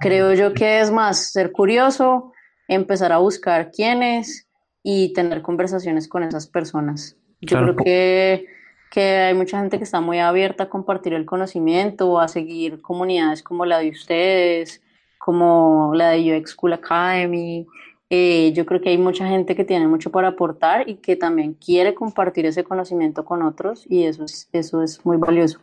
creo 0.00 0.34
yo 0.34 0.52
que 0.52 0.80
es 0.80 0.90
más 0.90 1.30
ser 1.30 1.52
curioso, 1.52 2.32
empezar 2.66 3.12
a 3.12 3.18
buscar 3.18 3.70
quiénes 3.70 4.48
y 4.82 5.12
tener 5.12 5.40
conversaciones 5.40 6.08
con 6.08 6.24
esas 6.24 6.48
personas. 6.48 7.16
Yo 7.40 7.58
creo 7.58 7.76
que, 7.76 8.46
que 8.90 9.18
hay 9.18 9.34
mucha 9.34 9.60
gente 9.60 9.78
que 9.78 9.84
está 9.84 10.00
muy 10.00 10.18
abierta 10.18 10.64
a 10.64 10.68
compartir 10.68 11.14
el 11.14 11.24
conocimiento, 11.24 12.18
a 12.18 12.26
seguir 12.26 12.82
comunidades 12.82 13.44
como 13.44 13.66
la 13.66 13.78
de 13.78 13.90
ustedes, 13.90 14.82
como 15.16 15.92
la 15.94 16.10
de 16.10 16.36
UX 16.36 16.50
School 16.50 16.72
Academy, 16.72 17.68
eh, 18.14 18.52
yo 18.52 18.66
creo 18.66 18.78
que 18.82 18.90
hay 18.90 18.98
mucha 18.98 19.26
gente 19.26 19.56
que 19.56 19.64
tiene 19.64 19.88
mucho 19.88 20.10
para 20.10 20.28
aportar 20.28 20.86
y 20.86 20.96
que 20.96 21.16
también 21.16 21.54
quiere 21.54 21.94
compartir 21.94 22.44
ese 22.44 22.62
conocimiento 22.62 23.24
con 23.24 23.40
otros 23.40 23.86
y 23.88 24.04
eso 24.04 24.24
es, 24.24 24.50
eso 24.52 24.82
es 24.82 25.02
muy 25.06 25.16
valioso. 25.16 25.60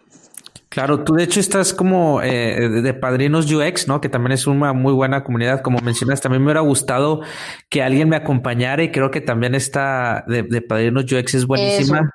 Claro, 0.67 1.03
tú 1.03 1.13
de 1.13 1.25
hecho 1.25 1.39
estás 1.39 1.75
como 1.75 2.23
eh, 2.23 2.69
de 2.81 2.93
Padrinos 2.95 3.51
UX, 3.51 3.87
¿no? 3.87 4.01
Que 4.01 4.09
también 4.09 4.31
es 4.31 4.47
una 4.47 4.73
muy 4.73 4.93
buena 4.93 5.23
comunidad, 5.23 5.61
como 5.61 5.77
mencionas. 5.81 6.21
También 6.21 6.41
me 6.41 6.47
hubiera 6.47 6.61
gustado 6.61 7.21
que 7.69 7.83
alguien 7.83 8.09
me 8.09 8.15
acompañara 8.15 8.81
y 8.81 8.89
creo 8.89 9.11
que 9.11 9.21
también 9.21 9.53
esta 9.53 10.25
de, 10.27 10.43
Padrinos 10.63 11.03
UX 11.03 11.35
es 11.35 11.45
buenísima. 11.45 12.09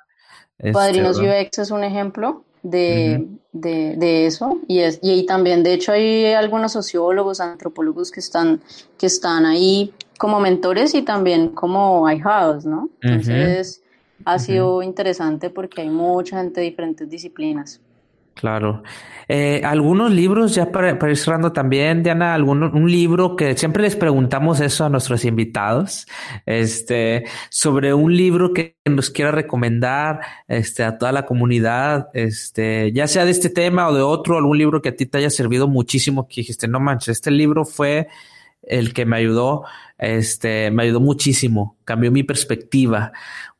Este, 0.57 0.73
Padrinos 0.73 1.17
UX 1.17 1.59
es 1.59 1.71
un 1.71 1.85
ejemplo 1.85 2.43
de, 2.61 3.25
de, 3.53 4.25
eso 4.25 4.59
y, 4.67 4.79
es, 4.79 4.99
y 5.01 5.25
también, 5.25 5.63
de 5.63 5.75
hecho, 5.75 5.93
hay 5.93 6.33
algunos 6.33 6.73
sociólogos, 6.73 7.39
antropólogos 7.39 8.11
que 8.11 8.19
están, 8.19 8.59
que 8.97 9.05
están 9.05 9.45
ahí 9.45 9.93
como 10.17 10.39
mentores 10.39 10.93
y 10.95 11.01
también 11.01 11.49
como 11.49 12.07
ahijados, 12.07 12.65
¿no? 12.65 12.89
Entonces, 13.01 13.83
ha 14.23 14.39
sido 14.39 14.81
interesante 14.81 15.49
porque 15.49 15.81
hay 15.81 15.89
mucha 15.89 16.37
gente 16.37 16.61
de 16.61 16.67
diferentes 16.67 17.09
disciplinas. 17.09 17.81
Claro. 18.35 18.83
Eh, 19.29 19.61
algunos 19.63 20.11
libros, 20.11 20.53
ya 20.53 20.71
para, 20.71 20.91
ir 21.09 21.17
cerrando 21.17 21.53
también, 21.53 22.03
Diana, 22.03 22.33
alguno, 22.33 22.69
un 22.73 22.91
libro 22.91 23.37
que 23.37 23.55
siempre 23.55 23.81
les 23.81 23.95
preguntamos 23.95 24.59
eso 24.59 24.83
a 24.83 24.89
nuestros 24.89 25.23
invitados, 25.23 26.05
este, 26.45 27.23
sobre 27.49 27.93
un 27.93 28.15
libro 28.15 28.53
que 28.53 28.75
nos 28.85 29.09
quiera 29.09 29.31
recomendar, 29.31 30.19
este, 30.49 30.83
a 30.83 30.97
toda 30.97 31.13
la 31.13 31.25
comunidad, 31.25 32.09
este, 32.13 32.91
ya 32.91 33.07
sea 33.07 33.23
de 33.23 33.31
este 33.31 33.49
tema 33.49 33.87
o 33.87 33.95
de 33.95 34.01
otro, 34.01 34.37
algún 34.37 34.57
libro 34.57 34.81
que 34.81 34.89
a 34.89 34.95
ti 34.95 35.05
te 35.05 35.19
haya 35.19 35.29
servido 35.29 35.69
muchísimo, 35.69 36.27
que 36.27 36.41
dijiste, 36.41 36.67
no 36.67 36.81
manches, 36.81 37.17
este 37.17 37.31
libro 37.31 37.63
fue 37.63 38.09
el 38.67 38.93
que 38.93 39.05
me 39.05 39.17
ayudó, 39.17 39.63
este, 39.97 40.71
me 40.71 40.83
ayudó 40.83 40.99
muchísimo, 40.99 41.77
cambió 41.85 42.11
mi 42.11 42.23
perspectiva. 42.23 43.11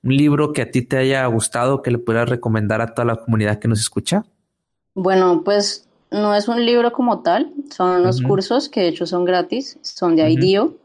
Un 0.03 0.15
libro 0.15 0.53
que 0.53 0.61
a 0.61 0.71
ti 0.71 0.81
te 0.81 0.97
haya 0.97 1.25
gustado, 1.27 1.81
que 1.81 1.91
le 1.91 1.97
pudieras 1.97 2.29
recomendar 2.29 2.81
a 2.81 2.93
toda 2.93 3.05
la 3.05 3.15
comunidad 3.15 3.59
que 3.59 3.67
nos 3.67 3.79
escucha. 3.79 4.25
Bueno, 4.93 5.43
pues 5.43 5.87
no 6.11 6.35
es 6.35 6.47
un 6.47 6.65
libro 6.65 6.91
como 6.93 7.21
tal, 7.21 7.51
son 7.69 8.01
unos 8.01 8.21
cursos 8.21 8.69
que 8.69 8.81
de 8.81 8.87
hecho 8.89 9.05
son 9.05 9.25
gratis, 9.25 9.77
son 9.81 10.15
de 10.15 10.29
IDEO 10.29 10.75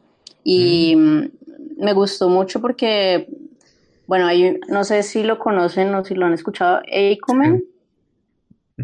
y 0.42 0.96
mm, 0.96 1.30
me 1.78 1.92
gustó 1.92 2.28
mucho 2.28 2.60
porque, 2.60 3.28
bueno, 4.06 4.26
hay, 4.26 4.58
no 4.68 4.84
sé 4.84 5.02
si 5.02 5.22
lo 5.22 5.38
conocen 5.38 5.94
o 5.94 6.04
si 6.04 6.14
lo 6.14 6.26
han 6.26 6.32
escuchado, 6.32 6.80
Ecomen, 6.86 7.64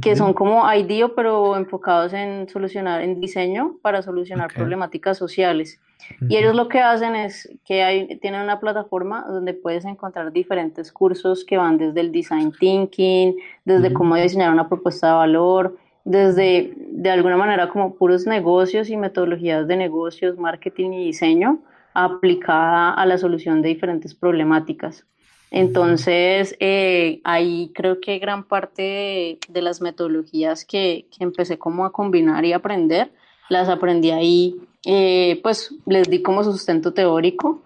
que 0.01 0.16
son 0.16 0.34
como 0.34 0.64
IDEO 0.72 1.14
pero 1.14 1.57
enfocados 1.57 2.12
en 2.12 2.49
solucionar, 2.49 3.03
en 3.03 3.20
diseño 3.20 3.76
para 3.82 4.03
solucionar 4.03 4.53
problemáticas 4.53 5.18
sociales. 5.18 5.80
Y 6.28 6.36
ellos 6.36 6.55
lo 6.55 6.68
que 6.68 6.80
hacen 6.80 7.16
es 7.16 7.49
que 7.64 7.82
hay, 7.82 8.18
tienen 8.18 8.42
una 8.42 8.61
plataforma 8.61 9.24
donde 9.28 9.55
puedes 9.55 9.84
encontrar 9.84 10.32
diferentes 10.32 10.92
cursos 10.92 11.44
que 11.44 11.57
van 11.57 11.78
desde 11.78 12.01
el 12.01 12.12
design 12.12 12.53
thinking, 12.53 13.36
desde 13.64 13.92
cómo 13.92 14.14
diseñar 14.16 14.53
una 14.53 14.68
propuesta 14.68 15.09
de 15.09 15.12
valor, 15.14 15.76
desde 16.05 16.72
de 16.76 17.11
alguna 17.11 17.36
manera 17.36 17.68
como 17.68 17.94
puros 17.94 18.26
negocios 18.26 18.88
y 18.90 18.97
metodologías 18.97 19.66
de 19.66 19.76
negocios, 19.76 20.38
marketing 20.38 20.92
y 20.92 21.07
diseño 21.07 21.59
aplicada 21.94 22.92
a 22.92 23.07
la 23.07 23.18
solución 23.18 23.62
de 23.62 23.70
diferentes 23.70 24.14
problemáticas. 24.14 25.07
Entonces, 25.51 26.57
eh, 26.61 27.20
ahí 27.24 27.70
creo 27.74 28.01
que 28.01 28.18
gran 28.18 28.44
parte 28.44 29.38
de, 29.49 29.62
las 29.62 29.80
metodologías 29.80 30.64
que, 30.64 31.07
que, 31.16 31.24
empecé 31.24 31.59
como 31.59 31.84
a 31.84 31.92
combinar 31.92 32.44
y 32.44 32.53
aprender, 32.53 33.11
las 33.49 33.68
aprendí 33.68 34.11
ahí 34.11 34.57
eh, 34.88 35.40
pues 35.42 35.74
les 35.84 36.09
di 36.09 36.22
como 36.22 36.44
sustento 36.44 36.92
teórico. 36.92 37.61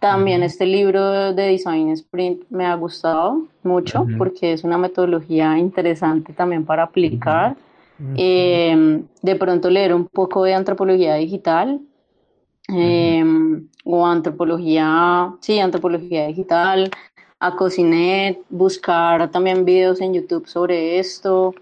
También 0.00 0.42
este 0.42 0.66
libro 0.66 1.32
de 1.32 1.44
Design 1.44 1.90
Sprint 1.90 2.42
me 2.50 2.66
ha 2.66 2.74
gustado 2.74 3.46
mucho 3.62 4.04
porque 4.18 4.52
es 4.52 4.64
una 4.64 4.76
metodología 4.76 5.56
interesante 5.56 6.32
también 6.32 6.64
para 6.64 6.82
aplicar. 6.82 7.56
Em, 8.16 9.04
de 9.22 9.36
pronto 9.36 9.70
leer 9.70 9.94
un 9.94 10.06
poco 10.06 10.42
de 10.42 10.52
antropología 10.52 11.14
digital 11.14 11.80
em, 12.68 13.68
o 13.84 14.04
antropología, 14.04 15.32
sí, 15.40 15.60
antropología 15.60 16.26
digital, 16.26 16.90
a 17.40 17.56
Cocinet, 17.56 18.40
buscar 18.48 19.30
también 19.30 19.64
videos 19.64 20.00
en 20.00 20.14
YouTube 20.14 20.46
sobre 20.46 20.98
esto. 20.98 21.54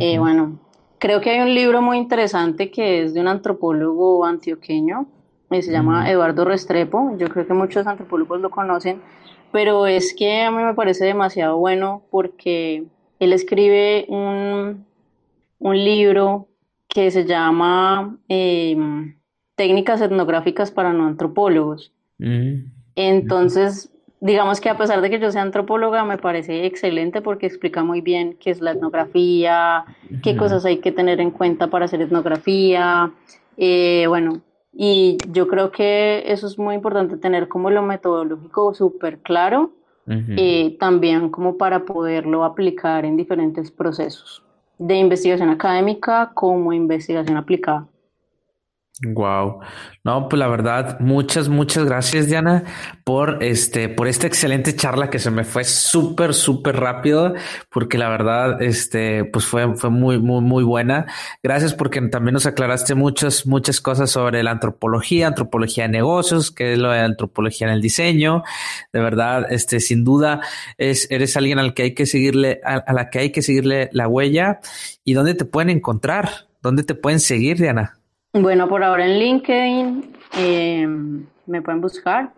Eh, 0.00 0.18
bueno, 0.18 0.58
Creo 0.98 1.20
que 1.20 1.30
hay 1.30 1.40
un 1.40 1.54
libro 1.54 1.82
muy 1.82 1.98
interesante 1.98 2.70
que 2.70 3.02
es 3.02 3.12
de 3.12 3.20
un 3.20 3.28
antropólogo 3.28 4.24
antioqueño, 4.24 5.06
que 5.50 5.62
se 5.62 5.70
llama 5.70 6.10
Eduardo 6.10 6.44
Restrepo, 6.44 7.16
yo 7.18 7.28
creo 7.28 7.46
que 7.46 7.52
muchos 7.52 7.86
antropólogos 7.86 8.40
lo 8.40 8.50
conocen, 8.50 9.00
pero 9.52 9.86
es 9.86 10.14
que 10.14 10.42
a 10.42 10.50
mí 10.50 10.62
me 10.62 10.74
parece 10.74 11.04
demasiado 11.04 11.58
bueno 11.58 12.02
porque 12.10 12.86
él 13.20 13.32
escribe 13.32 14.06
un, 14.08 14.86
un 15.58 15.76
libro 15.76 16.48
que 16.88 17.10
se 17.10 17.26
llama 17.26 18.18
em, 18.28 19.16
Técnicas 19.54 20.00
etnográficas 20.00 20.70
para 20.70 20.92
no 20.92 21.06
antropólogos. 21.06 21.92
Entonces, 22.94 23.90
digamos 24.20 24.60
que 24.60 24.68
a 24.68 24.76
pesar 24.76 25.00
de 25.00 25.10
que 25.10 25.18
yo 25.18 25.30
sea 25.30 25.42
antropóloga, 25.42 26.04
me 26.04 26.18
parece 26.18 26.66
excelente 26.66 27.20
porque 27.20 27.46
explica 27.46 27.82
muy 27.84 28.00
bien 28.00 28.36
qué 28.40 28.50
es 28.50 28.60
la 28.60 28.72
etnografía, 28.72 29.84
qué 30.22 30.36
cosas 30.36 30.64
hay 30.64 30.78
que 30.78 30.92
tener 30.92 31.20
en 31.20 31.30
cuenta 31.30 31.68
para 31.68 31.84
hacer 31.84 32.00
etnografía. 32.00 33.12
Eh, 33.56 34.06
bueno, 34.08 34.42
y 34.72 35.16
yo 35.32 35.48
creo 35.48 35.70
que 35.70 36.24
eso 36.26 36.46
es 36.46 36.58
muy 36.58 36.74
importante 36.74 37.16
tener 37.16 37.48
como 37.48 37.70
lo 37.70 37.82
metodológico 37.82 38.74
súper 38.74 39.18
claro, 39.18 39.72
eh, 40.08 40.76
también 40.78 41.30
como 41.30 41.56
para 41.56 41.84
poderlo 41.84 42.44
aplicar 42.44 43.04
en 43.04 43.16
diferentes 43.16 43.72
procesos 43.72 44.44
de 44.78 44.94
investigación 44.94 45.48
académica 45.48 46.30
como 46.34 46.72
investigación 46.72 47.36
aplicada. 47.36 47.88
Wow. 49.02 49.60
No, 50.04 50.26
pues 50.26 50.38
la 50.38 50.48
verdad, 50.48 50.98
muchas, 51.00 51.50
muchas 51.50 51.84
gracias, 51.84 52.28
Diana, 52.28 52.64
por 53.04 53.44
este, 53.44 53.90
por 53.90 54.08
esta 54.08 54.26
excelente 54.26 54.74
charla 54.74 55.10
que 55.10 55.18
se 55.18 55.30
me 55.30 55.44
fue 55.44 55.64
súper, 55.64 56.32
súper 56.32 56.76
rápido, 56.76 57.34
porque 57.70 57.98
la 57.98 58.08
verdad, 58.08 58.62
este, 58.62 59.26
pues 59.26 59.44
fue, 59.44 59.76
fue 59.76 59.90
muy, 59.90 60.18
muy, 60.18 60.40
muy 60.40 60.64
buena. 60.64 61.04
Gracias 61.42 61.74
porque 61.74 62.00
también 62.08 62.32
nos 62.32 62.46
aclaraste 62.46 62.94
muchas, 62.94 63.46
muchas 63.46 63.82
cosas 63.82 64.10
sobre 64.10 64.42
la 64.42 64.52
antropología, 64.52 65.26
antropología 65.26 65.84
de 65.84 65.90
negocios, 65.90 66.50
que 66.50 66.72
es 66.72 66.78
lo 66.78 66.90
de 66.90 67.00
antropología 67.00 67.66
en 67.66 67.74
el 67.74 67.82
diseño. 67.82 68.44
De 68.94 69.00
verdad, 69.00 69.46
este, 69.50 69.80
sin 69.80 70.04
duda, 70.04 70.40
es, 70.78 71.06
eres 71.10 71.36
alguien 71.36 71.58
al 71.58 71.74
que 71.74 71.82
hay 71.82 71.94
que 71.94 72.06
seguirle, 72.06 72.62
a, 72.64 72.76
a 72.76 72.94
la 72.94 73.10
que 73.10 73.18
hay 73.18 73.30
que 73.30 73.42
seguirle 73.42 73.90
la 73.92 74.08
huella. 74.08 74.60
¿Y 75.04 75.12
dónde 75.12 75.34
te 75.34 75.44
pueden 75.44 75.68
encontrar? 75.68 76.46
¿Dónde 76.62 76.82
te 76.82 76.94
pueden 76.94 77.20
seguir, 77.20 77.58
Diana? 77.58 77.98
Bueno, 78.40 78.68
por 78.68 78.84
ahora 78.84 79.06
en 79.06 79.18
LinkedIn 79.18 80.12
em, 80.36 81.26
me 81.46 81.62
pueden 81.62 81.80
buscar, 81.80 82.32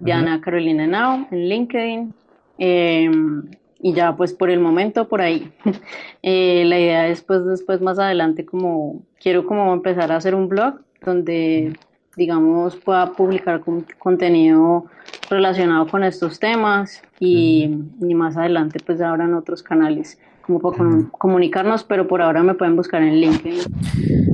Diana 0.00 0.40
Carolina 0.40 0.86
Now, 0.86 1.26
en 1.30 1.48
LinkedIn. 1.48 2.14
Em, 2.56 3.50
y 3.82 3.92
ya 3.92 4.16
pues 4.16 4.32
por 4.32 4.48
el 4.48 4.60
momento 4.60 5.08
por 5.08 5.20
ahí. 5.20 5.52
Eh, 6.24 6.62
la 6.66 6.78
idea 6.78 7.08
es 7.08 7.20
pues 7.20 7.44
después 7.44 7.80
más 7.80 7.98
adelante 7.98 8.46
como 8.46 9.02
quiero 9.20 9.44
como 9.44 9.72
empezar 9.72 10.12
a 10.12 10.16
hacer 10.16 10.36
un 10.36 10.48
blog 10.48 10.74
donde 11.04 11.72
digamos 12.16 12.76
pueda 12.76 13.12
publicar 13.12 13.62
contenido 13.98 14.86
relacionado 15.30 15.86
con 15.86 16.04
estos 16.04 16.38
temas 16.38 17.02
y, 17.18 17.78
y 18.00 18.14
más 18.14 18.36
adelante 18.36 18.78
pues 18.84 19.00
en 19.00 19.34
otros 19.34 19.62
canales 19.62 20.18
como 20.42 20.58
para 20.58 20.84
comunicarnos, 21.12 21.84
pero 21.84 22.08
por 22.08 22.20
ahora 22.20 22.42
me 22.42 22.54
pueden 22.54 22.74
buscar 22.74 23.00
en 23.02 23.14
LinkedIn. 23.14 23.60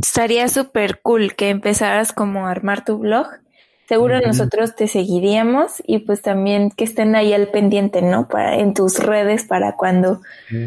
Estaría 0.02 0.48
súper 0.48 1.00
cool 1.02 1.34
que 1.34 1.50
empezaras 1.50 2.12
como 2.12 2.46
a 2.46 2.50
armar 2.50 2.84
tu 2.84 2.98
blog 2.98 3.26
seguro 3.88 4.20
nosotros 4.20 4.76
te 4.76 4.86
seguiríamos 4.86 5.82
y 5.86 6.00
pues 6.00 6.20
también 6.20 6.70
que 6.70 6.84
estén 6.84 7.16
ahí 7.16 7.32
al 7.32 7.48
pendiente, 7.48 8.02
¿no? 8.02 8.28
Para 8.28 8.56
en 8.56 8.74
tus 8.74 8.98
redes 8.98 9.44
para 9.44 9.76
cuando 9.76 10.20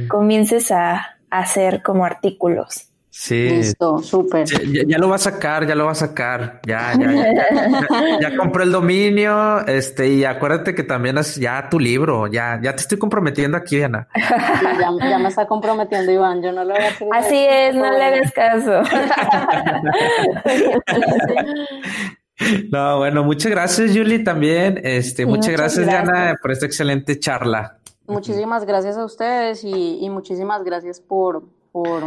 comiences 0.09 0.71
a 0.71 1.17
hacer 1.29 1.83
como 1.83 2.03
artículos. 2.03 2.90
Sí. 3.13 3.49
Listo, 3.49 3.99
súper. 3.99 4.47
Ya, 4.87 4.97
lo 4.97 5.09
va 5.09 5.15
a 5.15 5.19
sacar, 5.19 5.67
ya 5.67 5.75
lo 5.75 5.83
va 5.83 5.91
a 5.91 5.95
sacar. 5.95 6.61
Ya, 6.65 6.93
ya, 6.97 7.11
ya, 7.11 7.25
ya, 8.21 8.37
compré 8.37 8.63
el 8.63 8.71
dominio. 8.71 9.67
Este, 9.67 10.07
y 10.07 10.23
acuérdate 10.23 10.73
que 10.73 10.83
también 10.83 11.17
es 11.17 11.35
ya 11.35 11.67
tu 11.69 11.77
libro. 11.77 12.27
Ya, 12.27 12.57
ya 12.63 12.73
te 12.73 12.83
estoy 12.83 12.97
comprometiendo 12.97 13.57
aquí, 13.57 13.75
Diana. 13.75 14.07
ya, 15.01 15.19
me 15.19 15.27
está 15.27 15.45
comprometiendo, 15.45 16.09
Iván. 16.09 16.41
Yo 16.41 16.53
no 16.53 16.63
lo 16.63 16.73
voy 16.73 16.83
a 16.83 16.87
hacer. 16.87 17.09
Así 17.11 17.37
es, 17.37 17.75
no 17.75 17.91
le 17.91 18.01
hagas 18.01 18.31
caso. 18.31 18.81
no, 22.71 22.99
bueno, 22.99 23.25
muchas 23.25 23.51
gracias, 23.51 23.91
Julie, 23.93 24.19
también. 24.19 24.79
Este, 24.85 25.25
muchas, 25.25 25.51
gracias, 25.51 25.85
Diana, 25.85 26.37
por 26.41 26.53
esta 26.53 26.65
excelente 26.65 27.19
charla. 27.19 27.77
Muchísimas 28.07 28.65
gracias 28.65 28.95
a 28.95 29.03
ustedes 29.03 29.65
y, 29.65 29.99
y 30.01 30.09
muchísimas 30.09 30.63
gracias 30.63 31.01
por, 31.01 31.43
por 31.73 32.03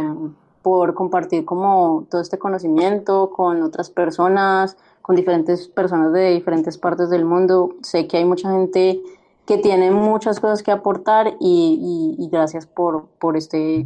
por 0.65 0.95
compartir 0.95 1.45
como 1.45 2.07
todo 2.09 2.21
este 2.21 2.39
conocimiento 2.39 3.29
con 3.29 3.61
otras 3.61 3.91
personas, 3.91 4.75
con 5.03 5.15
diferentes 5.15 5.67
personas 5.67 6.11
de 6.11 6.31
diferentes 6.31 6.79
partes 6.79 7.11
del 7.11 7.23
mundo. 7.23 7.75
Sé 7.83 8.07
que 8.07 8.17
hay 8.17 8.25
mucha 8.25 8.49
gente 8.49 8.99
que 9.45 9.59
tiene 9.59 9.91
muchas 9.91 10.39
cosas 10.39 10.63
que 10.63 10.71
aportar 10.71 11.35
y, 11.39 12.27
gracias 12.31 12.65
por, 12.65 13.05
por 13.19 13.37
este, 13.37 13.85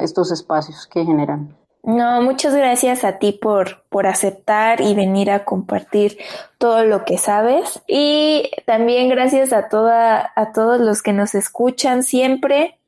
estos 0.00 0.30
espacios 0.30 0.86
que 0.86 1.04
generan. 1.04 1.56
No, 1.82 2.22
muchas 2.22 2.54
gracias 2.54 3.02
a 3.02 3.18
ti 3.18 3.32
por, 3.32 3.82
por 3.88 4.06
aceptar 4.06 4.80
y 4.80 4.94
venir 4.94 5.32
a 5.32 5.44
compartir 5.44 6.16
todo 6.58 6.84
lo 6.84 7.04
que 7.04 7.18
sabes. 7.18 7.82
Y 7.88 8.52
también 8.66 9.08
gracias 9.08 9.52
a 9.52 9.68
toda, 9.68 10.32
a 10.36 10.52
todos 10.52 10.80
los 10.80 11.02
que 11.02 11.12
nos 11.12 11.34
escuchan 11.34 12.04
siempre. 12.04 12.79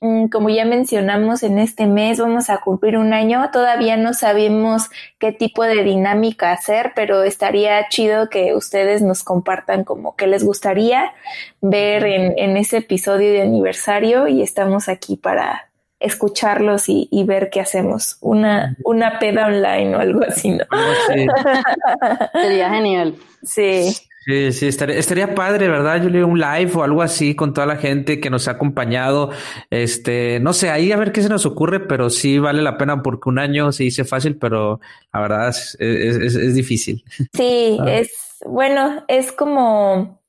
Mm, 0.00 0.28
como 0.28 0.48
ya 0.48 0.64
mencionamos, 0.64 1.42
en 1.42 1.58
este 1.58 1.86
mes 1.86 2.20
vamos 2.20 2.50
a 2.50 2.58
cumplir 2.58 2.96
un 2.98 3.12
año. 3.12 3.50
Todavía 3.52 3.96
no 3.96 4.14
sabemos 4.14 4.90
qué 5.18 5.32
tipo 5.32 5.64
de 5.64 5.82
dinámica 5.82 6.52
hacer, 6.52 6.92
pero 6.94 7.24
estaría 7.24 7.88
chido 7.88 8.28
que 8.28 8.54
ustedes 8.54 9.02
nos 9.02 9.24
compartan 9.24 9.82
como 9.82 10.14
que 10.14 10.28
les 10.28 10.44
gustaría 10.44 11.12
ver 11.60 12.04
en, 12.06 12.56
ese 12.56 12.78
episodio 12.78 13.32
de 13.32 13.42
aniversario 13.42 14.28
y 14.28 14.42
estamos 14.42 14.88
aquí 14.88 15.16
para 15.16 15.68
escucharlos 15.98 16.84
y, 16.88 17.08
ver 17.26 17.50
qué 17.50 17.60
hacemos. 17.60 18.18
Una, 18.20 18.76
una 18.84 19.18
peda 19.18 19.46
online 19.46 19.96
o 19.96 19.98
algo 19.98 20.20
así, 20.22 20.50
¿no? 20.50 20.64
Sería 22.32 22.70
genial. 22.70 23.16
Sí. 23.42 24.07
Sí, 24.28 24.52
sí, 24.52 24.66
estaría, 24.66 25.34
padre, 25.34 25.68
¿verdad? 25.68 26.02
Yo 26.02 26.10
le 26.10 26.22
un 26.22 26.38
live 26.38 26.72
o 26.74 26.82
algo 26.82 27.00
así 27.00 27.34
con 27.34 27.54
toda 27.54 27.66
la 27.66 27.76
gente 27.76 28.20
que 28.20 28.28
nos 28.28 28.46
ha 28.46 28.50
acompañado. 28.50 29.30
Este, 29.70 30.38
no 30.40 30.52
sé, 30.52 30.68
ahí 30.68 30.92
a 30.92 30.98
ver 30.98 31.12
qué 31.12 31.22
se 31.22 31.30
nos 31.30 31.46
ocurre, 31.46 31.80
pero 31.80 32.10
sí 32.10 32.38
vale 32.38 32.60
la 32.60 32.76
pena 32.76 33.02
porque 33.02 33.30
un 33.30 33.38
año 33.38 33.72
se 33.72 33.84
dice 33.84 34.04
fácil, 34.04 34.36
pero 34.36 34.80
la 35.14 35.20
verdad 35.20 35.48
es, 35.48 35.78
es, 35.80 36.54
difícil. 36.54 37.02
Sí, 37.32 37.78
es, 37.86 38.10
bueno, 38.44 39.02
es 39.08 39.32
como, 39.32 40.20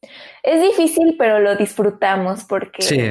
es 0.43 0.61
difícil, 0.61 1.15
pero 1.19 1.41
lo 1.41 1.57
disfrutamos 1.57 2.45
porque 2.45 2.81
sí 2.81 3.01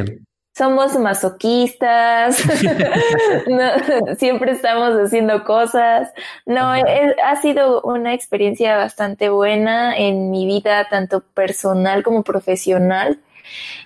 somos 0.58 0.98
masoquistas, 0.98 2.36
siempre 4.18 4.50
estamos 4.50 4.90
haciendo 4.98 5.44
cosas. 5.44 6.10
No, 6.46 6.72
ha 6.72 7.36
sido 7.40 7.80
una 7.82 8.12
experiencia 8.12 8.76
bastante 8.76 9.28
buena 9.28 9.96
en 9.96 10.32
mi 10.32 10.46
vida, 10.46 10.88
tanto 10.90 11.20
personal 11.20 12.02
como 12.02 12.24
profesional. 12.24 13.20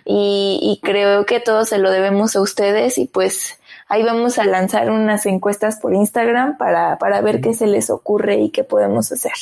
Y, 0.04 0.80
creo 0.82 1.26
que 1.26 1.38
todo 1.38 1.64
se 1.64 1.78
lo 1.78 1.90
debemos 1.90 2.34
a 2.34 2.40
ustedes 2.40 2.98
y 2.98 3.06
pues 3.06 3.60
ahí 3.86 4.02
vamos 4.02 4.38
a 4.38 4.44
lanzar 4.44 4.90
unas 4.90 5.26
encuestas 5.26 5.78
por 5.78 5.94
Instagram 5.94 6.56
para, 6.56 6.98
para 6.98 7.20
ver 7.20 7.40
qué 7.40 7.54
se 7.54 7.68
les 7.68 7.90
ocurre 7.90 8.36
y 8.36 8.50
qué 8.50 8.64
podemos 8.64 9.12
hacer. 9.12 9.32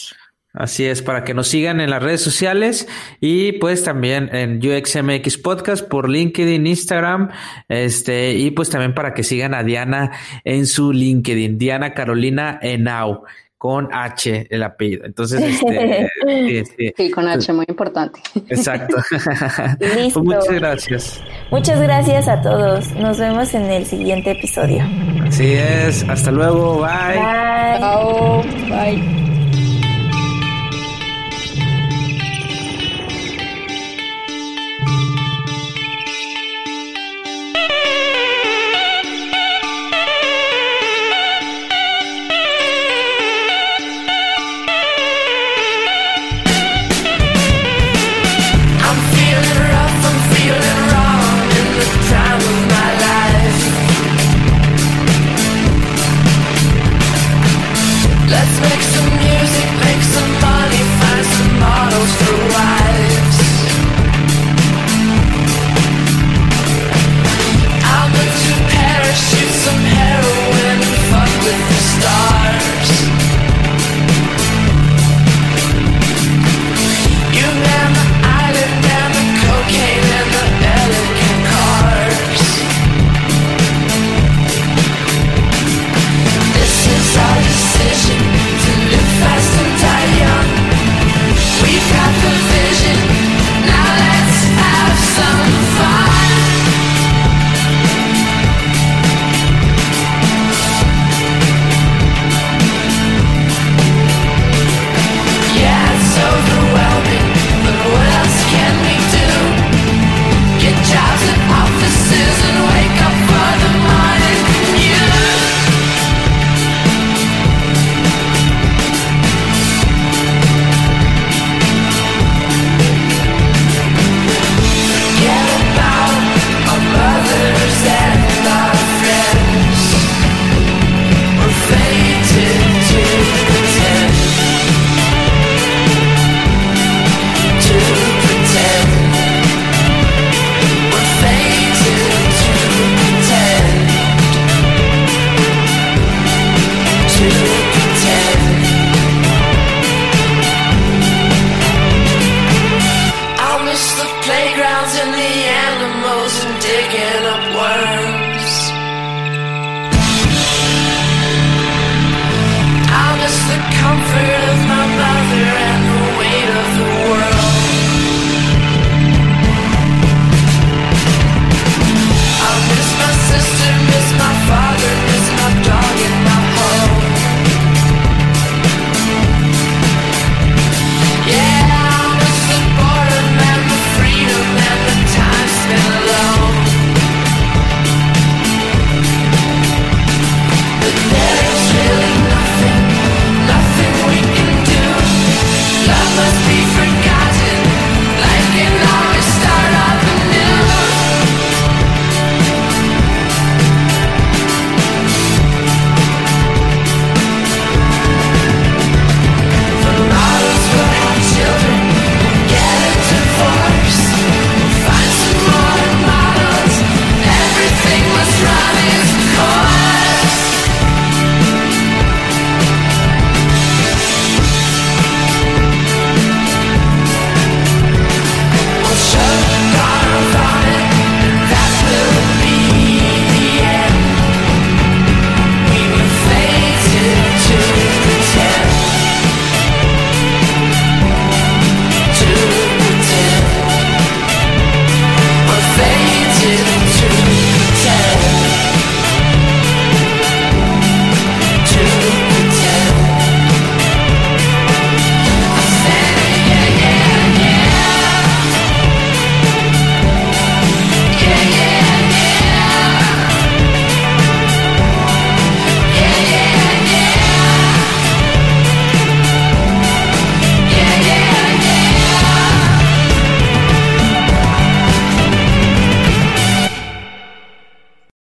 Así 0.53 0.85
es, 0.85 1.01
para 1.01 1.23
que 1.23 1.33
nos 1.33 1.47
sigan 1.47 1.81
en 1.81 1.91
las 1.91 2.03
redes 2.03 2.23
sociales 2.23 2.89
y 3.21 3.53
pues 3.53 3.85
también 3.85 4.35
en 4.35 4.59
UXMX 4.59 5.39
Podcast 5.39 5.87
por 5.87 6.09
LinkedIn, 6.09 6.67
Instagram, 6.67 7.31
este, 7.69 8.33
y 8.35 8.51
pues 8.51 8.69
también 8.69 8.93
para 8.93 9.15
que 9.15 9.23
sigan 9.23 9.55
a 9.55 9.63
Diana 9.63 10.11
en 10.43 10.67
su 10.67 10.93
LinkedIn, 10.93 11.57
Diana 11.57 11.95
Carolina 11.95 12.59
Enau, 12.63 13.23
con 13.59 13.91
H 13.93 14.49
el 14.51 14.63
apellido. 14.65 15.05
Entonces, 15.05 15.63
este, 15.63 16.95
sí, 16.97 17.11
con 17.11 17.29
H, 17.29 17.53
muy 17.53 17.67
importante. 17.69 18.21
Exacto. 18.49 18.97
Pues 19.79 20.17
muchas 20.17 20.51
gracias. 20.51 21.25
Muchas 21.51 21.81
gracias 21.81 22.27
a 22.27 22.41
todos. 22.41 22.91
Nos 22.95 23.19
vemos 23.19 23.55
en 23.55 23.65
el 23.65 23.85
siguiente 23.87 24.33
episodio. 24.33 24.83
Así 25.27 25.53
es. 25.53 26.03
Hasta 26.09 26.31
luego. 26.31 26.81
Bye. 26.81 27.19
Bye. 27.19 27.79
Chao. 27.79 28.43
Bye. 28.43 29.30